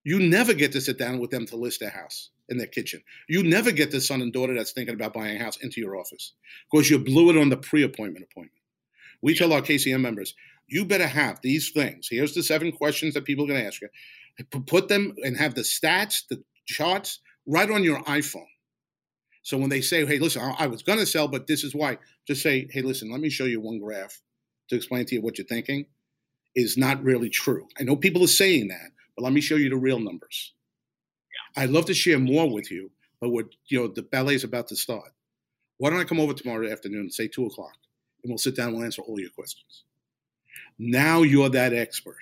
You 0.03 0.19
never 0.19 0.53
get 0.53 0.71
to 0.73 0.79
sit 0.79 0.99
down 0.99 1.17
with 1.17 1.31
them 1.31 1.47
to 1.47 1.55
list 1.55 1.79
their 1.79 1.89
house 1.89 2.29
in 2.49 2.59
their 2.59 2.67
kitchen. 2.67 3.01
You 3.27 3.41
never 3.41 3.71
get 3.71 3.89
the 3.89 3.99
son 3.99 4.21
and 4.21 4.31
daughter 4.31 4.53
that's 4.53 4.73
thinking 4.73 4.93
about 4.93 5.11
buying 5.11 5.41
a 5.41 5.43
house 5.43 5.57
into 5.57 5.81
your 5.81 5.97
office 5.97 6.33
because 6.71 6.87
you 6.87 6.99
blew 6.99 7.31
it 7.31 7.37
on 7.41 7.49
the 7.49 7.57
pre-appointment 7.57 8.27
appointment. 8.29 8.61
We 9.23 9.33
tell 9.33 9.53
our 9.53 9.61
KCM 9.61 10.01
members, 10.01 10.35
you 10.67 10.85
better 10.85 11.07
have 11.07 11.41
these 11.41 11.71
things. 11.71 12.09
Here's 12.11 12.35
the 12.35 12.43
seven 12.43 12.71
questions 12.71 13.15
that 13.15 13.25
people 13.25 13.45
are 13.45 13.47
going 13.47 13.61
to 13.61 13.65
ask 13.65 13.81
you. 13.81 13.89
Put 14.67 14.87
them 14.87 15.15
and 15.23 15.35
have 15.35 15.55
the 15.55 15.61
stats, 15.61 16.27
the 16.29 16.43
charts 16.67 17.21
right 17.47 17.71
on 17.71 17.83
your 17.83 18.03
iPhone. 18.03 18.45
So 19.41 19.57
when 19.57 19.69
they 19.69 19.81
say, 19.81 20.05
hey, 20.05 20.19
listen, 20.19 20.53
I 20.59 20.67
was 20.67 20.83
going 20.83 20.99
to 20.99 21.07
sell, 21.07 21.27
but 21.27 21.47
this 21.47 21.63
is 21.63 21.73
why, 21.73 21.97
just 22.27 22.43
say, 22.43 22.67
hey, 22.69 22.83
listen, 22.83 23.09
let 23.11 23.19
me 23.19 23.31
show 23.31 23.45
you 23.45 23.61
one 23.61 23.79
graph 23.79 24.21
to 24.69 24.75
explain 24.75 25.05
to 25.07 25.15
you 25.15 25.21
what 25.23 25.39
you're 25.39 25.47
thinking 25.47 25.87
is 26.57 26.75
not 26.75 27.03
really 27.03 27.29
true. 27.29 27.67
I 27.79 27.83
know 27.83 27.95
people 27.95 28.23
are 28.23 28.27
saying 28.27 28.69
that, 28.69 28.89
but 29.15 29.23
let 29.23 29.31
me 29.31 29.41
show 29.41 29.55
you 29.55 29.69
the 29.69 29.77
real 29.77 29.99
numbers. 29.99 30.53
Yeah. 31.55 31.63
I'd 31.63 31.69
love 31.69 31.85
to 31.85 31.93
share 31.93 32.17
more 32.17 32.51
with 32.51 32.71
you, 32.71 32.89
but 33.21 33.29
what 33.29 33.45
you 33.67 33.79
know, 33.79 33.87
the 33.87 34.01
ballet's 34.01 34.43
about 34.43 34.67
to 34.69 34.75
start. 34.75 35.11
Why 35.77 35.91
don't 35.91 35.99
I 35.99 36.03
come 36.03 36.19
over 36.19 36.33
tomorrow 36.33 36.67
afternoon, 36.69 37.11
say 37.11 37.27
two 37.27 37.45
o'clock, 37.45 37.75
and 38.23 38.31
we'll 38.31 38.39
sit 38.39 38.55
down 38.55 38.69
and 38.69 38.77
we'll 38.77 38.85
answer 38.85 39.03
all 39.03 39.19
your 39.19 39.29
questions. 39.29 39.83
Now 40.79 41.21
you're 41.21 41.49
that 41.49 41.73
expert. 41.73 42.15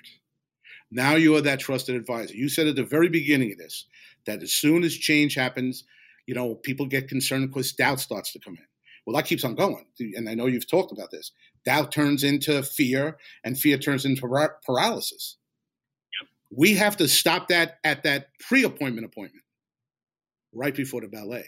Now 0.90 1.14
you 1.14 1.34
are 1.36 1.40
that 1.40 1.58
trusted 1.60 1.96
advisor. 1.96 2.34
You 2.34 2.50
said 2.50 2.66
at 2.66 2.76
the 2.76 2.84
very 2.84 3.08
beginning 3.08 3.52
of 3.52 3.58
this 3.58 3.86
that 4.26 4.42
as 4.42 4.52
soon 4.52 4.84
as 4.84 4.94
change 4.94 5.34
happens, 5.34 5.84
you 6.26 6.34
know, 6.34 6.54
people 6.54 6.84
get 6.84 7.08
concerned 7.08 7.48
because 7.48 7.72
doubt 7.72 8.00
starts 8.00 8.32
to 8.32 8.38
come 8.38 8.56
in. 8.58 8.64
Well, 9.06 9.16
that 9.16 9.26
keeps 9.26 9.44
on 9.44 9.54
going. 9.54 9.86
And 10.16 10.28
I 10.28 10.34
know 10.34 10.46
you've 10.46 10.68
talked 10.68 10.92
about 10.92 11.10
this. 11.10 11.32
Doubt 11.64 11.92
turns 11.92 12.24
into 12.24 12.62
fear, 12.62 13.16
and 13.44 13.58
fear 13.58 13.78
turns 13.78 14.04
into 14.04 14.28
paralysis. 14.64 15.36
Yep. 16.20 16.28
We 16.50 16.74
have 16.74 16.96
to 16.96 17.08
stop 17.08 17.48
that 17.48 17.78
at 17.84 18.02
that 18.02 18.28
pre 18.40 18.64
appointment 18.64 19.06
appointment, 19.06 19.44
right 20.52 20.74
before 20.74 21.00
the 21.00 21.08
ballet 21.08 21.46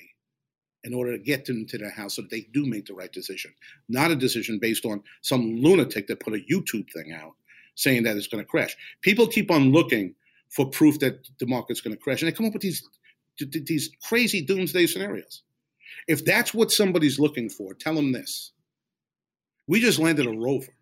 in 0.85 0.95
order 0.95 1.13
to 1.13 1.23
get 1.23 1.45
them 1.45 1.67
to 1.67 1.77
their 1.77 1.91
house 1.91 2.17
so 2.17 2.23
that 2.23 2.31
they 2.31 2.47
do 2.53 2.65
make 2.65 2.87
the 2.87 2.95
right 2.95 3.13
decision. 3.13 3.53
Not 3.89 4.11
a 4.11 4.17
decision 4.17 4.59
based 4.59 4.85
on 4.85 5.03
some 5.23 5.57
lunatic 5.57 6.07
that 6.07 6.21
put 6.21 6.35
a 6.35 6.45
YouTube 6.51 6.87
thing 6.93 7.13
out 7.13 7.33
saying 7.75 8.05
that 8.05 8.17
it's 8.17 8.27
going 8.27 8.43
to 8.43 8.49
crash. 8.49 8.77
People 9.03 9.27
keep 9.27 9.51
on 9.51 9.73
looking 9.73 10.15
for 10.51 10.69
proof 10.71 10.99
that 11.01 11.29
the 11.39 11.47
market's 11.47 11.81
going 11.81 11.95
to 11.95 12.03
crash, 12.03 12.23
and 12.23 12.31
they 12.31 12.35
come 12.35 12.47
up 12.47 12.53
with 12.53 12.63
these 12.63 12.83
these 13.39 13.91
crazy 14.03 14.41
doomsday 14.41 14.87
scenarios. 14.87 15.43
If 16.07 16.25
that's 16.25 16.55
what 16.55 16.73
somebody's 16.73 17.19
looking 17.19 17.49
for, 17.49 17.75
tell 17.75 17.95
them 17.95 18.13
this. 18.13 18.53
We 19.67 19.81
just 19.81 19.99
landed 19.99 20.27
a 20.27 20.31
rover 20.31 20.75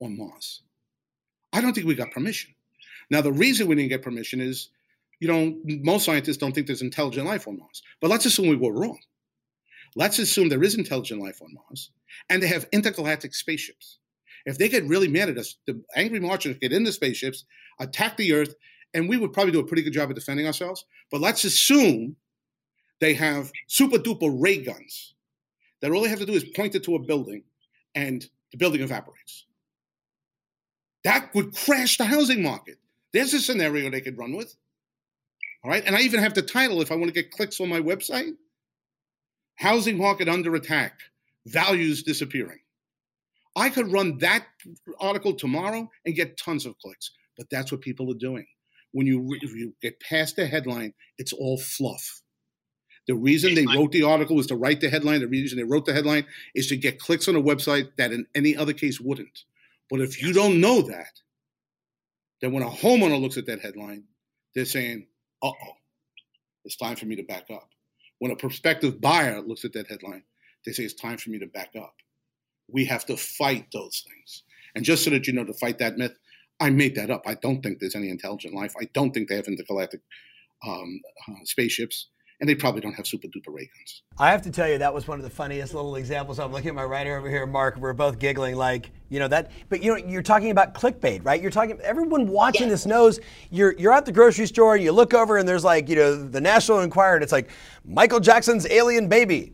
on 0.00 0.18
Mars. 0.18 0.62
I 1.52 1.60
don't 1.60 1.72
think 1.72 1.86
we 1.86 1.94
got 1.94 2.10
permission. 2.10 2.54
Now, 3.10 3.20
the 3.20 3.32
reason 3.32 3.66
we 3.66 3.74
didn't 3.74 3.90
get 3.90 4.02
permission 4.02 4.40
is, 4.40 4.70
you 5.20 5.28
know, 5.28 5.56
most 5.64 6.04
scientists 6.04 6.38
don't 6.38 6.52
think 6.52 6.66
there's 6.66 6.82
intelligent 6.82 7.26
life 7.26 7.46
on 7.46 7.58
Mars. 7.58 7.82
But 8.00 8.10
let's 8.10 8.26
assume 8.26 8.48
we 8.48 8.56
were 8.56 8.72
wrong. 8.72 8.98
Let's 9.94 10.18
assume 10.18 10.48
there 10.48 10.62
is 10.62 10.74
intelligent 10.74 11.20
life 11.20 11.42
on 11.42 11.54
Mars 11.54 11.90
and 12.30 12.42
they 12.42 12.46
have 12.48 12.68
intergalactic 12.72 13.34
spaceships. 13.34 13.98
If 14.46 14.58
they 14.58 14.68
get 14.68 14.86
really 14.86 15.08
mad 15.08 15.28
at 15.28 15.38
us, 15.38 15.56
the 15.66 15.82
angry 15.94 16.18
Martians 16.18 16.56
get 16.60 16.72
in 16.72 16.84
the 16.84 16.92
spaceships, 16.92 17.44
attack 17.78 18.16
the 18.16 18.32
Earth, 18.32 18.54
and 18.94 19.08
we 19.08 19.16
would 19.16 19.32
probably 19.32 19.52
do 19.52 19.60
a 19.60 19.66
pretty 19.66 19.82
good 19.82 19.92
job 19.92 20.08
of 20.08 20.16
defending 20.16 20.46
ourselves. 20.46 20.84
But 21.10 21.20
let's 21.20 21.44
assume 21.44 22.16
they 23.02 23.14
have 23.14 23.50
super 23.66 23.98
duper 23.98 24.32
ray 24.32 24.62
guns 24.62 25.14
that 25.80 25.90
all 25.90 26.02
they 26.02 26.08
have 26.08 26.20
to 26.20 26.24
do 26.24 26.34
is 26.34 26.44
point 26.44 26.76
it 26.76 26.84
to 26.84 26.94
a 26.94 27.00
building 27.00 27.42
and 27.96 28.24
the 28.52 28.56
building 28.56 28.80
evaporates. 28.80 29.44
That 31.02 31.34
would 31.34 31.52
crash 31.52 31.98
the 31.98 32.04
housing 32.04 32.44
market. 32.44 32.78
There's 33.12 33.34
a 33.34 33.40
scenario 33.40 33.90
they 33.90 34.02
could 34.02 34.16
run 34.16 34.36
with. 34.36 34.54
All 35.64 35.70
right. 35.72 35.82
And 35.84 35.96
I 35.96 36.02
even 36.02 36.20
have 36.20 36.34
the 36.34 36.42
title 36.42 36.80
if 36.80 36.92
I 36.92 36.94
want 36.94 37.12
to 37.12 37.12
get 37.12 37.32
clicks 37.32 37.60
on 37.60 37.68
my 37.68 37.80
website 37.80 38.34
Housing 39.56 39.98
Market 39.98 40.28
Under 40.28 40.54
Attack, 40.54 41.00
Values 41.46 42.04
Disappearing. 42.04 42.60
I 43.56 43.68
could 43.68 43.90
run 43.90 44.18
that 44.18 44.46
article 45.00 45.34
tomorrow 45.34 45.90
and 46.06 46.14
get 46.14 46.38
tons 46.38 46.66
of 46.66 46.78
clicks, 46.78 47.10
but 47.36 47.50
that's 47.50 47.72
what 47.72 47.80
people 47.80 48.12
are 48.12 48.18
doing. 48.18 48.46
When 48.92 49.08
you, 49.08 49.26
you 49.42 49.74
get 49.82 49.98
past 49.98 50.36
the 50.36 50.46
headline, 50.46 50.94
it's 51.18 51.32
all 51.32 51.58
fluff. 51.58 52.21
The 53.08 53.14
reason 53.14 53.54
they 53.54 53.66
wrote 53.66 53.92
the 53.92 54.04
article 54.04 54.36
was 54.36 54.46
to 54.48 54.56
write 54.56 54.80
the 54.80 54.88
headline. 54.88 55.20
The 55.20 55.26
reason 55.26 55.58
they 55.58 55.64
wrote 55.64 55.86
the 55.86 55.92
headline 55.92 56.24
is 56.54 56.68
to 56.68 56.76
get 56.76 57.00
clicks 57.00 57.26
on 57.28 57.34
a 57.34 57.42
website 57.42 57.90
that 57.96 58.12
in 58.12 58.26
any 58.34 58.56
other 58.56 58.72
case 58.72 59.00
wouldn't. 59.00 59.44
But 59.90 60.00
if 60.00 60.22
you 60.22 60.32
don't 60.32 60.60
know 60.60 60.82
that, 60.82 61.20
then 62.40 62.52
when 62.52 62.62
a 62.62 62.70
homeowner 62.70 63.20
looks 63.20 63.36
at 63.36 63.46
that 63.46 63.60
headline, 63.60 64.04
they're 64.54 64.64
saying, 64.64 65.06
uh 65.42 65.48
oh, 65.48 65.72
it's 66.64 66.76
time 66.76 66.96
for 66.96 67.06
me 67.06 67.16
to 67.16 67.24
back 67.24 67.46
up. 67.50 67.68
When 68.20 68.30
a 68.30 68.36
prospective 68.36 69.00
buyer 69.00 69.40
looks 69.40 69.64
at 69.64 69.72
that 69.72 69.88
headline, 69.88 70.22
they 70.64 70.72
say 70.72 70.84
it's 70.84 70.94
time 70.94 71.18
for 71.18 71.30
me 71.30 71.40
to 71.40 71.46
back 71.46 71.70
up. 71.76 71.94
We 72.68 72.84
have 72.84 73.04
to 73.06 73.16
fight 73.16 73.66
those 73.72 74.04
things. 74.08 74.44
And 74.76 74.84
just 74.84 75.02
so 75.02 75.10
that 75.10 75.26
you 75.26 75.32
know, 75.32 75.44
to 75.44 75.52
fight 75.54 75.78
that 75.78 75.98
myth, 75.98 76.16
I 76.60 76.70
made 76.70 76.94
that 76.94 77.10
up. 77.10 77.22
I 77.26 77.34
don't 77.34 77.62
think 77.62 77.80
there's 77.80 77.96
any 77.96 78.10
intelligent 78.10 78.54
life. 78.54 78.74
I 78.80 78.88
don't 78.94 79.12
think 79.12 79.28
they 79.28 79.36
have 79.36 79.48
intergalactic 79.48 80.00
um, 80.66 81.00
uh, 81.28 81.44
spaceships 81.44 82.06
and 82.42 82.48
they 82.48 82.56
probably 82.56 82.80
don't 82.80 82.94
have 82.94 83.06
super 83.06 83.28
duper 83.28 83.54
ray 83.54 83.70
guns. 83.78 84.02
I 84.18 84.32
have 84.32 84.42
to 84.42 84.50
tell 84.50 84.68
you, 84.68 84.76
that 84.78 84.92
was 84.92 85.06
one 85.06 85.16
of 85.16 85.22
the 85.22 85.30
funniest 85.30 85.74
little 85.74 85.94
examples. 85.94 86.40
I'm 86.40 86.50
looking 86.50 86.70
at 86.70 86.74
my 86.74 86.82
writer 86.82 87.16
over 87.16 87.30
here, 87.30 87.46
Mark. 87.46 87.76
We're 87.76 87.92
both 87.92 88.18
giggling, 88.18 88.56
like 88.56 88.90
you 89.10 89.20
know 89.20 89.28
that. 89.28 89.52
But 89.68 89.80
you 89.80 89.92
know, 89.92 89.96
you're 90.04 90.22
talking 90.22 90.50
about 90.50 90.74
clickbait, 90.74 91.24
right? 91.24 91.40
You're 91.40 91.52
talking. 91.52 91.78
Everyone 91.82 92.26
watching 92.26 92.68
this 92.68 92.84
knows 92.84 93.20
you're 93.50 93.74
you're 93.78 93.92
at 93.92 94.04
the 94.06 94.10
grocery 94.10 94.46
store 94.46 94.74
and 94.74 94.82
you 94.82 94.90
look 94.90 95.14
over 95.14 95.36
and 95.36 95.48
there's 95.48 95.62
like 95.62 95.88
you 95.88 95.94
know 95.94 96.20
the 96.20 96.40
National 96.40 96.80
Enquirer 96.80 97.14
and 97.14 97.22
it's 97.22 97.30
like 97.30 97.48
Michael 97.84 98.18
Jackson's 98.18 98.66
alien 98.66 99.08
baby, 99.08 99.52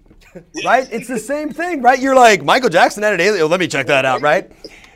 right? 0.65 0.89
It's 0.91 1.09
the 1.09 1.19
same 1.19 1.51
thing, 1.51 1.83
right? 1.83 2.01
You're 2.01 2.17
like 2.17 2.43
Michael 2.43 2.71
Jackson 2.71 3.03
had 3.03 3.13
an 3.13 3.21
alien. 3.21 3.43
Oh, 3.43 3.49
let 3.49 3.61
me 3.61 3.69
check 3.69 3.87
that 3.89 4.07
out, 4.07 4.23
right? 4.23 4.51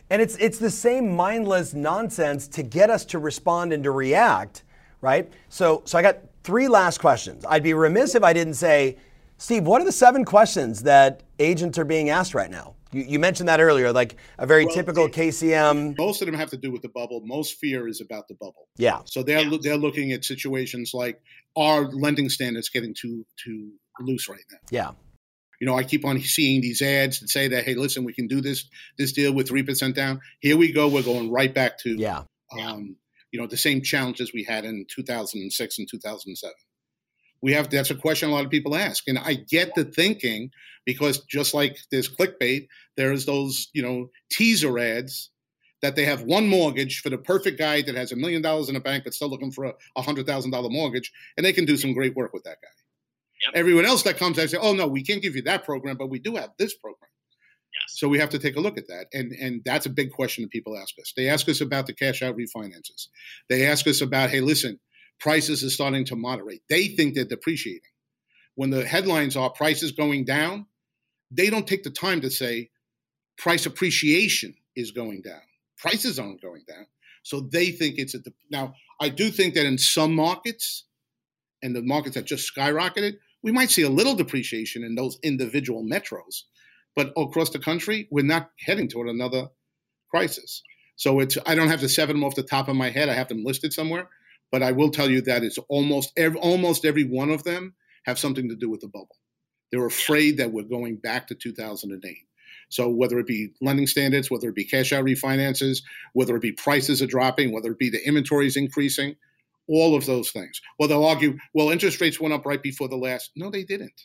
And 0.08 0.22
it's 0.22 0.36
it's 0.36 0.58
the 0.58 0.70
same 0.70 1.14
mindless 1.14 1.74
nonsense 1.74 2.48
to 2.48 2.62
get 2.62 2.88
us 2.88 3.04
to 3.06 3.18
respond 3.18 3.74
and 3.74 3.84
to 3.84 3.90
react, 3.90 4.62
right? 5.02 5.30
So 5.50 5.82
so 5.84 5.98
I 5.98 6.02
got 6.02 6.20
three 6.42 6.68
last 6.68 6.98
questions. 6.98 7.44
I'd 7.48 7.62
be 7.62 7.74
remiss 7.74 8.14
if 8.14 8.22
I 8.22 8.32
didn't 8.32 8.54
say, 8.54 8.96
Steve, 9.38 9.64
what 9.64 9.80
are 9.80 9.84
the 9.84 9.92
seven 9.92 10.24
questions 10.24 10.82
that 10.84 11.22
agents 11.38 11.78
are 11.78 11.84
being 11.84 12.10
asked 12.10 12.34
right 12.34 12.50
now? 12.50 12.74
You, 12.92 13.02
you 13.02 13.18
mentioned 13.18 13.48
that 13.48 13.60
earlier, 13.60 13.92
like 13.92 14.16
a 14.38 14.46
very 14.46 14.66
well, 14.66 14.74
typical 14.74 15.08
KCM. 15.08 15.96
Most 15.98 16.22
of 16.22 16.26
them 16.26 16.34
have 16.34 16.50
to 16.50 16.56
do 16.56 16.70
with 16.70 16.82
the 16.82 16.88
bubble. 16.88 17.22
Most 17.24 17.54
fear 17.58 17.88
is 17.88 18.00
about 18.00 18.28
the 18.28 18.34
bubble. 18.34 18.68
Yeah. 18.76 19.00
So 19.06 19.22
they're 19.22 19.40
yeah. 19.40 19.58
they're 19.60 19.76
looking 19.76 20.12
at 20.12 20.24
situations 20.24 20.92
like 20.94 21.20
are 21.56 21.90
lending 21.90 22.28
standards 22.28 22.68
getting 22.68 22.94
too 22.94 23.24
too 23.42 23.72
loose 24.00 24.28
right 24.28 24.44
now? 24.50 24.58
Yeah. 24.70 24.90
You 25.60 25.66
know, 25.66 25.76
I 25.76 25.84
keep 25.84 26.04
on 26.04 26.20
seeing 26.20 26.60
these 26.60 26.82
ads 26.82 27.20
that 27.20 27.28
say 27.28 27.46
that, 27.48 27.64
hey, 27.64 27.74
listen, 27.74 28.04
we 28.04 28.12
can 28.12 28.26
do 28.26 28.40
this 28.40 28.68
this 28.98 29.12
deal 29.12 29.32
with 29.32 29.48
three 29.48 29.62
percent 29.62 29.94
down. 29.94 30.20
Here 30.40 30.56
we 30.56 30.72
go. 30.72 30.88
We're 30.88 31.02
going 31.02 31.30
right 31.30 31.54
back 31.54 31.78
to 31.80 31.94
yeah. 31.96 32.24
Um, 32.60 32.96
you 33.32 33.40
know 33.40 33.46
the 33.46 33.56
same 33.56 33.82
challenges 33.82 34.32
we 34.32 34.44
had 34.44 34.64
in 34.64 34.86
2006 34.94 35.78
and 35.78 35.88
2007 35.90 36.54
we 37.42 37.52
have 37.52 37.68
that's 37.68 37.90
a 37.90 37.94
question 37.94 38.28
a 38.28 38.32
lot 38.32 38.44
of 38.44 38.50
people 38.50 38.76
ask 38.76 39.08
and 39.08 39.18
i 39.18 39.34
get 39.34 39.74
the 39.74 39.84
thinking 39.84 40.50
because 40.86 41.18
just 41.24 41.54
like 41.54 41.76
there's 41.90 42.08
clickbait 42.08 42.68
there's 42.96 43.26
those 43.26 43.68
you 43.72 43.82
know 43.82 44.08
teaser 44.30 44.78
ads 44.78 45.30
that 45.80 45.96
they 45.96 46.04
have 46.04 46.22
one 46.22 46.46
mortgage 46.46 47.00
for 47.00 47.10
the 47.10 47.18
perfect 47.18 47.58
guy 47.58 47.82
that 47.82 47.96
has 47.96 48.12
a 48.12 48.16
million 48.16 48.40
dollars 48.40 48.68
in 48.68 48.76
a 48.76 48.80
bank 48.80 49.04
but 49.04 49.14
still 49.14 49.28
looking 49.28 49.50
for 49.50 49.72
a 49.96 50.02
hundred 50.02 50.26
thousand 50.26 50.52
dollar 50.52 50.70
mortgage 50.70 51.10
and 51.36 51.44
they 51.44 51.52
can 51.52 51.64
do 51.64 51.76
some 51.76 51.92
great 51.92 52.14
work 52.14 52.32
with 52.32 52.44
that 52.44 52.58
guy. 52.62 52.68
Yep. 53.46 53.56
everyone 53.56 53.84
else 53.84 54.04
that 54.04 54.18
comes 54.18 54.38
i 54.38 54.46
say 54.46 54.58
oh 54.60 54.74
no 54.74 54.86
we 54.86 55.02
can't 55.02 55.22
give 55.22 55.34
you 55.34 55.42
that 55.42 55.64
program 55.64 55.96
but 55.96 56.08
we 56.10 56.20
do 56.20 56.36
have 56.36 56.50
this 56.58 56.74
program 56.76 57.10
Yes. 57.72 57.98
So 57.98 58.08
we 58.08 58.18
have 58.18 58.30
to 58.30 58.38
take 58.38 58.56
a 58.56 58.60
look 58.60 58.78
at 58.78 58.88
that. 58.88 59.06
And 59.12 59.32
and 59.32 59.62
that's 59.64 59.86
a 59.86 59.90
big 59.90 60.12
question 60.12 60.42
that 60.42 60.50
people 60.50 60.76
ask 60.76 60.94
us. 61.00 61.12
They 61.16 61.28
ask 61.28 61.48
us 61.48 61.60
about 61.60 61.86
the 61.86 61.94
cash 61.94 62.22
out 62.22 62.36
refinances. 62.36 63.08
They 63.48 63.66
ask 63.66 63.86
us 63.86 64.00
about, 64.00 64.30
hey, 64.30 64.40
listen, 64.40 64.78
prices 65.18 65.64
are 65.64 65.70
starting 65.70 66.04
to 66.06 66.16
moderate. 66.16 66.62
They 66.68 66.88
think 66.88 67.14
they're 67.14 67.24
depreciating. 67.24 67.80
When 68.54 68.70
the 68.70 68.84
headlines 68.84 69.36
are 69.36 69.50
prices 69.50 69.92
going 69.92 70.24
down, 70.24 70.66
they 71.30 71.48
don't 71.48 71.66
take 71.66 71.82
the 71.82 71.90
time 71.90 72.20
to 72.20 72.30
say 72.30 72.70
price 73.38 73.64
appreciation 73.64 74.54
is 74.76 74.90
going 74.90 75.22
down. 75.22 75.40
Prices 75.78 76.18
aren't 76.18 76.42
going 76.42 76.64
down. 76.68 76.86
So 77.22 77.40
they 77.40 77.70
think 77.70 77.98
it's 77.98 78.14
a 78.14 78.18
now 78.50 78.74
I 79.00 79.08
do 79.08 79.30
think 79.30 79.54
that 79.54 79.66
in 79.66 79.78
some 79.78 80.14
markets 80.14 80.84
and 81.62 81.74
the 81.74 81.82
markets 81.82 82.16
that 82.16 82.26
just 82.26 82.52
skyrocketed, 82.54 83.14
we 83.42 83.52
might 83.52 83.70
see 83.70 83.82
a 83.82 83.88
little 83.88 84.14
depreciation 84.14 84.84
in 84.84 84.94
those 84.94 85.18
individual 85.22 85.82
metros 85.82 86.42
but 86.94 87.12
across 87.16 87.50
the 87.50 87.58
country, 87.58 88.08
we're 88.10 88.24
not 88.24 88.50
heading 88.58 88.88
toward 88.88 89.08
another 89.08 89.48
crisis. 90.10 90.62
So 90.96 91.20
it's 91.20 91.38
I 91.46 91.54
don't 91.54 91.68
have 91.68 91.80
the 91.80 91.88
seven 91.88 92.16
them 92.16 92.24
off 92.24 92.34
the 92.34 92.42
top 92.42 92.68
of 92.68 92.76
my 92.76 92.90
head. 92.90 93.08
I 93.08 93.14
have 93.14 93.28
them 93.28 93.44
listed 93.44 93.72
somewhere, 93.72 94.08
but 94.50 94.62
I 94.62 94.72
will 94.72 94.90
tell 94.90 95.10
you 95.10 95.20
that 95.22 95.42
it's 95.42 95.58
almost 95.68 96.12
every, 96.16 96.38
almost 96.38 96.84
every 96.84 97.04
one 97.04 97.30
of 97.30 97.44
them 97.44 97.74
have 98.04 98.18
something 98.18 98.48
to 98.48 98.56
do 98.56 98.68
with 98.68 98.80
the 98.80 98.88
bubble. 98.88 99.16
They're 99.70 99.86
afraid 99.86 100.36
that 100.36 100.52
we're 100.52 100.62
going 100.64 100.96
back 100.96 101.26
to 101.28 101.34
2008. 101.34 102.16
So 102.68 102.88
whether 102.88 103.18
it 103.18 103.26
be 103.26 103.50
lending 103.60 103.86
standards, 103.86 104.30
whether 104.30 104.48
it 104.48 104.54
be 104.54 104.64
cash 104.64 104.92
out 104.92 105.04
refinances, 105.04 105.82
whether 106.12 106.36
it 106.36 106.42
be 106.42 106.52
prices 106.52 107.02
are 107.02 107.06
dropping, 107.06 107.52
whether 107.52 107.72
it 107.72 107.78
be 107.78 107.90
the 107.90 108.06
inventory 108.06 108.46
is 108.46 108.56
increasing, 108.56 109.16
all 109.68 109.94
of 109.94 110.06
those 110.06 110.30
things. 110.30 110.60
Well, 110.78 110.88
they'll 110.88 111.04
argue, 111.04 111.38
well, 111.54 111.70
interest 111.70 112.00
rates 112.00 112.20
went 112.20 112.34
up 112.34 112.46
right 112.46 112.62
before 112.62 112.88
the 112.88 112.96
last. 112.96 113.30
No, 113.36 113.50
they 113.50 113.64
didn't. 113.64 114.02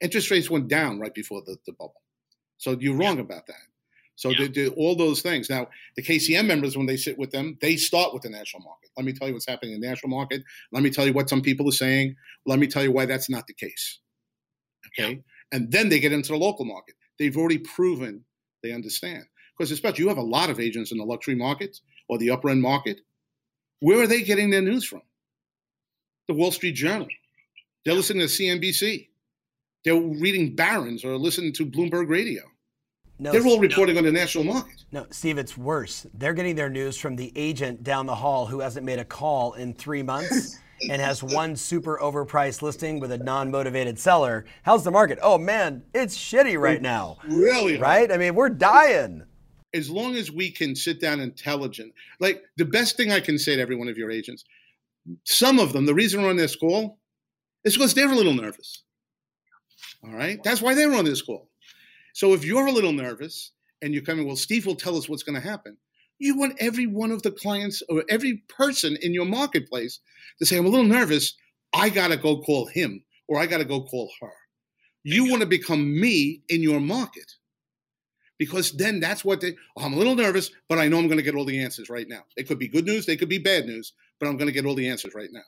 Interest 0.00 0.30
rates 0.30 0.50
went 0.50 0.68
down 0.68 1.00
right 1.00 1.14
before 1.14 1.42
the, 1.44 1.56
the 1.66 1.72
bubble. 1.72 2.02
So 2.58 2.76
you're 2.78 2.96
wrong 2.96 3.16
yeah. 3.16 3.22
about 3.22 3.46
that. 3.46 3.56
So 4.16 4.30
yeah. 4.30 4.40
they 4.40 4.48
do 4.48 4.74
all 4.76 4.96
those 4.96 5.22
things. 5.22 5.48
Now, 5.48 5.68
the 5.96 6.02
KCM 6.02 6.44
members, 6.44 6.76
when 6.76 6.86
they 6.86 6.96
sit 6.96 7.16
with 7.16 7.30
them, 7.30 7.56
they 7.60 7.76
start 7.76 8.12
with 8.12 8.22
the 8.22 8.30
national 8.30 8.64
market. 8.64 8.90
Let 8.96 9.06
me 9.06 9.12
tell 9.12 9.28
you 9.28 9.34
what's 9.34 9.46
happening 9.46 9.74
in 9.74 9.80
the 9.80 9.86
national 9.86 10.10
market. 10.10 10.42
Let 10.72 10.82
me 10.82 10.90
tell 10.90 11.06
you 11.06 11.12
what 11.12 11.28
some 11.28 11.40
people 11.40 11.68
are 11.68 11.72
saying. 11.72 12.16
Let 12.44 12.58
me 12.58 12.66
tell 12.66 12.82
you 12.82 12.90
why 12.90 13.06
that's 13.06 13.30
not 13.30 13.46
the 13.46 13.54
case. 13.54 14.00
Okay. 14.88 15.12
Yeah. 15.12 15.18
And 15.52 15.70
then 15.70 15.88
they 15.88 16.00
get 16.00 16.12
into 16.12 16.32
the 16.32 16.38
local 16.38 16.64
market. 16.64 16.96
They've 17.18 17.36
already 17.36 17.58
proven 17.58 18.24
they 18.62 18.72
understand. 18.72 19.24
Because 19.56 19.70
especially 19.70 20.02
you 20.02 20.08
have 20.08 20.18
a 20.18 20.22
lot 20.22 20.50
of 20.50 20.60
agents 20.60 20.92
in 20.92 20.98
the 20.98 21.04
luxury 21.04 21.34
market 21.34 21.78
or 22.08 22.18
the 22.18 22.30
upper 22.30 22.50
end 22.50 22.62
market. 22.62 23.00
Where 23.80 24.02
are 24.02 24.06
they 24.06 24.22
getting 24.22 24.50
their 24.50 24.62
news 24.62 24.84
from? 24.84 25.02
The 26.26 26.34
Wall 26.34 26.50
Street 26.50 26.74
Journal. 26.74 27.08
They're 27.84 27.94
listening 27.94 28.26
to 28.26 28.32
CNBC. 28.32 29.08
They're 29.84 30.00
reading 30.00 30.54
Barron's 30.54 31.04
or 31.04 31.16
listening 31.16 31.52
to 31.54 31.66
Bloomberg 31.66 32.08
Radio. 32.08 32.42
No, 33.20 33.32
They're 33.32 33.44
all 33.46 33.58
reporting 33.58 33.96
no, 33.96 34.00
on 34.00 34.04
the 34.04 34.12
national 34.12 34.44
market. 34.44 34.84
No, 34.92 35.06
Steve, 35.10 35.38
it's 35.38 35.56
worse. 35.56 36.06
They're 36.14 36.34
getting 36.34 36.54
their 36.54 36.70
news 36.70 36.96
from 36.96 37.16
the 37.16 37.32
agent 37.34 37.82
down 37.82 38.06
the 38.06 38.14
hall 38.14 38.46
who 38.46 38.60
hasn't 38.60 38.86
made 38.86 39.00
a 39.00 39.04
call 39.04 39.54
in 39.54 39.74
three 39.74 40.04
months 40.04 40.58
and 40.88 41.02
has 41.02 41.22
one 41.22 41.56
super 41.56 41.98
overpriced 42.00 42.62
listing 42.62 43.00
with 43.00 43.10
a 43.10 43.18
non-motivated 43.18 43.98
seller. 43.98 44.44
How's 44.62 44.84
the 44.84 44.92
market? 44.92 45.18
Oh 45.20 45.36
man, 45.36 45.82
it's 45.92 46.16
shitty 46.16 46.58
right 46.60 46.80
now. 46.80 47.18
Really? 47.26 47.76
Right? 47.76 48.10
I 48.12 48.16
mean, 48.18 48.36
we're 48.36 48.50
dying. 48.50 49.24
As 49.74 49.90
long 49.90 50.14
as 50.14 50.30
we 50.30 50.50
can 50.50 50.76
sit 50.76 51.00
down 51.00 51.20
intelligent, 51.20 51.92
like 52.20 52.42
the 52.56 52.64
best 52.64 52.96
thing 52.96 53.10
I 53.10 53.20
can 53.20 53.38
say 53.38 53.56
to 53.56 53.62
every 53.62 53.76
one 53.76 53.88
of 53.88 53.98
your 53.98 54.10
agents, 54.10 54.44
some 55.24 55.58
of 55.58 55.72
them, 55.72 55.86
the 55.86 55.94
reason 55.94 56.22
we're 56.22 56.30
on 56.30 56.36
this 56.36 56.56
call 56.56 56.98
is 57.64 57.74
because 57.74 57.94
they're 57.94 58.10
a 58.10 58.14
little 58.14 58.32
nervous. 58.32 58.84
All 60.04 60.14
right. 60.14 60.42
That's 60.44 60.62
why 60.62 60.74
they 60.74 60.84
on 60.84 61.04
this 61.04 61.22
call. 61.22 61.48
So 62.14 62.32
if 62.32 62.44
you're 62.44 62.66
a 62.66 62.72
little 62.72 62.92
nervous 62.92 63.52
and 63.82 63.92
you're 63.92 64.02
coming, 64.02 64.26
well, 64.26 64.36
Steve 64.36 64.66
will 64.66 64.76
tell 64.76 64.96
us 64.96 65.08
what's 65.08 65.22
going 65.22 65.40
to 65.40 65.46
happen. 65.46 65.76
You 66.18 66.36
want 66.36 66.56
every 66.58 66.86
one 66.86 67.12
of 67.12 67.22
the 67.22 67.30
clients 67.30 67.82
or 67.88 68.04
every 68.08 68.42
person 68.48 68.96
in 69.02 69.14
your 69.14 69.24
marketplace 69.24 70.00
to 70.38 70.46
say, 70.46 70.56
I'm 70.56 70.66
a 70.66 70.68
little 70.68 70.86
nervous. 70.86 71.34
I 71.72 71.90
got 71.90 72.08
to 72.08 72.16
go 72.16 72.40
call 72.40 72.66
him 72.66 73.04
or 73.28 73.38
I 73.38 73.46
got 73.46 73.58
to 73.58 73.64
go 73.64 73.82
call 73.82 74.10
her. 74.20 74.32
You 75.04 75.30
want 75.30 75.42
to 75.42 75.46
become 75.46 76.00
me 76.00 76.42
in 76.48 76.62
your 76.62 76.80
market 76.80 77.32
because 78.36 78.72
then 78.72 79.00
that's 79.00 79.24
what 79.24 79.40
they, 79.40 79.54
oh, 79.76 79.84
I'm 79.84 79.92
a 79.92 79.96
little 79.96 80.14
nervous, 80.14 80.50
but 80.68 80.78
I 80.78 80.88
know 80.88 80.98
I'm 80.98 81.06
going 81.06 81.18
to 81.18 81.24
get 81.24 81.34
all 81.34 81.44
the 81.44 81.62
answers 81.62 81.88
right 81.88 82.06
now. 82.08 82.22
It 82.36 82.48
could 82.48 82.58
be 82.58 82.68
good 82.68 82.84
news, 82.84 83.06
they 83.06 83.16
could 83.16 83.28
be 83.28 83.38
bad 83.38 83.66
news, 83.66 83.92
but 84.18 84.28
I'm 84.28 84.36
going 84.36 84.46
to 84.46 84.52
get 84.52 84.66
all 84.66 84.74
the 84.74 84.88
answers 84.88 85.14
right 85.14 85.30
now. 85.30 85.42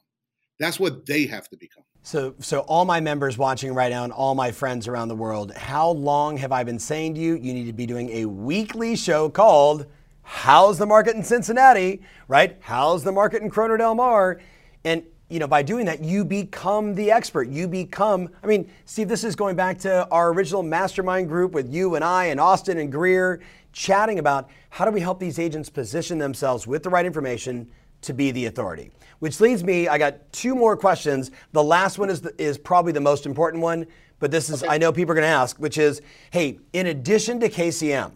That's 0.61 0.79
what 0.79 1.07
they 1.07 1.27
have 1.27 1.49
to 1.49 1.57
become. 1.57 1.83
So, 2.03 2.35
so 2.39 2.61
all 2.61 2.85
my 2.85 3.01
members 3.01 3.39
watching 3.39 3.73
right 3.75 3.91
now 3.91 4.05
and 4.05 4.13
all 4.13 4.35
my 4.35 4.53
friends 4.53 4.87
around 4.87 5.09
the 5.09 5.17
world, 5.17 5.53
how 5.57 5.91
long 5.91 6.37
have 6.37 6.53
I 6.53 6.65
been 6.65 6.79
saying 6.79 7.15
to 7.15 7.21
you, 7.21 7.35
you 7.35 7.55
need 7.55 7.67
to 7.67 7.73
be 7.73 7.87
doing 7.87 8.11
a 8.11 8.27
weekly 8.27 8.95
show 8.95 9.31
called 9.31 9.87
How's 10.23 10.77
the 10.77 10.87
Market 10.87 11.17
in 11.17 11.25
Cincinnati, 11.25 12.03
right? 12.29 12.59
How's 12.61 13.03
the 13.03 13.11
Market 13.11 13.43
in 13.43 13.51
Corona 13.51 13.79
Del 13.79 13.95
Mar? 13.95 14.41
And 14.85 15.03
you 15.31 15.39
know, 15.39 15.47
by 15.47 15.63
doing 15.63 15.87
that, 15.87 16.05
you 16.05 16.25
become 16.25 16.95
the 16.95 17.11
expert. 17.11 17.49
You 17.49 17.67
become, 17.67 18.29
I 18.43 18.47
mean, 18.47 18.71
Steve, 18.85 19.09
this 19.09 19.25
is 19.25 19.37
going 19.37 19.57
back 19.57 19.79
to 19.79 20.07
our 20.09 20.33
original 20.33 20.63
mastermind 20.63 21.29
group 21.29 21.53
with 21.53 21.73
you 21.73 21.95
and 21.95 22.05
I 22.05 22.27
and 22.27 22.41
Austin 22.41 22.79
and 22.79 22.93
Greer 22.93 23.41
chatting 23.73 24.19
about 24.19 24.51
how 24.69 24.85
do 24.85 24.91
we 24.91 25.01
help 25.01 25.21
these 25.21 25.39
agents 25.39 25.71
position 25.71 26.19
themselves 26.19 26.67
with 26.67 26.83
the 26.83 26.91
right 26.91 27.07
information 27.07 27.71
to 28.03 28.13
be 28.13 28.31
the 28.31 28.47
authority. 28.47 28.91
Which 29.21 29.41
leads 29.41 29.63
me, 29.63 29.87
I 29.87 29.99
got 29.99 30.33
two 30.33 30.55
more 30.55 30.77
questions. 30.77 31.31
The 31.53 31.63
last 31.63 31.99
one 31.99 32.11
is, 32.11 32.23
the, 32.23 32.43
is 32.43 32.59
probably 32.59 32.93
the 32.93 33.01
most 33.01 33.27
important 33.27 33.63
one, 33.63 33.87
but 34.19 34.31
this 34.31 34.51
is, 34.51 34.63
okay. 34.63 34.75
I 34.75 34.79
know 34.79 34.93
people 34.93 35.13
are 35.13 35.15
going 35.15 35.27
to 35.27 35.29
ask, 35.29 35.59
which 35.59 35.79
is 35.79 36.03
hey, 36.31 36.59
in 36.73 36.89
addition 36.89 37.39
to 37.41 37.49
KCM, 37.49 38.13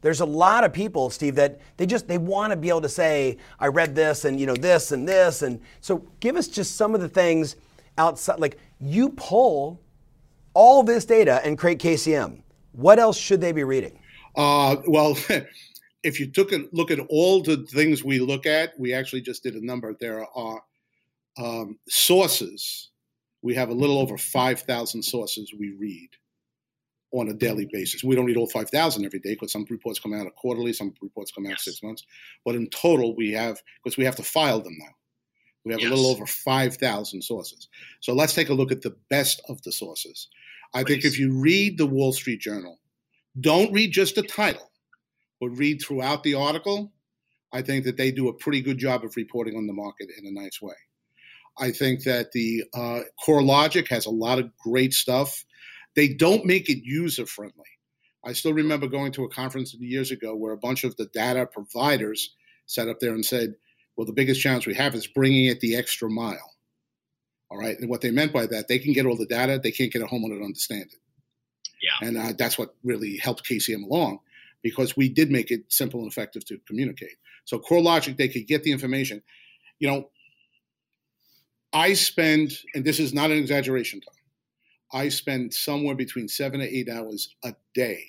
there's 0.00 0.20
a 0.20 0.26
lot 0.26 0.64
of 0.64 0.72
people, 0.72 1.10
Steve, 1.10 1.34
that 1.36 1.60
they 1.76 1.84
just 1.84 2.06
they 2.06 2.18
want 2.18 2.52
to 2.52 2.56
be 2.56 2.68
able 2.68 2.82
to 2.82 2.88
say, 2.88 3.36
I 3.58 3.66
read 3.66 3.94
this 3.94 4.24
and 4.24 4.38
you 4.38 4.46
know 4.46 4.54
this 4.54 4.92
and 4.92 5.08
this. 5.08 5.42
And 5.42 5.60
so 5.80 6.04
give 6.20 6.36
us 6.36 6.48
just 6.48 6.76
some 6.76 6.94
of 6.94 7.00
the 7.00 7.08
things 7.08 7.56
outside 7.96 8.38
like 8.38 8.58
you 8.80 9.10
pull 9.10 9.80
all 10.54 10.82
this 10.82 11.04
data 11.04 11.40
and 11.44 11.58
create 11.58 11.78
KCM. 11.78 12.42
What 12.72 12.98
else 12.98 13.16
should 13.16 13.40
they 13.40 13.52
be 13.52 13.64
reading? 13.64 13.98
Uh, 14.36 14.76
well, 14.86 15.16
if 16.02 16.20
you 16.20 16.30
took 16.30 16.52
a 16.52 16.66
look 16.72 16.90
at 16.90 17.00
all 17.08 17.42
the 17.42 17.58
things 17.66 18.04
we 18.04 18.20
look 18.20 18.46
at, 18.46 18.78
we 18.78 18.92
actually 18.92 19.22
just 19.22 19.42
did 19.42 19.54
a 19.54 19.64
number. 19.64 19.94
There 20.00 20.26
are 20.34 20.62
um, 21.38 21.78
sources. 21.88 22.90
We 23.42 23.54
have 23.54 23.68
a 23.68 23.74
little 23.74 23.98
over 23.98 24.16
5,000 24.16 25.02
sources 25.02 25.52
we 25.58 25.72
read 25.72 26.10
on 27.12 27.28
a 27.28 27.34
daily 27.34 27.68
basis. 27.72 28.04
We 28.04 28.14
don't 28.14 28.26
read 28.26 28.36
all 28.36 28.48
5,000 28.48 29.04
every 29.04 29.18
day 29.18 29.30
because 29.30 29.52
some 29.52 29.64
reports 29.70 29.98
come 29.98 30.14
out 30.14 30.32
quarterly, 30.36 30.72
some 30.72 30.92
reports 31.00 31.32
come 31.32 31.46
out 31.46 31.50
yes. 31.50 31.64
six 31.64 31.82
months. 31.82 32.04
But 32.44 32.54
in 32.54 32.68
total, 32.70 33.16
we 33.16 33.32
have, 33.32 33.62
because 33.82 33.96
we 33.96 34.04
have 34.04 34.16
to 34.16 34.22
file 34.22 34.60
them 34.60 34.76
now, 34.78 34.94
we 35.64 35.72
have 35.72 35.80
yes. 35.80 35.90
a 35.90 35.94
little 35.94 36.10
over 36.10 36.26
5,000 36.26 37.22
sources. 37.22 37.68
So 38.00 38.12
let's 38.12 38.34
take 38.34 38.50
a 38.50 38.54
look 38.54 38.72
at 38.72 38.82
the 38.82 38.96
best 39.10 39.40
of 39.48 39.60
the 39.62 39.72
sources. 39.72 40.28
I 40.74 40.82
Please. 40.82 40.92
think 40.92 41.04
if 41.06 41.18
you 41.18 41.32
read 41.32 41.78
the 41.78 41.86
Wall 41.86 42.12
Street 42.12 42.40
Journal, 42.40 42.78
don't 43.40 43.72
read 43.72 43.92
just 43.92 44.14
the 44.14 44.22
title, 44.22 44.67
but 45.40 45.50
read 45.50 45.80
throughout 45.80 46.22
the 46.22 46.34
article. 46.34 46.92
I 47.52 47.62
think 47.62 47.84
that 47.84 47.96
they 47.96 48.10
do 48.10 48.28
a 48.28 48.34
pretty 48.34 48.60
good 48.60 48.78
job 48.78 49.04
of 49.04 49.16
reporting 49.16 49.56
on 49.56 49.66
the 49.66 49.72
market 49.72 50.08
in 50.16 50.26
a 50.26 50.40
nice 50.40 50.60
way. 50.60 50.74
I 51.58 51.70
think 51.72 52.04
that 52.04 52.32
the 52.32 52.64
uh, 52.74 53.00
CoreLogic 53.26 53.88
has 53.88 54.06
a 54.06 54.10
lot 54.10 54.38
of 54.38 54.56
great 54.58 54.92
stuff. 54.92 55.44
They 55.96 56.08
don't 56.08 56.44
make 56.44 56.68
it 56.68 56.84
user 56.84 57.26
friendly. 57.26 57.64
I 58.24 58.32
still 58.32 58.52
remember 58.52 58.86
going 58.86 59.12
to 59.12 59.24
a 59.24 59.30
conference 59.30 59.74
years 59.74 60.10
ago 60.10 60.36
where 60.36 60.52
a 60.52 60.58
bunch 60.58 60.84
of 60.84 60.96
the 60.96 61.06
data 61.06 61.46
providers 61.46 62.34
sat 62.66 62.88
up 62.88 63.00
there 63.00 63.14
and 63.14 63.24
said, 63.24 63.54
well, 63.96 64.06
the 64.06 64.12
biggest 64.12 64.40
challenge 64.40 64.66
we 64.66 64.74
have 64.74 64.94
is 64.94 65.06
bringing 65.06 65.46
it 65.46 65.60
the 65.60 65.74
extra 65.74 66.10
mile. 66.10 66.54
All 67.50 67.58
right. 67.58 67.78
And 67.78 67.88
what 67.88 68.02
they 68.02 68.10
meant 68.10 68.32
by 68.32 68.46
that, 68.46 68.68
they 68.68 68.78
can 68.78 68.92
get 68.92 69.06
all 69.06 69.16
the 69.16 69.26
data, 69.26 69.58
they 69.60 69.72
can't 69.72 69.92
get 69.92 70.02
a 70.02 70.06
homeowner 70.06 70.38
to 70.38 70.44
understand 70.44 70.82
it. 70.82 70.98
Yeah. 71.82 72.08
And 72.08 72.18
uh, 72.18 72.32
that's 72.36 72.58
what 72.58 72.74
really 72.84 73.16
helped 73.16 73.48
KCM 73.48 73.84
along 73.84 74.18
because 74.62 74.96
we 74.96 75.08
did 75.08 75.30
make 75.30 75.50
it 75.50 75.62
simple 75.68 76.00
and 76.00 76.10
effective 76.10 76.44
to 76.46 76.58
communicate. 76.66 77.16
So 77.44 77.58
CoreLogic, 77.58 78.16
they 78.16 78.28
could 78.28 78.46
get 78.46 78.62
the 78.62 78.72
information. 78.72 79.22
You 79.78 79.88
know, 79.88 80.10
I 81.72 81.94
spend, 81.94 82.52
and 82.74 82.84
this 82.84 82.98
is 82.98 83.12
not 83.14 83.30
an 83.30 83.38
exaggeration, 83.38 84.00
I 84.92 85.10
spend 85.10 85.52
somewhere 85.52 85.94
between 85.94 86.28
seven 86.28 86.60
to 86.60 86.66
eight 86.66 86.88
hours 86.88 87.34
a 87.44 87.54
day 87.74 88.04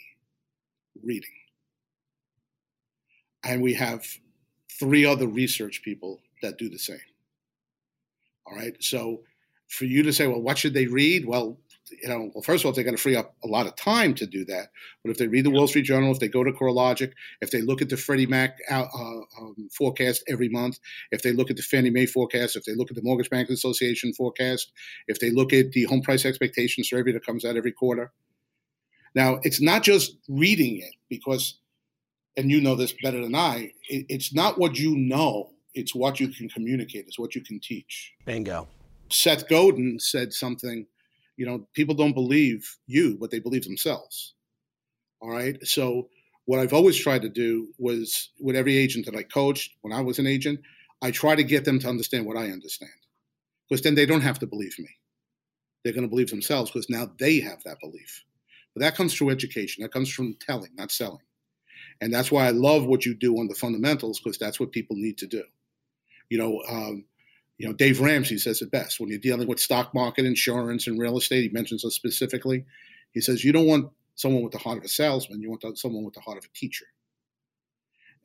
reading. 1.03 1.29
And 3.43 3.61
we 3.61 3.73
have 3.73 4.05
three 4.79 5.05
other 5.05 5.27
research 5.27 5.81
people 5.83 6.21
that 6.41 6.57
do 6.57 6.69
the 6.69 6.79
same. 6.79 6.99
All 8.45 8.55
right. 8.55 8.75
So 8.79 9.21
for 9.67 9.85
you 9.85 10.03
to 10.03 10.13
say, 10.13 10.27
well, 10.27 10.41
what 10.41 10.57
should 10.57 10.73
they 10.73 10.87
read? 10.87 11.25
Well, 11.25 11.57
you 11.91 12.09
know, 12.09 12.31
well, 12.33 12.41
first 12.41 12.63
of 12.63 12.67
all, 12.67 12.73
they're 12.73 12.83
going 12.83 12.95
to 12.95 13.01
free 13.01 13.15
up 13.15 13.35
a 13.43 13.47
lot 13.47 13.67
of 13.67 13.75
time 13.75 14.13
to 14.15 14.25
do 14.25 14.45
that. 14.45 14.69
But 15.03 15.11
if 15.11 15.17
they 15.17 15.27
read 15.27 15.45
the 15.45 15.49
Wall 15.49 15.67
Street 15.67 15.83
Journal, 15.83 16.11
if 16.11 16.19
they 16.19 16.27
go 16.27 16.43
to 16.43 16.51
CoreLogic, 16.51 17.11
if 17.41 17.51
they 17.51 17.61
look 17.61 17.81
at 17.81 17.89
the 17.89 17.97
Freddie 17.97 18.25
Mac 18.25 18.57
uh, 18.69 18.85
um, 18.93 19.69
forecast 19.71 20.23
every 20.27 20.49
month, 20.49 20.79
if 21.11 21.21
they 21.21 21.31
look 21.31 21.49
at 21.49 21.57
the 21.57 21.63
Fannie 21.63 21.89
Mae 21.89 22.05
forecast, 22.05 22.55
if 22.55 22.65
they 22.65 22.75
look 22.75 22.89
at 22.89 22.95
the 22.95 23.03
Mortgage 23.03 23.29
Bankers 23.29 23.57
Association 23.57 24.13
forecast, 24.13 24.71
if 25.07 25.19
they 25.19 25.31
look 25.31 25.53
at 25.53 25.71
the 25.71 25.83
home 25.83 26.01
price 26.01 26.25
expectation 26.25 26.83
survey 26.83 27.11
that 27.11 27.25
comes 27.25 27.45
out 27.45 27.57
every 27.57 27.71
quarter. 27.71 28.11
Now, 29.15 29.39
it's 29.43 29.61
not 29.61 29.83
just 29.83 30.17
reading 30.27 30.79
it 30.79 30.93
because, 31.09 31.59
and 32.37 32.51
you 32.51 32.61
know 32.61 32.75
this 32.75 32.93
better 33.01 33.21
than 33.21 33.35
I, 33.35 33.73
it, 33.89 34.05
it's 34.09 34.33
not 34.33 34.59
what 34.59 34.77
you 34.77 34.95
know, 34.95 35.51
it's 35.73 35.95
what 35.95 36.19
you 36.19 36.27
can 36.27 36.49
communicate, 36.49 37.05
it's 37.07 37.19
what 37.19 37.35
you 37.35 37.41
can 37.41 37.59
teach. 37.59 38.13
Bingo. 38.25 38.67
Seth 39.11 39.49
Godin 39.49 39.99
said 39.99 40.33
something 40.33 40.85
you 41.39 41.45
know, 41.45 41.65
people 41.73 41.95
don't 41.95 42.11
believe 42.11 42.69
you, 42.85 43.17
but 43.17 43.31
they 43.31 43.39
believe 43.39 43.63
themselves. 43.63 44.33
All 45.21 45.29
right. 45.29 45.57
So 45.65 46.09
what 46.43 46.59
I've 46.59 46.73
always 46.73 46.97
tried 46.97 47.21
to 47.21 47.29
do 47.29 47.69
was 47.77 48.31
with 48.41 48.57
every 48.57 48.77
agent 48.77 49.05
that 49.05 49.15
I 49.15 49.23
coached 49.23 49.71
when 49.79 49.93
I 49.93 50.01
was 50.01 50.19
an 50.19 50.27
agent, 50.27 50.59
I 51.01 51.11
try 51.11 51.35
to 51.35 51.43
get 51.43 51.63
them 51.63 51.79
to 51.79 51.87
understand 51.87 52.25
what 52.25 52.35
I 52.35 52.51
understand. 52.51 52.91
Because 53.69 53.81
then 53.81 53.95
they 53.95 54.05
don't 54.05 54.19
have 54.19 54.37
to 54.39 54.47
believe 54.47 54.77
me. 54.79 54.89
They're 55.83 55.93
going 55.93 56.03
to 56.03 56.09
believe 56.09 56.29
themselves 56.29 56.71
because 56.71 56.89
now 56.89 57.09
they 57.19 57.39
have 57.39 57.63
that 57.63 57.79
belief. 57.79 58.25
But 58.75 58.81
that 58.81 58.95
comes 58.95 59.13
through 59.13 59.29
education. 59.29 59.81
That 59.81 59.93
comes 59.93 60.09
from 60.09 60.35
telling, 60.45 60.71
not 60.75 60.91
selling. 60.91 61.23
And 62.01 62.13
that's 62.13 62.33
why 62.33 62.47
I 62.47 62.51
love 62.51 62.85
what 62.85 63.05
you 63.05 63.15
do 63.15 63.39
on 63.39 63.47
the 63.47 63.55
fundamentals 63.55 64.19
because 64.19 64.37
that's 64.37 64.59
what 64.59 64.73
people 64.73 64.97
need 64.97 65.17
to 65.19 65.27
do. 65.27 65.43
You 66.29 66.37
know, 66.37 66.61
um, 66.69 67.05
you 67.59 67.67
know, 67.67 67.73
Dave 67.73 67.99
Ramsey 67.99 68.37
says 68.37 68.61
it 68.61 68.71
best 68.71 68.99
when 68.99 69.09
you're 69.09 69.19
dealing 69.19 69.47
with 69.47 69.59
stock 69.59 69.93
market, 69.93 70.25
insurance, 70.25 70.87
and 70.87 70.97
real 70.97 71.17
estate. 71.17 71.43
He 71.43 71.49
mentions 71.49 71.83
it 71.83 71.91
specifically. 71.91 72.65
He 73.11 73.19
says 73.19 73.43
you 73.43 73.51
don't 73.51 73.67
want 73.67 73.91
someone 74.15 74.43
with 74.43 74.53
the 74.53 74.59
heart 74.59 74.77
of 74.77 74.85
a 74.85 74.87
salesman. 74.87 75.41
You 75.41 75.49
want 75.49 75.77
someone 75.77 76.05
with 76.05 76.13
the 76.13 76.21
heart 76.21 76.37
of 76.37 76.45
a 76.45 76.57
teacher. 76.57 76.85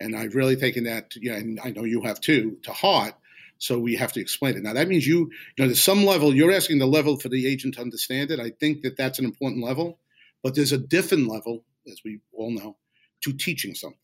And 0.00 0.16
I've 0.16 0.36
really 0.36 0.54
taken 0.54 0.84
that, 0.84 1.10
to, 1.10 1.20
yeah, 1.20 1.34
and 1.34 1.58
I 1.64 1.70
know 1.70 1.82
you 1.82 2.02
have 2.02 2.20
too, 2.20 2.58
to 2.62 2.72
heart. 2.72 3.14
So 3.58 3.78
we 3.78 3.96
have 3.96 4.12
to 4.12 4.20
explain 4.20 4.56
it. 4.56 4.62
Now 4.62 4.72
that 4.72 4.88
means 4.88 5.06
you, 5.06 5.18
you 5.18 5.30
know, 5.58 5.66
there's 5.66 5.82
some 5.82 6.04
level. 6.04 6.32
You're 6.32 6.52
asking 6.52 6.78
the 6.78 6.86
level 6.86 7.18
for 7.18 7.28
the 7.28 7.46
agent 7.46 7.74
to 7.74 7.80
understand 7.80 8.30
it. 8.30 8.38
I 8.38 8.50
think 8.50 8.82
that 8.82 8.96
that's 8.96 9.18
an 9.18 9.24
important 9.24 9.64
level, 9.64 9.98
but 10.44 10.54
there's 10.54 10.72
a 10.72 10.78
different 10.78 11.28
level, 11.28 11.64
as 11.90 12.00
we 12.04 12.20
all 12.32 12.52
know, 12.52 12.76
to 13.24 13.32
teaching 13.32 13.74
something. 13.74 13.98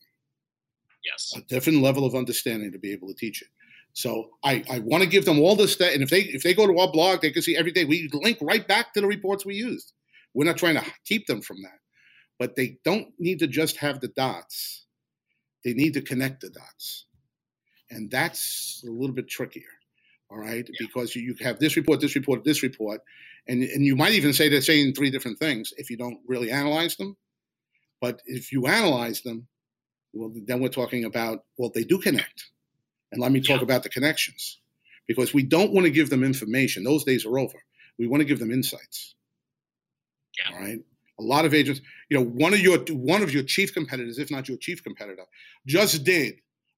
Yes. 1.05 1.33
A 1.37 1.41
different 1.41 1.81
level 1.81 2.05
of 2.05 2.15
understanding 2.15 2.73
to 2.73 2.79
be 2.79 2.91
able 2.91 3.07
to 3.07 3.13
teach 3.13 3.41
it. 3.41 3.47
So 3.93 4.29
I, 4.43 4.63
I 4.69 4.79
want 4.79 5.03
to 5.03 5.09
give 5.09 5.25
them 5.25 5.39
all 5.39 5.55
this 5.55 5.73
stuff. 5.73 5.91
And 5.93 6.01
if 6.01 6.09
they 6.09 6.21
if 6.21 6.43
they 6.43 6.53
go 6.53 6.67
to 6.67 6.77
our 6.79 6.91
blog, 6.91 7.21
they 7.21 7.31
can 7.31 7.41
see 7.41 7.57
every 7.57 7.71
day. 7.71 7.85
We 7.85 8.09
link 8.13 8.37
right 8.41 8.65
back 8.67 8.93
to 8.93 9.01
the 9.01 9.07
reports 9.07 9.45
we 9.45 9.55
used. 9.55 9.93
We're 10.33 10.45
not 10.45 10.57
trying 10.57 10.75
to 10.75 10.85
keep 11.05 11.27
them 11.27 11.41
from 11.41 11.61
that. 11.63 11.79
But 12.39 12.55
they 12.55 12.77
don't 12.83 13.07
need 13.19 13.39
to 13.39 13.47
just 13.47 13.77
have 13.77 13.99
the 13.99 14.07
dots. 14.09 14.85
They 15.63 15.73
need 15.73 15.93
to 15.93 16.01
connect 16.01 16.41
the 16.41 16.49
dots. 16.49 17.05
And 17.89 18.09
that's 18.09 18.83
a 18.87 18.91
little 18.91 19.15
bit 19.15 19.27
trickier. 19.27 19.63
All 20.29 20.39
right. 20.39 20.67
Yeah. 20.67 20.87
Because 20.87 21.15
you, 21.15 21.21
you 21.21 21.35
have 21.41 21.59
this 21.59 21.75
report, 21.75 21.99
this 21.99 22.15
report, 22.15 22.43
this 22.43 22.63
report. 22.63 23.01
And, 23.47 23.63
and 23.63 23.85
you 23.85 23.95
might 23.95 24.13
even 24.13 24.33
say 24.33 24.47
they're 24.47 24.61
saying 24.61 24.93
three 24.93 25.11
different 25.11 25.37
things 25.39 25.73
if 25.77 25.89
you 25.89 25.97
don't 25.97 26.19
really 26.25 26.49
analyze 26.49 26.95
them. 26.95 27.17
But 27.99 28.21
if 28.25 28.51
you 28.51 28.65
analyze 28.67 29.21
them, 29.21 29.47
well, 30.13 30.31
then 30.45 30.61
we're 30.61 30.69
talking 30.69 31.03
about, 31.03 31.43
well, 31.57 31.71
they 31.73 31.83
do 31.83 31.99
connect 31.99 32.45
and 33.11 33.21
let 33.21 33.31
me 33.31 33.41
talk 33.41 33.57
yeah. 33.57 33.63
about 33.63 33.83
the 33.83 33.89
connections 33.89 34.59
because 35.07 35.33
we 35.33 35.43
don't 35.43 35.73
want 35.73 35.85
to 35.85 35.91
give 35.91 36.09
them 36.09 36.23
information. 36.23 36.83
Those 36.83 37.03
days 37.03 37.25
are 37.25 37.37
over. 37.37 37.57
We 37.97 38.07
want 38.07 38.21
to 38.21 38.25
give 38.25 38.39
them 38.39 38.51
insights. 38.51 39.15
Yeah. 40.39 40.55
All 40.55 40.61
right. 40.61 40.79
A 41.19 41.23
lot 41.23 41.45
of 41.45 41.53
agents, 41.53 41.81
you 42.09 42.17
know, 42.17 42.25
one 42.25 42.53
of 42.53 42.59
your 42.59 42.79
one 42.89 43.21
of 43.21 43.33
your 43.33 43.43
chief 43.43 43.73
competitors, 43.73 44.17
if 44.17 44.31
not 44.31 44.47
your 44.47 44.57
chief 44.57 44.83
competitor, 44.83 45.25
just 45.67 46.03
did 46.03 46.35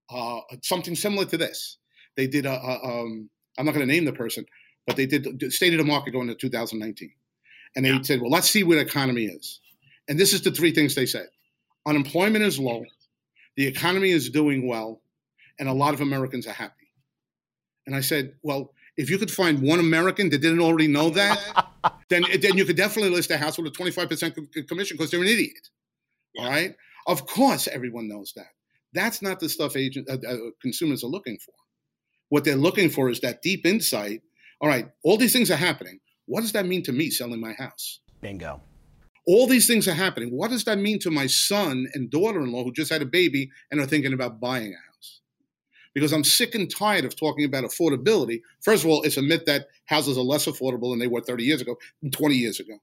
uh, 0.09 0.41
something 0.61 0.95
similar 0.95 1.25
to 1.25 1.37
this. 1.37 1.77
They 2.17 2.27
did 2.27 2.45
a, 2.45 2.53
a 2.53 2.83
um, 2.83 3.29
I'm 3.57 3.65
not 3.65 3.73
going 3.73 3.87
to 3.87 3.93
name 3.93 4.05
the 4.05 4.13
person, 4.13 4.45
but 4.85 4.95
they 4.95 5.05
did 5.05 5.39
the 5.39 5.49
state 5.49 5.73
of 5.73 5.79
the 5.79 5.85
market 5.85 6.11
going 6.11 6.27
into 6.27 6.39
2019, 6.39 7.11
and 7.75 7.85
they 7.85 7.89
yeah. 7.89 8.01
said, 8.01 8.21
well, 8.21 8.31
let's 8.31 8.49
see 8.49 8.63
where 8.63 8.77
the 8.77 8.85
economy 8.85 9.25
is. 9.25 9.61
And 10.09 10.19
this 10.19 10.33
is 10.33 10.41
the 10.41 10.51
three 10.51 10.73
things 10.73 10.95
they 10.95 11.05
said: 11.05 11.27
unemployment 11.85 12.43
is 12.43 12.59
low, 12.59 12.83
the 13.55 13.67
economy 13.67 14.09
is 14.09 14.29
doing 14.29 14.67
well, 14.67 15.01
and 15.59 15.69
a 15.69 15.73
lot 15.73 15.93
of 15.93 16.01
Americans 16.01 16.47
are 16.47 16.53
happy. 16.53 16.91
And 17.85 17.95
I 17.95 18.01
said, 18.01 18.33
well, 18.43 18.73
if 18.97 19.09
you 19.09 19.17
could 19.17 19.31
find 19.31 19.61
one 19.61 19.79
American 19.79 20.29
that 20.29 20.41
didn't 20.41 20.61
already 20.61 20.87
know 20.87 21.09
that, 21.11 21.39
then 22.09 22.23
then 22.41 22.57
you 22.57 22.65
could 22.65 22.77
definitely 22.77 23.11
list 23.11 23.31
a 23.31 23.37
house 23.37 23.57
with 23.57 23.67
a 23.67 23.71
25% 23.71 24.67
commission 24.67 24.97
because 24.97 25.11
they're 25.11 25.21
an 25.21 25.27
idiot. 25.27 25.69
All 26.39 26.49
right? 26.49 26.75
Of 27.07 27.25
course, 27.27 27.67
everyone 27.67 28.07
knows 28.07 28.33
that. 28.35 28.47
That's 28.93 29.21
not 29.21 29.39
the 29.39 29.49
stuff 29.49 29.75
agent 29.75 30.09
uh, 30.09 30.17
uh, 30.27 30.37
consumers 30.61 31.03
are 31.03 31.07
looking 31.07 31.37
for. 31.39 31.53
What 32.29 32.43
they're 32.43 32.55
looking 32.55 32.89
for 32.89 33.09
is 33.09 33.19
that 33.21 33.41
deep 33.41 33.65
insight. 33.65 34.21
All 34.61 34.69
right, 34.69 34.87
all 35.03 35.17
these 35.17 35.33
things 35.33 35.51
are 35.51 35.57
happening. 35.57 35.99
What 36.25 36.41
does 36.41 36.53
that 36.53 36.65
mean 36.65 36.83
to 36.83 36.91
me 36.93 37.09
selling 37.09 37.41
my 37.41 37.53
house? 37.53 37.99
Bingo. 38.21 38.61
All 39.25 39.47
these 39.47 39.67
things 39.67 39.87
are 39.87 39.93
happening. 39.93 40.29
What 40.29 40.51
does 40.51 40.63
that 40.65 40.77
mean 40.77 40.99
to 40.99 41.11
my 41.11 41.27
son 41.27 41.87
and 41.93 42.09
daughter-in-law 42.09 42.63
who 42.63 42.71
just 42.71 42.91
had 42.91 43.01
a 43.01 43.05
baby 43.05 43.49
and 43.71 43.79
are 43.79 43.85
thinking 43.85 44.13
about 44.13 44.39
buying 44.39 44.73
a 44.73 44.75
house? 44.75 44.92
Because 45.93 46.11
I'm 46.11 46.23
sick 46.23 46.55
and 46.55 46.69
tired 46.69 47.05
of 47.05 47.15
talking 47.15 47.45
about 47.45 47.63
affordability. 47.63 48.41
First 48.61 48.83
of 48.83 48.89
all, 48.89 49.03
it's 49.03 49.17
a 49.17 49.21
myth 49.21 49.45
that 49.45 49.67
houses 49.85 50.17
are 50.17 50.23
less 50.23 50.45
affordable 50.45 50.91
than 50.91 50.99
they 50.99 51.07
were 51.07 51.21
30 51.21 51.43
years 51.43 51.61
ago, 51.61 51.77
20 52.11 52.35
years 52.35 52.59
ago. 52.59 52.77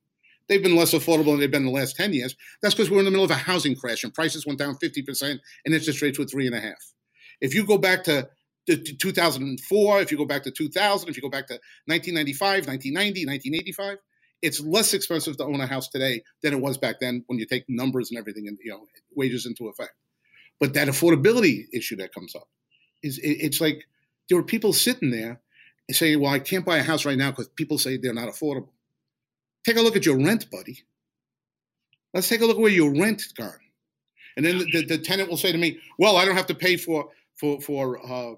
They've 0.48 0.62
been 0.62 0.76
less 0.76 0.92
affordable 0.92 1.26
than 1.26 1.40
they've 1.40 1.50
been 1.50 1.62
in 1.62 1.72
the 1.72 1.78
last 1.78 1.96
10 1.96 2.12
years. 2.12 2.34
That's 2.62 2.74
because 2.74 2.90
we're 2.90 2.98
in 2.98 3.04
the 3.04 3.10
middle 3.10 3.24
of 3.24 3.30
a 3.30 3.36
housing 3.36 3.76
crash 3.76 4.02
and 4.02 4.12
prices 4.12 4.46
went 4.46 4.58
down 4.58 4.76
50% 4.76 5.38
and 5.64 5.74
interest 5.74 6.02
rates 6.02 6.18
were 6.18 6.24
three 6.24 6.46
and 6.46 6.56
a 6.56 6.60
half. 6.60 6.92
If 7.40 7.54
you 7.54 7.64
go 7.64 7.78
back 7.78 8.04
to 8.04 8.28
to 8.66 8.76
2004, 8.76 10.00
if 10.00 10.12
you 10.12 10.18
go 10.18 10.26
back 10.26 10.42
to 10.44 10.50
2000, 10.50 11.08
if 11.08 11.16
you 11.16 11.22
go 11.22 11.30
back 11.30 11.46
to 11.48 11.54
1995, 11.86 12.66
1990, 12.68 13.26
1985, 13.26 13.96
it's 14.42 14.60
less 14.60 14.94
expensive 14.94 15.36
to 15.38 15.44
own 15.44 15.60
a 15.60 15.66
house 15.66 15.88
today 15.88 16.22
than 16.42 16.52
it 16.52 16.60
was 16.60 16.78
back 16.78 16.96
then 17.00 17.24
when 17.26 17.38
you 17.38 17.46
take 17.46 17.64
numbers 17.68 18.10
and 18.10 18.18
everything 18.18 18.46
and 18.46 18.58
you 18.62 18.70
know 18.70 18.86
wages 19.16 19.46
into 19.46 19.68
effect. 19.68 19.94
But 20.60 20.74
that 20.74 20.88
affordability 20.88 21.64
issue 21.72 21.96
that 21.96 22.14
comes 22.14 22.36
up 22.36 22.48
is 23.02 23.18
it's 23.22 23.60
like 23.60 23.86
there 24.28 24.38
were 24.38 24.44
people 24.44 24.72
sitting 24.72 25.10
there 25.10 25.40
and 25.88 25.96
saying, 25.96 26.20
"Well, 26.20 26.32
I 26.32 26.38
can't 26.38 26.64
buy 26.64 26.78
a 26.78 26.82
house 26.82 27.04
right 27.04 27.18
now 27.18 27.30
because 27.30 27.48
people 27.48 27.78
say 27.78 27.96
they're 27.96 28.14
not 28.14 28.28
affordable." 28.28 28.70
Take 29.64 29.76
a 29.76 29.82
look 29.82 29.96
at 29.96 30.06
your 30.06 30.18
rent, 30.18 30.50
buddy. 30.50 30.84
Let's 32.14 32.28
take 32.28 32.40
a 32.40 32.46
look 32.46 32.58
where 32.58 32.70
your 32.70 32.92
rent 32.92 33.22
gone. 33.36 33.52
And 34.36 34.46
then 34.46 34.58
the, 34.58 34.64
the, 34.64 34.86
the, 34.86 34.98
tenant 34.98 35.28
will 35.28 35.36
say 35.36 35.52
to 35.52 35.58
me, 35.58 35.78
"Well, 35.98 36.16
I 36.16 36.24
don't 36.24 36.36
have 36.36 36.46
to 36.46 36.54
pay 36.54 36.76
for 36.76 37.10
for 37.34 37.60
for 37.60 37.98
uh, 38.04 38.34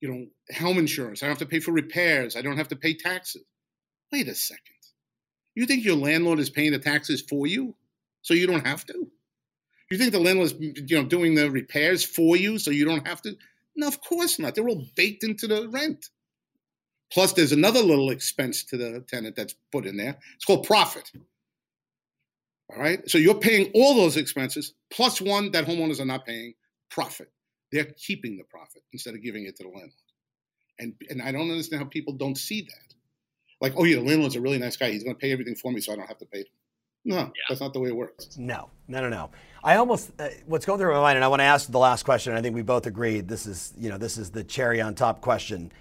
you 0.00 0.08
know 0.08 0.26
home 0.56 0.78
insurance. 0.78 1.22
I 1.22 1.26
don't 1.26 1.38
have 1.38 1.46
to 1.46 1.52
pay 1.52 1.60
for 1.60 1.72
repairs. 1.72 2.36
I 2.36 2.42
don't 2.42 2.58
have 2.58 2.68
to 2.68 2.76
pay 2.76 2.94
taxes." 2.94 3.44
Wait 4.12 4.28
a 4.28 4.34
second. 4.34 4.60
You 5.54 5.66
think 5.66 5.84
your 5.84 5.96
landlord 5.96 6.38
is 6.38 6.50
paying 6.50 6.72
the 6.72 6.78
taxes 6.78 7.22
for 7.22 7.46
you, 7.46 7.74
so 8.22 8.34
you 8.34 8.46
don't 8.46 8.66
have 8.66 8.84
to? 8.86 9.10
You 9.90 9.98
think 9.98 10.12
the 10.12 10.18
landlord 10.20 10.52
is 10.52 10.54
you 10.60 10.96
know 10.96 11.04
doing 11.04 11.34
the 11.34 11.50
repairs 11.50 12.04
for 12.04 12.36
you, 12.36 12.58
so 12.58 12.70
you 12.70 12.84
don't 12.84 13.06
have 13.06 13.22
to? 13.22 13.36
No, 13.76 13.86
of 13.88 14.00
course 14.00 14.38
not. 14.38 14.54
They're 14.54 14.68
all 14.68 14.86
baked 14.96 15.24
into 15.24 15.46
the 15.46 15.68
rent. 15.68 16.10
Plus, 17.12 17.32
there's 17.32 17.52
another 17.52 17.80
little 17.80 18.10
expense 18.10 18.64
to 18.64 18.76
the 18.76 19.04
tenant 19.08 19.36
that's 19.36 19.54
put 19.70 19.86
in 19.86 19.96
there. 19.96 20.18
It's 20.34 20.44
called 20.44 20.66
profit. 20.66 21.10
All 22.70 22.80
right. 22.80 23.08
So 23.08 23.18
you're 23.18 23.34
paying 23.34 23.70
all 23.74 23.94
those 23.94 24.16
expenses 24.16 24.74
plus 24.90 25.20
one 25.20 25.50
that 25.52 25.66
homeowners 25.66 26.00
are 26.00 26.06
not 26.06 26.24
paying 26.26 26.54
profit. 26.90 27.30
They're 27.70 27.84
keeping 27.84 28.36
the 28.36 28.44
profit 28.44 28.82
instead 28.92 29.14
of 29.14 29.22
giving 29.22 29.44
it 29.44 29.56
to 29.56 29.64
the 29.64 29.68
landlord. 29.68 29.92
And 30.78 30.94
and 31.10 31.22
I 31.22 31.30
don't 31.30 31.50
understand 31.50 31.82
how 31.82 31.88
people 31.88 32.14
don't 32.14 32.38
see 32.38 32.62
that. 32.62 32.94
Like, 33.60 33.74
oh 33.76 33.84
yeah, 33.84 33.96
the 33.96 34.02
landlord's 34.02 34.36
a 34.36 34.40
really 34.40 34.58
nice 34.58 34.76
guy. 34.76 34.90
He's 34.90 35.04
going 35.04 35.14
to 35.14 35.20
pay 35.20 35.32
everything 35.32 35.54
for 35.54 35.70
me, 35.70 35.80
so 35.80 35.92
I 35.92 35.96
don't 35.96 36.08
have 36.08 36.18
to 36.18 36.26
pay. 36.26 36.40
Him. 36.40 36.46
No, 37.04 37.16
yeah. 37.16 37.30
that's 37.48 37.60
not 37.60 37.72
the 37.72 37.80
way 37.80 37.90
it 37.90 37.96
works. 37.96 38.36
No, 38.38 38.70
no, 38.88 39.00
no, 39.02 39.08
no. 39.08 39.30
I 39.62 39.76
almost 39.76 40.10
uh, 40.18 40.28
what's 40.46 40.64
going 40.64 40.78
through 40.78 40.92
my 40.92 41.00
mind, 41.00 41.16
and 41.16 41.24
I 41.24 41.28
want 41.28 41.40
to 41.40 41.44
ask 41.44 41.70
the 41.70 41.78
last 41.78 42.04
question. 42.04 42.34
I 42.34 42.42
think 42.42 42.54
we 42.54 42.62
both 42.62 42.86
agreed 42.86 43.28
this 43.28 43.46
is 43.46 43.72
you 43.78 43.90
know 43.90 43.98
this 43.98 44.18
is 44.18 44.30
the 44.30 44.44
cherry 44.44 44.80
on 44.80 44.94
top 44.94 45.20
question. 45.20 45.72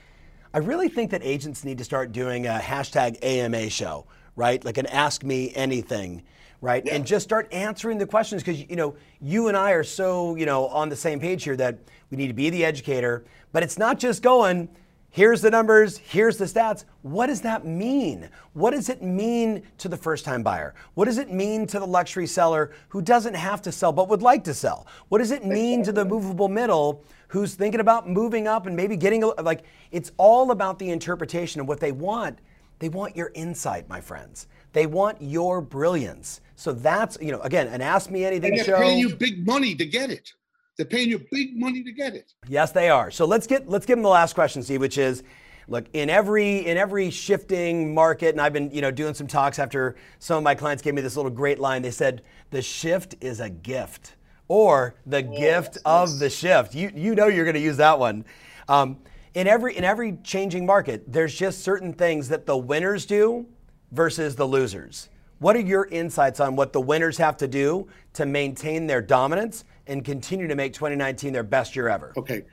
I 0.53 0.59
really 0.59 0.89
think 0.89 1.11
that 1.11 1.23
agents 1.23 1.63
need 1.63 1.79
to 1.79 1.83
start 1.83 2.11
doing 2.11 2.45
a 2.45 2.59
hashtag 2.61 3.17
AMA 3.23 3.69
show, 3.69 4.05
right? 4.35 4.63
Like 4.63 4.77
an 4.77 4.85
Ask 4.87 5.23
Me 5.23 5.51
Anything 5.55 6.23
right? 6.63 6.85
Yeah. 6.85 6.95
And 6.95 7.05
just 7.05 7.25
start 7.25 7.49
answering 7.51 7.97
the 7.97 8.07
questions 8.07 8.41
because 8.41 8.67
you 8.69 8.77
know 8.77 8.95
you 9.21 9.49
and 9.49 9.57
I 9.57 9.71
are 9.71 9.83
so 9.83 10.35
you 10.35 10.45
know 10.47 10.67
on 10.67 10.89
the 10.89 10.95
same 10.95 11.19
page 11.19 11.43
here 11.43 11.57
that 11.57 11.77
we 12.09 12.17
need 12.17 12.27
to 12.27 12.33
be 12.33 12.49
the 12.49 12.65
educator. 12.65 13.25
But 13.51 13.61
it's 13.61 13.77
not 13.77 13.99
just 13.99 14.23
going. 14.23 14.69
Here's 15.15 15.41
the 15.41 15.51
numbers, 15.51 15.99
here's 15.99 16.37
the 16.37 16.45
stats. 16.45 16.85
What 17.03 17.27
does 17.27 17.41
that 17.41 17.67
mean? 17.67 18.29
What 18.53 18.71
does 18.71 18.89
it 18.89 19.03
mean 19.03 19.61
to 19.77 19.87
the 19.87 19.95
first 19.95 20.25
time 20.25 20.41
buyer? 20.41 20.73
What 20.95 21.05
does 21.05 21.19
it 21.19 21.31
mean 21.31 21.67
to 21.67 21.79
the 21.79 21.85
luxury 21.85 22.25
seller 22.25 22.71
who 22.89 22.99
doesn't 22.99 23.35
have 23.35 23.61
to 23.61 23.71
sell 23.71 23.91
but 23.91 24.09
would 24.09 24.23
like 24.23 24.43
to 24.45 24.55
sell? 24.55 24.87
What 25.09 25.19
does 25.19 25.29
it 25.29 25.45
mean 25.45 25.83
to 25.83 25.91
the 25.91 26.03
movable 26.03 26.47
middle 26.47 27.05
who's 27.27 27.53
thinking 27.53 27.79
about 27.79 28.09
moving 28.09 28.47
up 28.47 28.65
and 28.65 28.75
maybe 28.75 28.97
getting 28.97 29.21
a, 29.21 29.27
like 29.43 29.65
it's 29.91 30.11
all 30.17 30.49
about 30.49 30.79
the 30.79 30.89
interpretation 30.89 31.61
of 31.61 31.67
what 31.67 31.79
they 31.79 31.91
want. 31.91 32.39
They 32.79 32.89
want 32.89 33.15
your 33.15 33.31
insight, 33.35 33.87
my 33.87 34.01
friends. 34.01 34.47
They 34.71 34.87
want 34.87 35.21
your 35.21 35.61
brilliance. 35.61 36.41
So 36.55 36.73
that's, 36.73 37.19
you 37.21 37.31
know, 37.31 37.39
again, 37.41 37.67
an 37.67 37.81
Ask 37.81 38.09
Me 38.09 38.25
Anything 38.25 38.53
and 38.53 38.57
they're 38.57 38.65
show. 38.65 38.79
paying 38.79 38.97
you 38.97 39.15
big 39.15 39.45
money 39.45 39.75
to 39.75 39.85
get 39.85 40.09
it. 40.09 40.33
They're 40.77 40.85
paying 40.85 41.09
you 41.09 41.25
big 41.31 41.57
money 41.57 41.83
to 41.83 41.91
get 41.91 42.15
it. 42.15 42.33
Yes, 42.47 42.71
they 42.71 42.89
are. 42.89 43.11
So 43.11 43.25
let's 43.25 43.47
get 43.47 43.69
let's 43.69 43.85
give 43.85 43.97
them 43.97 44.03
the 44.03 44.09
last 44.09 44.33
question, 44.33 44.63
Steve, 44.63 44.81
which 44.81 44.97
is 44.97 45.23
look 45.67 45.85
in 45.93 46.09
every 46.09 46.65
in 46.65 46.77
every 46.77 47.09
shifting 47.09 47.93
market 47.93 48.31
and 48.33 48.41
i've 48.41 48.51
been 48.51 48.69
you 48.71 48.81
know 48.81 48.91
doing 48.91 49.13
some 49.13 49.27
talks 49.27 49.59
after 49.59 49.95
some 50.19 50.35
of 50.35 50.43
my 50.43 50.53
clients 50.53 50.83
gave 50.83 50.93
me 50.93 50.99
this 50.99 51.15
little 51.15 51.31
great 51.31 51.57
line 51.57 51.81
they 51.81 51.89
said 51.89 52.21
the 52.49 52.61
shift 52.61 53.15
is 53.21 53.39
a 53.39 53.49
gift 53.49 54.15
or 54.49 54.93
the 55.05 55.25
oh, 55.25 55.37
gift 55.37 55.77
of 55.85 56.19
the 56.19 56.29
shift 56.29 56.75
you 56.75 56.91
you 56.93 57.15
know 57.15 57.27
you're 57.27 57.45
going 57.45 57.55
to 57.55 57.61
use 57.61 57.77
that 57.77 57.97
one 57.97 58.25
um, 58.67 58.97
in 59.35 59.47
every 59.47 59.77
in 59.77 59.85
every 59.85 60.17
changing 60.21 60.65
market 60.65 61.01
there's 61.07 61.33
just 61.33 61.63
certain 61.63 61.93
things 61.93 62.27
that 62.27 62.45
the 62.45 62.57
winners 62.57 63.05
do 63.05 63.45
versus 63.93 64.35
the 64.35 64.45
losers. 64.45 65.09
What 65.39 65.55
are 65.55 65.61
your 65.61 65.85
insights 65.85 66.39
on 66.39 66.55
what 66.55 66.73
the 66.73 66.81
winners 66.81 67.17
have 67.17 67.37
to 67.37 67.47
do 67.47 67.87
to 68.13 68.25
maintain 68.25 68.87
their 68.87 69.01
dominance 69.01 69.63
and 69.87 70.03
continue 70.03 70.47
to 70.47 70.55
make 70.55 70.73
2019 70.73 71.33
their 71.33 71.43
best 71.43 71.75
year 71.75 71.89
ever? 71.89 72.13
Okay. 72.17 72.43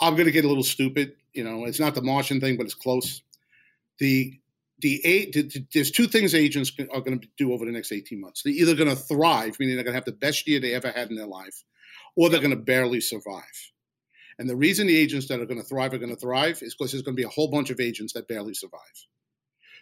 I'm 0.00 0.14
going 0.14 0.26
to 0.26 0.32
get 0.32 0.44
a 0.44 0.48
little 0.48 0.64
stupid. 0.64 1.12
You 1.32 1.44
know, 1.44 1.64
it's 1.64 1.80
not 1.80 1.94
the 1.94 2.02
Martian 2.02 2.40
thing, 2.40 2.56
but 2.56 2.64
it's 2.64 2.74
close. 2.74 3.22
The 3.98 4.40
the 4.80 5.00
eight, 5.04 5.36
there's 5.74 5.90
two 5.90 6.06
things 6.06 6.34
agents 6.34 6.72
are 6.78 7.02
going 7.02 7.20
to 7.20 7.28
do 7.36 7.52
over 7.52 7.66
the 7.66 7.72
next 7.72 7.92
18 7.92 8.18
months. 8.18 8.42
They're 8.42 8.54
either 8.54 8.74
going 8.74 8.88
to 8.88 8.96
thrive, 8.96 9.56
meaning 9.60 9.74
they're 9.74 9.84
going 9.84 9.92
to 9.92 9.98
have 9.98 10.06
the 10.06 10.12
best 10.12 10.48
year 10.48 10.58
they 10.58 10.74
ever 10.74 10.90
had 10.90 11.10
in 11.10 11.16
their 11.16 11.26
life, 11.26 11.64
or 12.16 12.30
they're 12.30 12.40
going 12.40 12.56
to 12.56 12.56
barely 12.56 13.02
survive. 13.02 13.44
And 14.38 14.48
the 14.48 14.56
reason 14.56 14.86
the 14.86 14.96
agents 14.96 15.28
that 15.28 15.38
are 15.38 15.44
going 15.44 15.60
to 15.60 15.66
thrive 15.66 15.92
are 15.92 15.98
going 15.98 16.14
to 16.14 16.20
thrive 16.20 16.62
is 16.62 16.74
because 16.74 16.92
there's 16.92 17.02
going 17.02 17.14
to 17.14 17.20
be 17.20 17.26
a 17.26 17.28
whole 17.28 17.50
bunch 17.50 17.68
of 17.68 17.78
agents 17.78 18.14
that 18.14 18.26
barely 18.26 18.54
survive. 18.54 18.80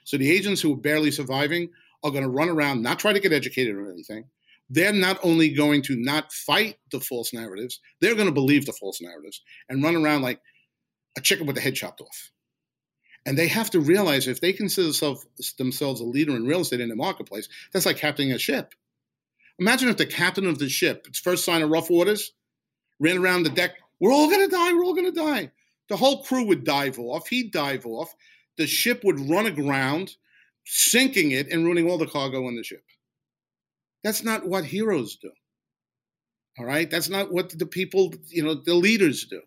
So 0.03 0.17
the 0.17 0.31
agents 0.31 0.61
who 0.61 0.73
are 0.73 0.77
barely 0.77 1.13
surviving 1.13 1.71
are 2.03 2.11
going 2.11 2.25
to 2.25 2.29
run 2.29 2.49
around, 2.49 2.83
not 2.83 2.99
try 2.99 3.13
to 3.13 3.21
get 3.21 3.33
educated 3.33 3.77
or 3.77 3.93
anything. 3.93 4.25
They're 4.71 4.93
not 4.93 5.19
only 5.23 5.51
going 5.51 5.83
to 5.83 5.97
not 5.97 6.33
fight 6.33 6.79
the 6.91 7.01
false 7.01 7.33
narratives, 7.33 7.81
they're 8.01 8.15
going 8.15 8.27
to 8.27 8.33
believe 8.33 8.67
the 8.67 8.73
false 8.73 9.01
narratives 9.01 9.43
and 9.69 9.83
run 9.83 9.97
around 9.97 10.23
like 10.23 10.41
a 11.17 11.21
chicken 11.21 11.47
with 11.47 11.57
the 11.57 11.63
head 11.63 11.75
chopped 11.75 12.01
off. 12.01 12.31
And 13.27 13.37
they 13.37 13.49
have 13.49 13.71
to 13.71 13.81
realize 13.81 14.29
if 14.29 14.41
they 14.41 14.53
consider 14.53 14.91
themselves 15.59 16.01
a 16.01 16.05
leader 16.05 16.37
in 16.37 16.47
real 16.47 16.61
estate 16.61 16.81
in 16.81 16.89
the 16.89 16.97
marketplace, 16.97 17.49
that's 17.73 17.87
like 17.87 17.97
captaining 17.97 18.33
a 18.33 18.39
ship. 18.39 18.75
Imagine 19.59 19.89
if 19.89 19.97
the 19.97 20.07
captain 20.07 20.47
of 20.47 20.59
the 20.59 20.69
ship, 20.69 21.07
its 21.09 21.19
first 21.19 21.45
sign 21.45 21.63
of 21.63 21.71
rough 21.71 21.91
waters, 21.91 22.33
ran 23.01 23.19
around 23.19 23.43
the 23.43 23.51
deck, 23.51 23.73
we're 24.01 24.13
all 24.13 24.31
going 24.31 24.49
to 24.49 24.55
die, 24.55 24.73
we're 24.73 24.85
all 24.85 24.95
going 24.95 25.13
to 25.13 25.21
die. 25.21 25.51
The 25.89 25.97
whole 25.97 26.23
crew 26.23 26.47
would 26.47 26.65
dive 26.65 26.99
off, 26.99 27.29
he'd 27.29 27.51
dive 27.51 27.87
off 27.87 28.15
the 28.59 28.67
ship 28.67 29.03
would 29.05 29.31
run 29.31 29.47
aground, 29.47 30.17
sinking 30.67 31.31
it 31.31 31.51
and 31.51 31.65
ruining 31.65 31.89
all 31.89 31.97
the 31.97 32.07
cargo 32.07 32.47
on 32.47 32.57
the 32.57 32.65
ship. 32.65 32.83
That's 34.05 34.23
not 34.23 34.47
what 34.47 34.65
heroes 34.65 35.17
do. 35.17 35.31
All 36.59 36.65
right? 36.65 36.91
That's 36.91 37.09
not 37.09 37.33
what 37.33 37.57
the 37.59 37.67
people, 37.67 38.15
you 38.29 38.43
know, 38.43 38.55
the 38.55 38.75
leaders 38.75 39.27
do. 39.27 39.41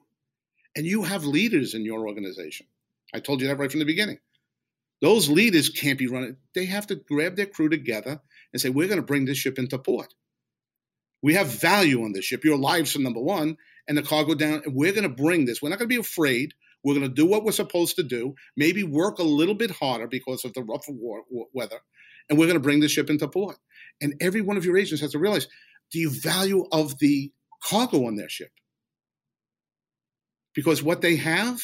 And 0.75 0.85
you 0.85 1.03
have 1.03 1.25
leaders 1.25 1.73
in 1.73 1.83
your 1.83 2.07
organization. 2.07 2.67
I 3.13 3.19
told 3.19 3.41
you 3.41 3.47
that 3.47 3.57
right 3.57 3.71
from 3.71 3.79
the 3.79 3.85
beginning. 3.85 4.19
Those 5.01 5.29
leaders 5.29 5.69
can't 5.69 5.99
be 5.99 6.07
running. 6.07 6.37
They 6.55 6.65
have 6.65 6.87
to 6.87 6.95
grab 6.95 7.35
their 7.35 7.47
crew 7.47 7.69
together 7.69 8.21
and 8.53 8.61
say, 8.61 8.69
we're 8.69 8.87
going 8.87 8.99
to 8.99 9.05
bring 9.05 9.25
this 9.25 9.37
ship 9.37 9.57
into 9.57 9.77
port. 9.77 10.13
We 11.21 11.33
have 11.33 11.47
value 11.47 12.03
on 12.03 12.13
this 12.13 12.25
ship. 12.25 12.43
Your 12.43 12.57
lives 12.57 12.95
are 12.95 12.99
number 12.99 13.19
one, 13.19 13.57
and 13.87 13.97
the 13.97 14.01
cargo 14.01 14.35
down. 14.35 14.61
And 14.65 14.75
we're 14.75 14.93
going 14.93 15.03
to 15.03 15.09
bring 15.09 15.45
this. 15.45 15.61
We're 15.61 15.69
not 15.69 15.79
going 15.79 15.89
to 15.89 15.95
be 15.95 15.99
afraid. 15.99 16.53
We're 16.83 16.95
going 16.95 17.07
to 17.07 17.13
do 17.13 17.25
what 17.25 17.43
we're 17.43 17.51
supposed 17.51 17.95
to 17.97 18.03
do, 18.03 18.33
maybe 18.57 18.83
work 18.83 19.19
a 19.19 19.23
little 19.23 19.53
bit 19.53 19.71
harder 19.71 20.07
because 20.07 20.45
of 20.45 20.53
the 20.53 20.63
rough 20.63 20.85
war, 20.87 21.23
weather, 21.53 21.79
and 22.29 22.39
we're 22.39 22.47
going 22.47 22.55
to 22.55 22.59
bring 22.59 22.79
the 22.79 22.87
ship 22.87 23.09
into 23.09 23.27
port. 23.27 23.57
And 24.01 24.15
every 24.19 24.41
one 24.41 24.57
of 24.57 24.65
your 24.65 24.77
agents 24.77 25.01
has 25.01 25.11
to 25.11 25.19
realize 25.19 25.47
the 25.91 26.05
value 26.05 26.65
of 26.71 26.97
the 26.99 27.31
cargo 27.63 28.07
on 28.07 28.15
their 28.15 28.29
ship. 28.29 28.51
Because 30.53 30.83
what 30.83 31.01
they 31.01 31.15
have, 31.17 31.61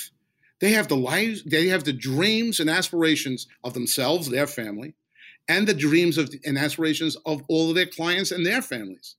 they 0.61 0.71
have 0.71 0.87
the 0.87 0.95
lives, 0.95 1.43
they 1.43 1.67
have 1.67 1.83
the 1.83 1.93
dreams 1.93 2.59
and 2.59 2.69
aspirations 2.69 3.47
of 3.63 3.73
themselves, 3.73 4.29
their 4.29 4.47
family, 4.47 4.95
and 5.49 5.67
the 5.67 5.73
dreams 5.73 6.17
of 6.17 6.33
and 6.45 6.57
aspirations 6.57 7.17
of 7.25 7.41
all 7.49 7.69
of 7.69 7.75
their 7.75 7.85
clients 7.85 8.31
and 8.31 8.45
their 8.45 8.61
families. 8.61 9.15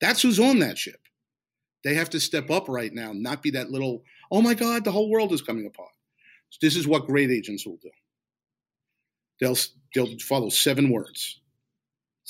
That's 0.00 0.22
who's 0.22 0.40
on 0.40 0.58
that 0.58 0.78
ship. 0.78 1.00
They 1.84 1.94
have 1.94 2.10
to 2.10 2.20
step 2.20 2.50
up 2.50 2.68
right 2.68 2.92
now, 2.92 3.12
not 3.14 3.42
be 3.42 3.50
that 3.52 3.70
little 3.70 4.02
oh 4.30 4.42
my 4.42 4.54
God, 4.54 4.84
the 4.84 4.92
whole 4.92 5.10
world 5.10 5.32
is 5.32 5.42
coming 5.42 5.66
apart. 5.66 5.90
So 6.50 6.58
this 6.62 6.76
is 6.76 6.86
what 6.86 7.06
great 7.06 7.30
agents 7.30 7.66
will 7.66 7.78
do. 7.82 7.90
They'll, 9.40 9.56
they'll 9.94 10.18
follow 10.18 10.50
seven 10.50 10.90
words. 10.90 11.39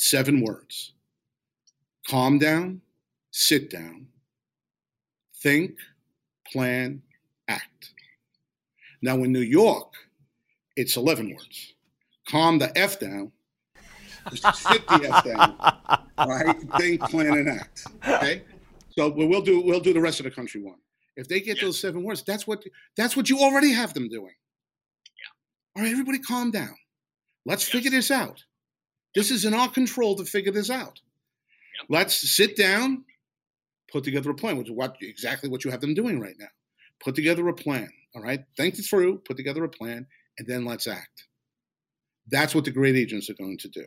Seven 0.02 0.40
words. 0.40 0.94
Calm 2.08 2.38
down, 2.38 2.80
sit 3.32 3.68
down, 3.68 4.06
think, 5.42 5.76
plan, 6.50 7.02
act. 7.48 7.92
Now 9.02 9.16
in 9.16 9.30
New 9.30 9.42
York, 9.42 9.92
it's 10.74 10.96
11 10.96 11.28
words. 11.36 11.74
Calm 12.26 12.58
the 12.58 12.76
F 12.78 12.98
down, 12.98 13.30
sit 14.32 14.88
the 14.88 15.12
F 15.12 15.22
down, 15.22 16.26
right? 16.26 16.56
Think, 16.78 17.02
plan, 17.02 17.34
and 17.34 17.48
act. 17.50 17.86
Okay? 18.08 18.42
So 18.96 19.10
we'll 19.10 19.42
do 19.42 19.60
we'll 19.60 19.80
do 19.80 19.92
the 19.92 20.00
rest 20.00 20.18
of 20.18 20.24
the 20.24 20.30
country 20.30 20.62
one. 20.62 20.78
If 21.16 21.28
they 21.28 21.40
get 21.40 21.58
yeah. 21.58 21.64
those 21.64 21.78
seven 21.78 22.02
words, 22.02 22.22
that's 22.22 22.46
what 22.46 22.64
that's 22.96 23.18
what 23.18 23.28
you 23.28 23.38
already 23.38 23.70
have 23.74 23.92
them 23.92 24.08
doing. 24.08 24.32
Yeah. 25.18 25.76
All 25.76 25.82
right, 25.82 25.92
everybody, 25.92 26.20
calm 26.20 26.50
down. 26.50 26.74
Let's 27.44 27.64
figure 27.64 27.90
this 27.90 28.10
out. 28.10 28.42
This 29.14 29.30
is 29.30 29.44
in 29.44 29.54
our 29.54 29.68
control 29.68 30.14
to 30.16 30.24
figure 30.24 30.52
this 30.52 30.70
out. 30.70 31.00
Yep. 31.80 31.86
Let's 31.88 32.14
sit 32.36 32.56
down, 32.56 33.04
put 33.92 34.04
together 34.04 34.30
a 34.30 34.34
plan, 34.34 34.56
which 34.56 34.68
is 34.68 34.76
what 34.76 34.96
exactly 35.00 35.48
what 35.48 35.64
you 35.64 35.70
have 35.70 35.80
them 35.80 35.94
doing 35.94 36.20
right 36.20 36.36
now. 36.38 36.48
Put 37.02 37.14
together 37.14 37.46
a 37.48 37.54
plan. 37.54 37.90
All 38.14 38.22
right. 38.22 38.40
Think 38.56 38.78
it 38.78 38.82
through, 38.82 39.18
put 39.18 39.36
together 39.36 39.64
a 39.64 39.68
plan, 39.68 40.06
and 40.38 40.46
then 40.46 40.64
let's 40.64 40.86
act. 40.86 41.26
That's 42.30 42.54
what 42.54 42.64
the 42.64 42.70
great 42.70 42.96
agents 42.96 43.28
are 43.30 43.34
going 43.34 43.58
to 43.58 43.68
do. 43.68 43.84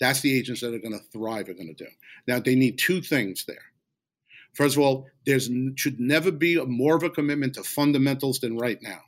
That's 0.00 0.20
the 0.20 0.36
agents 0.36 0.60
that 0.60 0.74
are 0.74 0.78
going 0.78 0.98
to 0.98 1.04
thrive 1.12 1.48
are 1.48 1.54
going 1.54 1.74
to 1.74 1.84
do. 1.84 1.90
Now, 2.26 2.40
they 2.40 2.54
need 2.54 2.78
two 2.78 3.00
things 3.00 3.44
there. 3.46 3.56
First 4.54 4.76
of 4.76 4.82
all, 4.82 5.06
there 5.26 5.38
should 5.40 6.00
never 6.00 6.30
be 6.30 6.56
a, 6.56 6.64
more 6.64 6.96
of 6.96 7.02
a 7.02 7.10
commitment 7.10 7.54
to 7.54 7.62
fundamentals 7.62 8.38
than 8.38 8.56
right 8.56 8.78
now. 8.82 9.00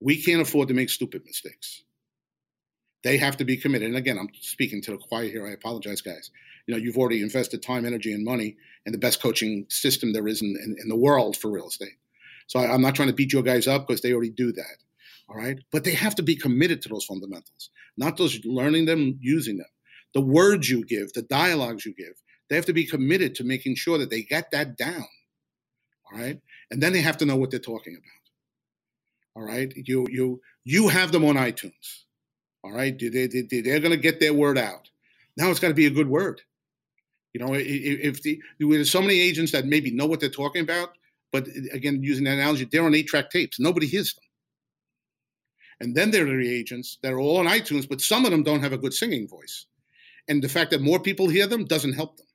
We 0.00 0.22
can't 0.22 0.40
afford 0.40 0.68
to 0.68 0.74
make 0.74 0.90
stupid 0.90 1.22
mistakes. 1.24 1.82
They 3.06 3.18
have 3.18 3.36
to 3.36 3.44
be 3.44 3.56
committed. 3.56 3.86
And 3.86 3.96
again, 3.96 4.18
I'm 4.18 4.30
speaking 4.40 4.82
to 4.82 4.90
the 4.90 4.96
choir 4.98 5.26
here. 5.26 5.46
I 5.46 5.52
apologize, 5.52 6.00
guys. 6.00 6.32
You 6.66 6.74
know, 6.74 6.80
you've 6.80 6.98
already 6.98 7.22
invested 7.22 7.62
time, 7.62 7.86
energy, 7.86 8.12
and 8.12 8.24
money 8.24 8.56
in 8.84 8.90
the 8.90 8.98
best 8.98 9.22
coaching 9.22 9.64
system 9.68 10.12
there 10.12 10.26
is 10.26 10.42
in, 10.42 10.58
in, 10.60 10.74
in 10.82 10.88
the 10.88 10.96
world 10.96 11.36
for 11.36 11.48
real 11.48 11.68
estate. 11.68 11.98
So 12.48 12.58
I, 12.58 12.74
I'm 12.74 12.82
not 12.82 12.96
trying 12.96 13.06
to 13.06 13.14
beat 13.14 13.32
your 13.32 13.44
guys 13.44 13.68
up 13.68 13.86
because 13.86 14.00
they 14.02 14.12
already 14.12 14.32
do 14.32 14.50
that. 14.50 14.78
All 15.28 15.36
right. 15.36 15.56
But 15.70 15.84
they 15.84 15.92
have 15.92 16.16
to 16.16 16.24
be 16.24 16.34
committed 16.34 16.82
to 16.82 16.88
those 16.88 17.04
fundamentals, 17.04 17.70
not 17.96 18.16
just 18.16 18.44
learning 18.44 18.86
them, 18.86 19.20
using 19.22 19.58
them. 19.58 19.68
The 20.12 20.20
words 20.20 20.68
you 20.68 20.84
give, 20.84 21.12
the 21.12 21.22
dialogues 21.22 21.86
you 21.86 21.94
give, 21.94 22.20
they 22.50 22.56
have 22.56 22.66
to 22.66 22.72
be 22.72 22.86
committed 22.86 23.36
to 23.36 23.44
making 23.44 23.76
sure 23.76 23.98
that 23.98 24.10
they 24.10 24.22
get 24.22 24.50
that 24.50 24.76
down. 24.76 25.06
All 26.10 26.18
right. 26.18 26.40
And 26.72 26.82
then 26.82 26.92
they 26.92 27.02
have 27.02 27.18
to 27.18 27.24
know 27.24 27.36
what 27.36 27.52
they're 27.52 27.60
talking 27.60 27.94
about. 27.94 28.24
All 29.40 29.46
right. 29.46 29.72
You 29.76 30.08
you 30.10 30.40
you 30.64 30.88
have 30.88 31.12
them 31.12 31.24
on 31.24 31.36
iTunes. 31.36 32.05
All 32.66 32.72
right. 32.72 32.98
They, 32.98 33.28
they, 33.28 33.60
they're 33.60 33.80
going 33.80 33.92
to 33.92 33.96
get 33.96 34.18
their 34.18 34.34
word 34.34 34.58
out. 34.58 34.90
Now 35.36 35.50
it's 35.50 35.60
got 35.60 35.68
to 35.68 35.74
be 35.74 35.86
a 35.86 35.90
good 35.90 36.08
word. 36.08 36.42
You 37.32 37.44
know, 37.44 37.54
if 37.54 38.22
the, 38.22 38.40
there's 38.58 38.90
so 38.90 39.00
many 39.00 39.20
agents 39.20 39.52
that 39.52 39.66
maybe 39.66 39.92
know 39.92 40.06
what 40.06 40.18
they're 40.18 40.30
talking 40.30 40.62
about, 40.62 40.96
but 41.32 41.46
uh, 41.46 41.72
again, 41.72 42.02
using 42.02 42.24
that 42.24 42.38
analogy, 42.38 42.64
they're 42.64 42.84
on 42.84 42.94
eight 42.94 43.06
track 43.06 43.30
tapes. 43.30 43.60
Nobody 43.60 43.86
hears 43.86 44.14
them. 44.14 44.24
And 45.80 45.94
then 45.94 46.10
there 46.10 46.26
are 46.26 46.42
the 46.42 46.52
agents 46.52 46.98
that 47.02 47.12
are 47.12 47.20
all 47.20 47.36
on 47.36 47.46
iTunes, 47.46 47.88
but 47.88 48.00
some 48.00 48.24
of 48.24 48.32
them 48.32 48.42
don't 48.42 48.62
have 48.62 48.72
a 48.72 48.78
good 48.78 48.94
singing 48.94 49.28
voice. 49.28 49.66
And 50.26 50.42
the 50.42 50.48
fact 50.48 50.72
that 50.72 50.80
more 50.80 50.98
people 50.98 51.28
hear 51.28 51.46
them 51.46 51.66
doesn't 51.66 51.92
help 51.92 52.16
them. 52.16 52.26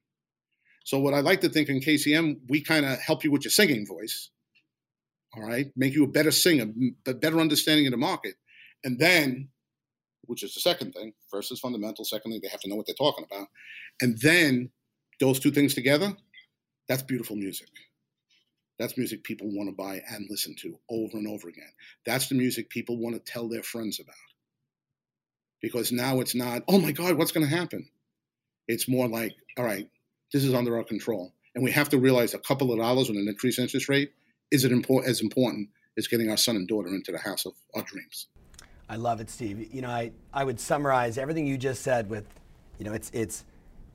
So, 0.85 0.99
what 0.99 1.13
I 1.13 1.19
like 1.19 1.41
to 1.41 1.49
think 1.49 1.67
in 1.67 1.79
KCM, 1.79 2.37
we 2.47 2.61
kind 2.61 2.85
of 2.85 2.99
help 2.99 3.23
you 3.23 3.31
with 3.31 3.43
your 3.43 3.51
singing 3.51 3.85
voice, 3.85 4.29
all 5.35 5.43
right, 5.43 5.71
make 5.75 5.93
you 5.93 6.03
a 6.03 6.07
better 6.07 6.31
singer, 6.31 6.71
a 7.05 7.13
better 7.13 7.39
understanding 7.39 7.87
of 7.87 7.91
the 7.91 7.97
market. 7.97 8.35
And 8.83 8.97
then, 8.97 9.49
which 10.31 10.43
is 10.43 10.53
the 10.53 10.61
second 10.61 10.93
thing, 10.93 11.11
first 11.29 11.51
is 11.51 11.59
fundamental, 11.59 12.05
secondly, 12.05 12.39
they 12.41 12.47
have 12.47 12.61
to 12.61 12.69
know 12.69 12.77
what 12.77 12.85
they're 12.85 12.95
talking 12.95 13.25
about. 13.29 13.49
And 13.99 14.17
then 14.21 14.69
those 15.19 15.41
two 15.41 15.51
things 15.51 15.73
together, 15.73 16.13
that's 16.87 17.03
beautiful 17.03 17.35
music. 17.35 17.67
That's 18.79 18.97
music 18.97 19.25
people 19.25 19.53
want 19.53 19.67
to 19.67 19.75
buy 19.75 20.01
and 20.09 20.25
listen 20.29 20.55
to 20.61 20.79
over 20.89 21.17
and 21.17 21.27
over 21.27 21.49
again. 21.49 21.73
That's 22.05 22.29
the 22.29 22.35
music 22.35 22.69
people 22.69 22.97
want 22.97 23.13
to 23.13 23.31
tell 23.31 23.49
their 23.49 23.61
friends 23.61 23.99
about. 23.99 24.15
Because 25.61 25.91
now 25.91 26.21
it's 26.21 26.33
not, 26.33 26.63
oh 26.69 26.79
my 26.79 26.93
God, 26.93 27.17
what's 27.17 27.33
going 27.33 27.45
to 27.45 27.53
happen? 27.53 27.89
It's 28.69 28.87
more 28.87 29.09
like, 29.09 29.35
all 29.57 29.65
right, 29.65 29.89
this 30.31 30.45
is 30.45 30.53
under 30.53 30.77
our 30.77 30.85
control. 30.85 31.33
And 31.55 31.63
we 31.63 31.71
have 31.71 31.89
to 31.89 31.99
realize 31.99 32.33
a 32.33 32.39
couple 32.39 32.71
of 32.71 32.79
dollars 32.79 33.09
on 33.09 33.17
an 33.17 33.27
increased 33.27 33.59
interest 33.59 33.89
rate 33.89 34.13
is 34.49 34.63
it 34.63 34.71
import- 34.71 35.05
as 35.05 35.19
important 35.19 35.67
as 35.97 36.07
getting 36.07 36.29
our 36.29 36.37
son 36.37 36.55
and 36.55 36.69
daughter 36.69 36.87
into 36.87 37.11
the 37.11 37.17
house 37.17 37.45
of 37.45 37.51
our 37.75 37.83
dreams. 37.83 38.27
I 38.91 38.97
love 38.97 39.21
it, 39.21 39.29
Steve. 39.29 39.73
You 39.73 39.81
know, 39.81 39.89
I, 39.89 40.11
I 40.33 40.43
would 40.43 40.59
summarize 40.59 41.17
everything 41.17 41.47
you 41.47 41.57
just 41.57 41.81
said 41.81 42.09
with, 42.09 42.25
you 42.77 42.83
know, 42.83 42.91
it's 42.91 43.09
it's 43.13 43.45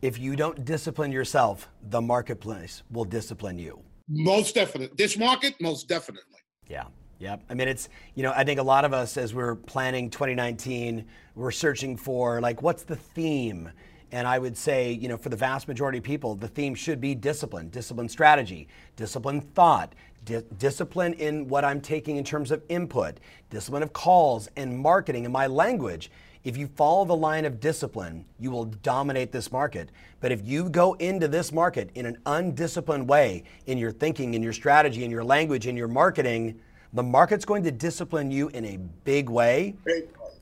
if 0.01 0.19
you 0.19 0.37
don't 0.37 0.65
discipline 0.65 1.13
yourself, 1.13 1.69
the 1.91 2.01
marketplace 2.01 2.83
will 2.91 3.05
discipline 3.05 3.59
you. 3.59 3.79
Most 4.09 4.55
definitely. 4.55 4.97
This 4.97 5.19
market, 5.19 5.55
most 5.61 5.87
definitely. 5.87 6.39
Yeah. 6.67 6.85
Yep. 7.19 7.43
I 7.51 7.55
mean, 7.55 7.69
it's, 7.69 7.91
you 8.15 8.23
know, 8.23 8.33
I 8.35 8.45
think 8.45 8.59
a 8.59 8.63
lot 8.63 8.87
of 8.87 8.95
us, 8.95 9.19
as 9.19 9.35
we're 9.35 9.57
planning 9.57 10.09
2019, 10.09 11.05
we're 11.35 11.51
searching 11.51 11.97
for, 11.99 12.41
like, 12.41 12.63
what's 12.63 12.83
the 12.83 12.97
theme? 12.97 13.71
And 14.13 14.27
I 14.27 14.39
would 14.39 14.57
say, 14.57 14.93
you 14.93 15.09
know, 15.09 15.17
for 15.19 15.29
the 15.29 15.37
vast 15.37 15.69
majority 15.69 15.99
of 15.99 16.05
people, 16.05 16.37
the 16.37 16.49
theme 16.49 16.75
should 16.75 17.01
be 17.01 17.15
discipline, 17.15 17.69
discipline 17.69 18.09
strategy, 18.09 18.69
discipline 18.97 19.41
thought, 19.41 19.95
di- 20.27 20.43
discipline 20.59 21.15
in 21.15 21.49
what 21.49 21.65
I'm 21.65 21.81
taking 21.81 22.17
in 22.17 22.25
terms 22.25 22.51
of 22.51 22.63
input, 22.69 23.19
discipline 23.49 23.83
of 23.83 23.95
calls 23.95 24.51
and 24.57 24.79
marketing 24.79 25.25
and 25.25 25.33
my 25.33 25.47
language. 25.47 26.11
If 26.45 26.57
you 26.57 26.69
follow 26.69 27.05
the 27.05 27.17
line 27.17 27.45
of 27.45 27.59
discipline, 27.59 28.25
you 28.39 28.51
will 28.51 28.67
dominate 28.67 29.33
this 29.33 29.51
market. 29.51 29.91
But 30.21 30.31
if 30.31 30.45
you 30.45 30.69
go 30.69 30.93
into 30.95 31.27
this 31.27 31.51
market 31.51 31.91
in 31.95 32.07
an 32.07 32.19
undisciplined 32.27 33.09
way 33.09 33.45
in 33.67 33.79
your 33.79 33.91
thinking, 33.91 34.35
in 34.35 34.43
your 34.43 34.53
strategy, 34.53 35.05
in 35.05 35.11
your 35.11 35.25
language, 35.25 35.67
in 35.67 35.77
your 35.77 35.89
marketing, 35.89 36.61
the 36.93 37.03
market's 37.03 37.45
going 37.45 37.65
to 37.65 37.73
discipline 37.73 38.31
you 38.31 38.49
in 38.51 38.65
a 38.65 38.77
big 38.77 39.29
way. 39.29 39.75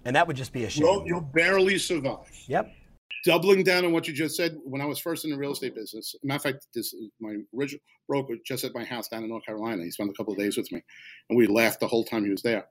And 0.04 0.14
that 0.14 0.26
would 0.26 0.36
just 0.36 0.52
be 0.52 0.64
a 0.64 0.70
shame. 0.70 0.84
You'll, 0.84 1.06
you'll 1.06 1.20
barely 1.22 1.78
survive. 1.78 2.18
Yep. 2.48 2.70
Doubling 3.24 3.64
down 3.64 3.86
on 3.86 3.92
what 3.92 4.06
you 4.06 4.12
just 4.12 4.36
said, 4.36 4.58
when 4.64 4.82
I 4.82 4.84
was 4.84 4.98
first 4.98 5.24
in 5.24 5.30
the 5.30 5.38
real 5.38 5.52
estate 5.52 5.74
business, 5.74 6.14
matter 6.22 6.36
of 6.36 6.42
fact, 6.42 6.66
this 6.74 6.94
my 7.20 7.36
original 7.56 7.80
broker 8.06 8.34
just 8.44 8.64
at 8.64 8.74
my 8.74 8.84
house 8.84 9.08
down 9.08 9.22
in 9.22 9.30
North 9.30 9.46
Carolina. 9.46 9.82
He 9.82 9.90
spent 9.90 10.10
a 10.10 10.12
couple 10.12 10.34
of 10.34 10.38
days 10.38 10.58
with 10.58 10.70
me, 10.70 10.82
and 11.30 11.38
we 11.38 11.46
laughed 11.46 11.80
the 11.80 11.86
whole 11.86 12.04
time 12.04 12.24
he 12.24 12.30
was 12.30 12.42
there. 12.42 12.66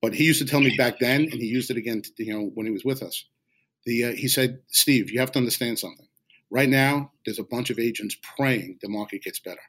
But 0.00 0.14
he 0.14 0.24
used 0.24 0.40
to 0.40 0.46
tell 0.46 0.60
me 0.60 0.76
back 0.76 1.00
then, 1.00 1.22
and 1.22 1.32
he 1.32 1.46
used 1.46 1.70
it 1.72 1.76
again, 1.76 2.02
to, 2.02 2.10
you 2.24 2.32
know, 2.32 2.50
when 2.54 2.66
he 2.66 2.72
was 2.72 2.84
with 2.84 3.02
us. 3.02 3.24
The 3.86 4.04
uh, 4.04 4.12
he 4.12 4.28
said, 4.28 4.60
Steve, 4.68 5.10
you 5.10 5.18
have 5.18 5.32
to 5.32 5.38
understand 5.38 5.80
something. 5.80 6.06
Right 6.50 6.68
now, 6.68 7.10
there's 7.24 7.40
a 7.40 7.44
bunch 7.44 7.70
of 7.70 7.80
agents 7.80 8.16
praying 8.36 8.78
the 8.80 8.88
market 8.88 9.24
gets 9.24 9.40
better. 9.40 9.60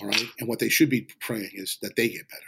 All 0.00 0.06
right, 0.06 0.26
and 0.38 0.48
what 0.48 0.60
they 0.60 0.68
should 0.68 0.90
be 0.90 1.08
praying 1.20 1.50
is 1.54 1.78
that 1.82 1.96
they 1.96 2.08
get 2.08 2.28
better. 2.28 2.42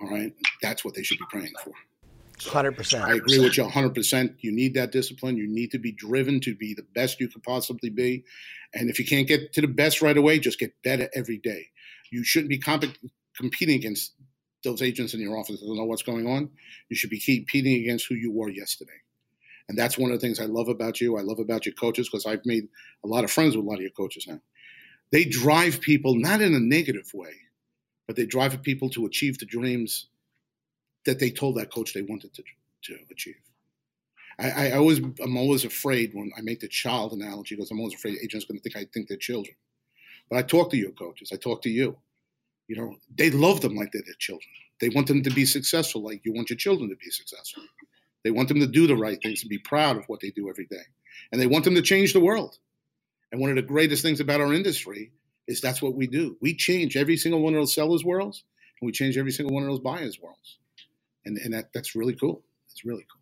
All 0.00 0.10
right, 0.10 0.32
that's 0.62 0.84
what 0.84 0.94
they 0.94 1.02
should 1.02 1.18
be 1.18 1.26
praying 1.30 1.52
for. 1.64 1.72
Hundred 2.46 2.76
percent. 2.76 3.04
I 3.04 3.14
agree 3.14 3.38
with 3.38 3.56
you. 3.56 3.68
Hundred 3.68 3.94
percent. 3.94 4.36
You 4.40 4.52
need 4.52 4.74
that 4.74 4.92
discipline. 4.92 5.36
You 5.36 5.46
need 5.46 5.70
to 5.72 5.78
be 5.78 5.92
driven 5.92 6.40
to 6.40 6.54
be 6.54 6.74
the 6.74 6.86
best 6.94 7.20
you 7.20 7.28
could 7.28 7.42
possibly 7.42 7.90
be. 7.90 8.24
And 8.74 8.88
if 8.88 8.98
you 8.98 9.04
can't 9.04 9.26
get 9.26 9.52
to 9.54 9.60
the 9.60 9.66
best 9.66 10.00
right 10.00 10.16
away, 10.16 10.38
just 10.38 10.58
get 10.58 10.72
better 10.82 11.08
every 11.14 11.38
day. 11.38 11.66
You 12.10 12.24
shouldn't 12.24 12.50
be 12.50 12.58
comp- 12.58 12.96
competing 13.36 13.76
against 13.76 14.14
those 14.64 14.82
agents 14.82 15.14
in 15.14 15.20
your 15.20 15.36
office 15.36 15.60
that 15.60 15.66
don't 15.66 15.76
know 15.76 15.84
what's 15.84 16.02
going 16.02 16.26
on. 16.26 16.50
You 16.88 16.96
should 16.96 17.10
be 17.10 17.20
competing 17.20 17.80
against 17.80 18.06
who 18.08 18.14
you 18.14 18.30
were 18.32 18.50
yesterday. 18.50 18.92
And 19.68 19.78
that's 19.78 19.96
one 19.96 20.10
of 20.10 20.20
the 20.20 20.26
things 20.26 20.40
I 20.40 20.46
love 20.46 20.68
about 20.68 21.00
you. 21.00 21.16
I 21.16 21.22
love 21.22 21.38
about 21.38 21.64
your 21.64 21.74
coaches 21.74 22.08
because 22.08 22.26
I've 22.26 22.44
made 22.44 22.64
a 23.04 23.06
lot 23.08 23.24
of 23.24 23.30
friends 23.30 23.56
with 23.56 23.64
a 23.64 23.68
lot 23.68 23.76
of 23.76 23.82
your 23.82 23.90
coaches 23.90 24.26
now. 24.26 24.40
They 25.12 25.24
drive 25.24 25.80
people 25.80 26.14
not 26.14 26.40
in 26.40 26.54
a 26.54 26.60
negative 26.60 27.10
way, 27.14 27.32
but 28.06 28.16
they 28.16 28.26
drive 28.26 28.60
people 28.62 28.90
to 28.90 29.06
achieve 29.06 29.38
the 29.38 29.46
dreams 29.46 30.08
that 31.06 31.18
they 31.18 31.30
told 31.30 31.56
that 31.56 31.72
coach 31.72 31.94
they 31.94 32.02
wanted 32.02 32.34
to, 32.34 32.42
to 32.84 32.96
achieve. 33.10 33.36
I, 34.38 34.68
I 34.68 34.72
always, 34.72 34.98
I'm 34.98 35.36
always 35.36 35.64
afraid 35.64 36.12
when 36.14 36.30
I 36.36 36.42
make 36.42 36.60
the 36.60 36.68
child 36.68 37.12
analogy 37.12 37.56
because 37.56 37.70
I'm 37.70 37.80
always 37.80 37.94
afraid 37.94 38.18
agents 38.22 38.44
are 38.46 38.48
going 38.52 38.60
to 38.60 38.62
think 38.62 38.76
I 38.76 38.88
think 38.92 39.08
they're 39.08 39.16
children. 39.16 39.56
But 40.30 40.38
I 40.38 40.42
talk 40.42 40.70
to 40.70 40.76
your 40.76 40.92
coaches. 40.92 41.30
I 41.32 41.36
talk 41.36 41.62
to 41.62 41.70
you 41.70 41.96
you 42.70 42.76
know, 42.76 42.94
they 43.18 43.30
love 43.30 43.60
them 43.62 43.74
like 43.74 43.90
they're 43.92 44.02
their 44.06 44.14
children. 44.20 44.48
They 44.80 44.90
want 44.90 45.08
them 45.08 45.24
to 45.24 45.30
be 45.30 45.44
successful 45.44 46.04
like 46.04 46.22
you 46.24 46.32
want 46.32 46.50
your 46.50 46.56
children 46.56 46.88
to 46.88 46.96
be 46.96 47.10
successful. 47.10 47.64
They 48.22 48.30
want 48.30 48.46
them 48.46 48.60
to 48.60 48.66
do 48.68 48.86
the 48.86 48.96
right 48.96 49.18
things 49.20 49.42
and 49.42 49.50
be 49.50 49.58
proud 49.58 49.96
of 49.96 50.04
what 50.06 50.20
they 50.20 50.30
do 50.30 50.48
every 50.48 50.66
day. 50.66 50.84
And 51.32 51.42
they 51.42 51.48
want 51.48 51.64
them 51.64 51.74
to 51.74 51.82
change 51.82 52.12
the 52.12 52.20
world. 52.20 52.58
And 53.32 53.40
one 53.40 53.50
of 53.50 53.56
the 53.56 53.62
greatest 53.62 54.04
things 54.04 54.20
about 54.20 54.40
our 54.40 54.54
industry 54.54 55.10
is 55.48 55.60
that's 55.60 55.82
what 55.82 55.96
we 55.96 56.06
do. 56.06 56.36
We 56.40 56.54
change 56.54 56.96
every 56.96 57.16
single 57.16 57.42
one 57.42 57.54
of 57.54 57.60
those 57.60 57.74
sellers' 57.74 58.04
worlds, 58.04 58.44
and 58.80 58.86
we 58.86 58.92
change 58.92 59.18
every 59.18 59.32
single 59.32 59.52
one 59.52 59.64
of 59.64 59.70
those 59.70 59.80
buyers' 59.80 60.20
worlds. 60.22 60.59
And, 61.24 61.38
and 61.38 61.52
that, 61.54 61.72
that's 61.74 61.94
really 61.94 62.14
cool. 62.14 62.42
It's 62.70 62.84
really 62.84 63.06
cool. 63.12 63.20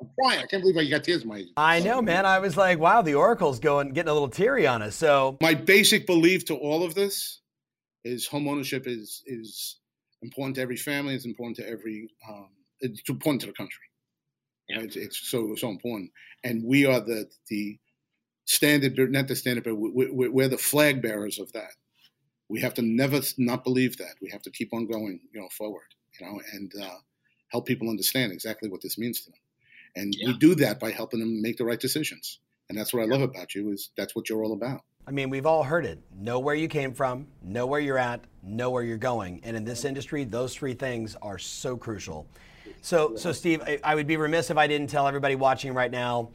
I'm 0.00 0.10
crying. 0.18 0.42
I 0.42 0.46
can't 0.46 0.62
believe 0.62 0.76
I 0.76 0.88
got 0.88 1.04
tears 1.04 1.22
in 1.22 1.28
my 1.28 1.44
I 1.56 1.80
know, 1.80 2.00
man. 2.00 2.24
I 2.24 2.38
was 2.38 2.56
like, 2.56 2.78
wow, 2.78 3.02
the 3.02 3.14
Oracle's 3.14 3.58
going 3.58 3.92
getting 3.92 4.10
a 4.10 4.12
little 4.12 4.28
teary 4.28 4.66
on 4.66 4.80
us. 4.80 4.94
So 4.94 5.36
my 5.40 5.54
basic 5.54 6.06
belief 6.06 6.44
to 6.46 6.54
all 6.54 6.84
of 6.84 6.94
this 6.94 7.40
is 8.04 8.26
home 8.26 8.48
ownership 8.48 8.86
is 8.86 9.22
is 9.26 9.78
important 10.22 10.56
to 10.56 10.62
every 10.62 10.76
family. 10.76 11.14
It's 11.14 11.26
important 11.26 11.56
to 11.56 11.68
every. 11.68 12.08
Um, 12.28 12.48
it's 12.80 13.02
important 13.08 13.40
to 13.40 13.48
the 13.48 13.52
country. 13.52 13.84
Yeah. 14.68 14.80
It's, 14.80 14.96
it's, 14.96 15.30
so 15.30 15.54
so 15.56 15.68
important, 15.68 16.12
and 16.44 16.62
we 16.64 16.86
are 16.86 17.00
the 17.00 17.28
the 17.48 17.78
standard, 18.44 18.96
not 19.10 19.28
the 19.28 19.36
standard, 19.36 19.64
but 19.64 19.74
we, 19.74 20.08
we're 20.10 20.48
the 20.48 20.58
flag 20.58 21.02
bearers 21.02 21.38
of 21.38 21.52
that. 21.52 21.72
We 22.48 22.60
have 22.60 22.74
to 22.74 22.82
never 22.82 23.20
not 23.36 23.64
believe 23.64 23.98
that. 23.98 24.14
We 24.22 24.30
have 24.30 24.42
to 24.42 24.50
keep 24.50 24.72
on 24.72 24.86
going, 24.86 25.20
you 25.32 25.40
know, 25.40 25.48
forward, 25.50 25.88
you 26.20 26.26
know, 26.26 26.40
and 26.52 26.72
uh, 26.82 26.96
help 27.48 27.66
people 27.66 27.88
understand 27.88 28.32
exactly 28.32 28.68
what 28.68 28.80
this 28.82 28.98
means 28.98 29.22
to 29.22 29.30
them. 29.30 29.40
And 29.96 30.14
yeah. 30.14 30.28
we 30.28 30.38
do 30.38 30.54
that 30.56 30.78
by 30.78 30.90
helping 30.90 31.20
them 31.20 31.42
make 31.42 31.56
the 31.56 31.64
right 31.64 31.80
decisions. 31.80 32.40
And 32.68 32.78
that's 32.78 32.92
what 32.92 33.02
I 33.02 33.06
love 33.06 33.22
about 33.22 33.54
you 33.54 33.70
is 33.70 33.90
that's 33.96 34.14
what 34.14 34.28
you're 34.28 34.44
all 34.44 34.52
about. 34.52 34.82
I 35.06 35.10
mean, 35.10 35.30
we've 35.30 35.46
all 35.46 35.62
heard 35.62 35.86
it. 35.86 35.98
Know 36.14 36.38
where 36.38 36.54
you 36.54 36.68
came 36.68 36.92
from, 36.92 37.28
know 37.42 37.66
where 37.66 37.80
you're 37.80 37.96
at, 37.96 38.24
know 38.42 38.68
where 38.68 38.82
you're 38.82 38.98
going. 38.98 39.40
And 39.42 39.56
in 39.56 39.64
this 39.64 39.86
industry, 39.86 40.24
those 40.24 40.54
three 40.54 40.74
things 40.74 41.16
are 41.22 41.38
so 41.38 41.78
crucial. 41.78 42.26
So, 42.82 43.16
so 43.16 43.32
Steve, 43.32 43.62
I, 43.62 43.80
I 43.82 43.94
would 43.94 44.06
be 44.06 44.18
remiss 44.18 44.50
if 44.50 44.58
I 44.58 44.66
didn't 44.66 44.90
tell 44.90 45.08
everybody 45.08 45.34
watching 45.34 45.72
right 45.72 45.90
now 45.90 46.30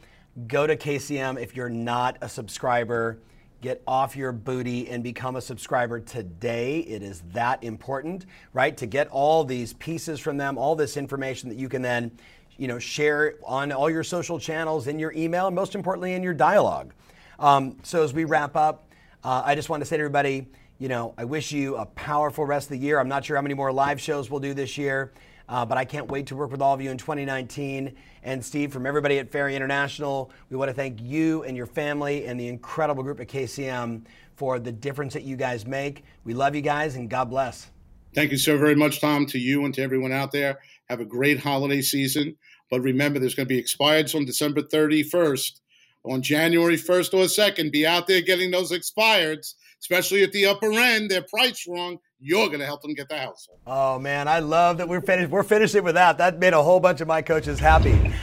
go 0.47 0.65
to 0.65 0.75
KCM 0.75 1.39
if 1.39 1.55
you're 1.55 1.69
not 1.69 2.17
a 2.21 2.27
subscriber. 2.27 3.19
Get 3.63 3.81
off 3.87 4.17
your 4.17 4.33
booty 4.33 4.89
and 4.89 5.01
become 5.01 5.37
a 5.37 5.41
subscriber 5.41 6.01
today. 6.01 6.79
It 6.79 7.01
is 7.01 7.23
that 7.31 7.63
important, 7.63 8.25
right? 8.51 8.75
To 8.75 8.85
get 8.85 9.07
all 9.07 9.45
these 9.45 9.71
pieces 9.71 10.19
from 10.19 10.35
them, 10.35 10.57
all 10.57 10.75
this 10.75 10.97
information 10.97 11.47
that 11.47 11.57
you 11.57 11.69
can 11.69 11.81
then, 11.81 12.11
you 12.57 12.67
know, 12.67 12.77
share 12.77 13.35
on 13.45 13.71
all 13.71 13.89
your 13.89 14.03
social 14.03 14.37
channels, 14.37 14.87
in 14.87 14.99
your 14.99 15.13
email, 15.13 15.47
and 15.47 15.55
most 15.55 15.75
importantly, 15.75 16.11
in 16.11 16.21
your 16.21 16.33
dialogue. 16.33 16.93
Um, 17.39 17.77
so 17.83 18.03
as 18.03 18.13
we 18.13 18.25
wrap 18.25 18.57
up, 18.57 18.89
uh, 19.23 19.43
I 19.45 19.55
just 19.55 19.69
want 19.69 19.79
to 19.79 19.85
say 19.85 19.95
to 19.95 20.01
everybody, 20.01 20.45
you 20.77 20.89
know, 20.89 21.13
I 21.17 21.23
wish 21.23 21.53
you 21.53 21.77
a 21.77 21.85
powerful 21.85 22.45
rest 22.45 22.65
of 22.65 22.71
the 22.71 22.85
year. 22.85 22.99
I'm 22.99 23.07
not 23.07 23.23
sure 23.23 23.37
how 23.37 23.41
many 23.41 23.55
more 23.55 23.71
live 23.71 24.01
shows 24.01 24.29
we'll 24.29 24.41
do 24.41 24.53
this 24.53 24.77
year. 24.77 25.13
Uh, 25.49 25.65
but 25.65 25.77
I 25.77 25.85
can't 25.85 26.09
wait 26.09 26.27
to 26.27 26.35
work 26.35 26.51
with 26.51 26.61
all 26.61 26.73
of 26.73 26.81
you 26.81 26.89
in 26.89 26.97
2019. 26.97 27.93
And 28.23 28.43
Steve, 28.43 28.71
from 28.71 28.85
everybody 28.85 29.19
at 29.19 29.29
Ferry 29.29 29.55
International, 29.55 30.31
we 30.49 30.57
want 30.57 30.69
to 30.69 30.73
thank 30.73 31.01
you 31.01 31.43
and 31.43 31.57
your 31.57 31.65
family 31.65 32.25
and 32.25 32.39
the 32.39 32.47
incredible 32.47 33.03
group 33.03 33.19
at 33.19 33.27
KCM 33.27 34.03
for 34.35 34.59
the 34.59 34.71
difference 34.71 35.13
that 35.13 35.23
you 35.23 35.35
guys 35.35 35.65
make. 35.65 36.03
We 36.23 36.33
love 36.33 36.55
you 36.55 36.61
guys 36.61 36.95
and 36.95 37.09
God 37.09 37.29
bless. 37.29 37.69
Thank 38.15 38.31
you 38.31 38.37
so 38.37 38.57
very 38.57 38.75
much, 38.75 39.01
Tom, 39.01 39.25
to 39.27 39.39
you 39.39 39.65
and 39.65 39.73
to 39.73 39.81
everyone 39.81 40.11
out 40.11 40.31
there. 40.31 40.59
Have 40.89 40.99
a 40.99 41.05
great 41.05 41.39
holiday 41.39 41.81
season. 41.81 42.35
But 42.69 42.81
remember, 42.81 43.19
there's 43.19 43.35
going 43.35 43.47
to 43.47 43.53
be 43.53 43.61
expireds 43.61 44.15
on 44.15 44.25
December 44.25 44.61
31st. 44.61 45.59
On 46.05 46.21
January 46.21 46.75
1st 46.75 47.13
or 47.13 47.25
2nd, 47.25 47.71
be 47.71 47.87
out 47.87 48.07
there 48.07 48.21
getting 48.21 48.51
those 48.51 48.71
expireds, 48.71 49.53
especially 49.79 50.21
at 50.21 50.31
the 50.31 50.45
upper 50.45 50.71
end. 50.71 51.09
They're 51.09 51.23
priced 51.23 51.65
wrong 51.65 51.97
you're 52.23 52.47
going 52.47 52.59
to 52.59 52.65
help 52.65 52.81
them 52.81 52.93
get 52.93 53.09
the 53.09 53.17
house. 53.17 53.49
Oh 53.67 53.99
man, 53.99 54.29
I 54.29 54.39
love 54.39 54.77
that 54.77 54.87
we're 54.87 55.01
finished. 55.01 55.29
We're 55.29 55.43
finishing 55.43 55.83
with 55.83 55.95
that. 55.95 56.17
That 56.17 56.39
made 56.39 56.53
a 56.53 56.63
whole 56.63 56.79
bunch 56.79 57.01
of 57.01 57.07
my 57.07 57.21
coaches 57.21 57.59
happy. 57.59 58.13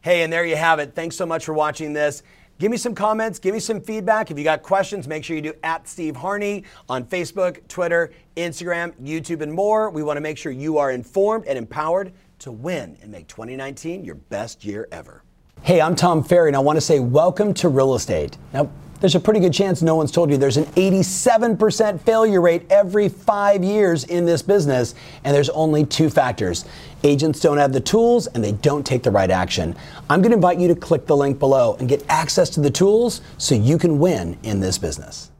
Hey, 0.00 0.22
and 0.22 0.32
there 0.32 0.44
you 0.44 0.56
have 0.56 0.80
it. 0.80 0.94
Thanks 0.94 1.16
so 1.16 1.24
much 1.24 1.44
for 1.44 1.54
watching 1.54 1.92
this. 1.92 2.24
Give 2.58 2.72
me 2.72 2.76
some 2.76 2.92
comments, 2.92 3.38
give 3.38 3.54
me 3.54 3.60
some 3.60 3.80
feedback. 3.80 4.32
If 4.32 4.38
you 4.38 4.42
got 4.42 4.62
questions, 4.62 5.06
make 5.06 5.22
sure 5.22 5.36
you 5.36 5.42
do 5.42 5.54
at 5.62 5.86
Steve 5.86 6.16
Harney 6.16 6.64
on 6.88 7.04
Facebook, 7.04 7.66
Twitter, 7.68 8.10
Instagram, 8.36 8.92
YouTube, 9.00 9.42
and 9.42 9.52
more. 9.52 9.90
We 9.90 10.02
want 10.02 10.16
to 10.16 10.20
make 10.20 10.36
sure 10.36 10.50
you 10.50 10.76
are 10.78 10.90
informed 10.90 11.46
and 11.46 11.56
empowered 11.56 12.12
to 12.40 12.50
win 12.50 12.98
and 13.00 13.12
make 13.12 13.28
2019 13.28 14.04
your 14.04 14.16
best 14.16 14.64
year 14.64 14.88
ever. 14.90 15.22
Hey, 15.62 15.80
I'm 15.80 15.94
Tom 15.94 16.24
Ferry, 16.24 16.48
and 16.48 16.56
I 16.56 16.60
want 16.60 16.76
to 16.76 16.80
say 16.80 16.98
welcome 16.98 17.54
to 17.54 17.68
real 17.68 17.94
estate. 17.94 18.36
Now, 18.52 18.70
there's 19.00 19.14
a 19.14 19.20
pretty 19.20 19.40
good 19.40 19.52
chance 19.52 19.82
no 19.82 19.94
one's 19.94 20.10
told 20.10 20.30
you 20.30 20.36
there's 20.36 20.56
an 20.56 20.64
87% 20.66 22.00
failure 22.00 22.40
rate 22.40 22.62
every 22.70 23.08
five 23.08 23.62
years 23.62 24.04
in 24.04 24.24
this 24.24 24.42
business, 24.42 24.94
and 25.24 25.34
there's 25.34 25.50
only 25.50 25.84
two 25.84 26.10
factors. 26.10 26.64
Agents 27.04 27.40
don't 27.40 27.58
have 27.58 27.72
the 27.72 27.80
tools 27.80 28.26
and 28.26 28.42
they 28.42 28.52
don't 28.52 28.84
take 28.84 29.02
the 29.02 29.10
right 29.10 29.30
action. 29.30 29.76
I'm 30.10 30.20
going 30.20 30.32
to 30.32 30.36
invite 30.36 30.58
you 30.58 30.68
to 30.68 30.74
click 30.74 31.06
the 31.06 31.16
link 31.16 31.38
below 31.38 31.76
and 31.78 31.88
get 31.88 32.04
access 32.08 32.50
to 32.50 32.60
the 32.60 32.70
tools 32.70 33.20
so 33.38 33.54
you 33.54 33.78
can 33.78 33.98
win 33.98 34.36
in 34.42 34.60
this 34.60 34.78
business. 34.78 35.30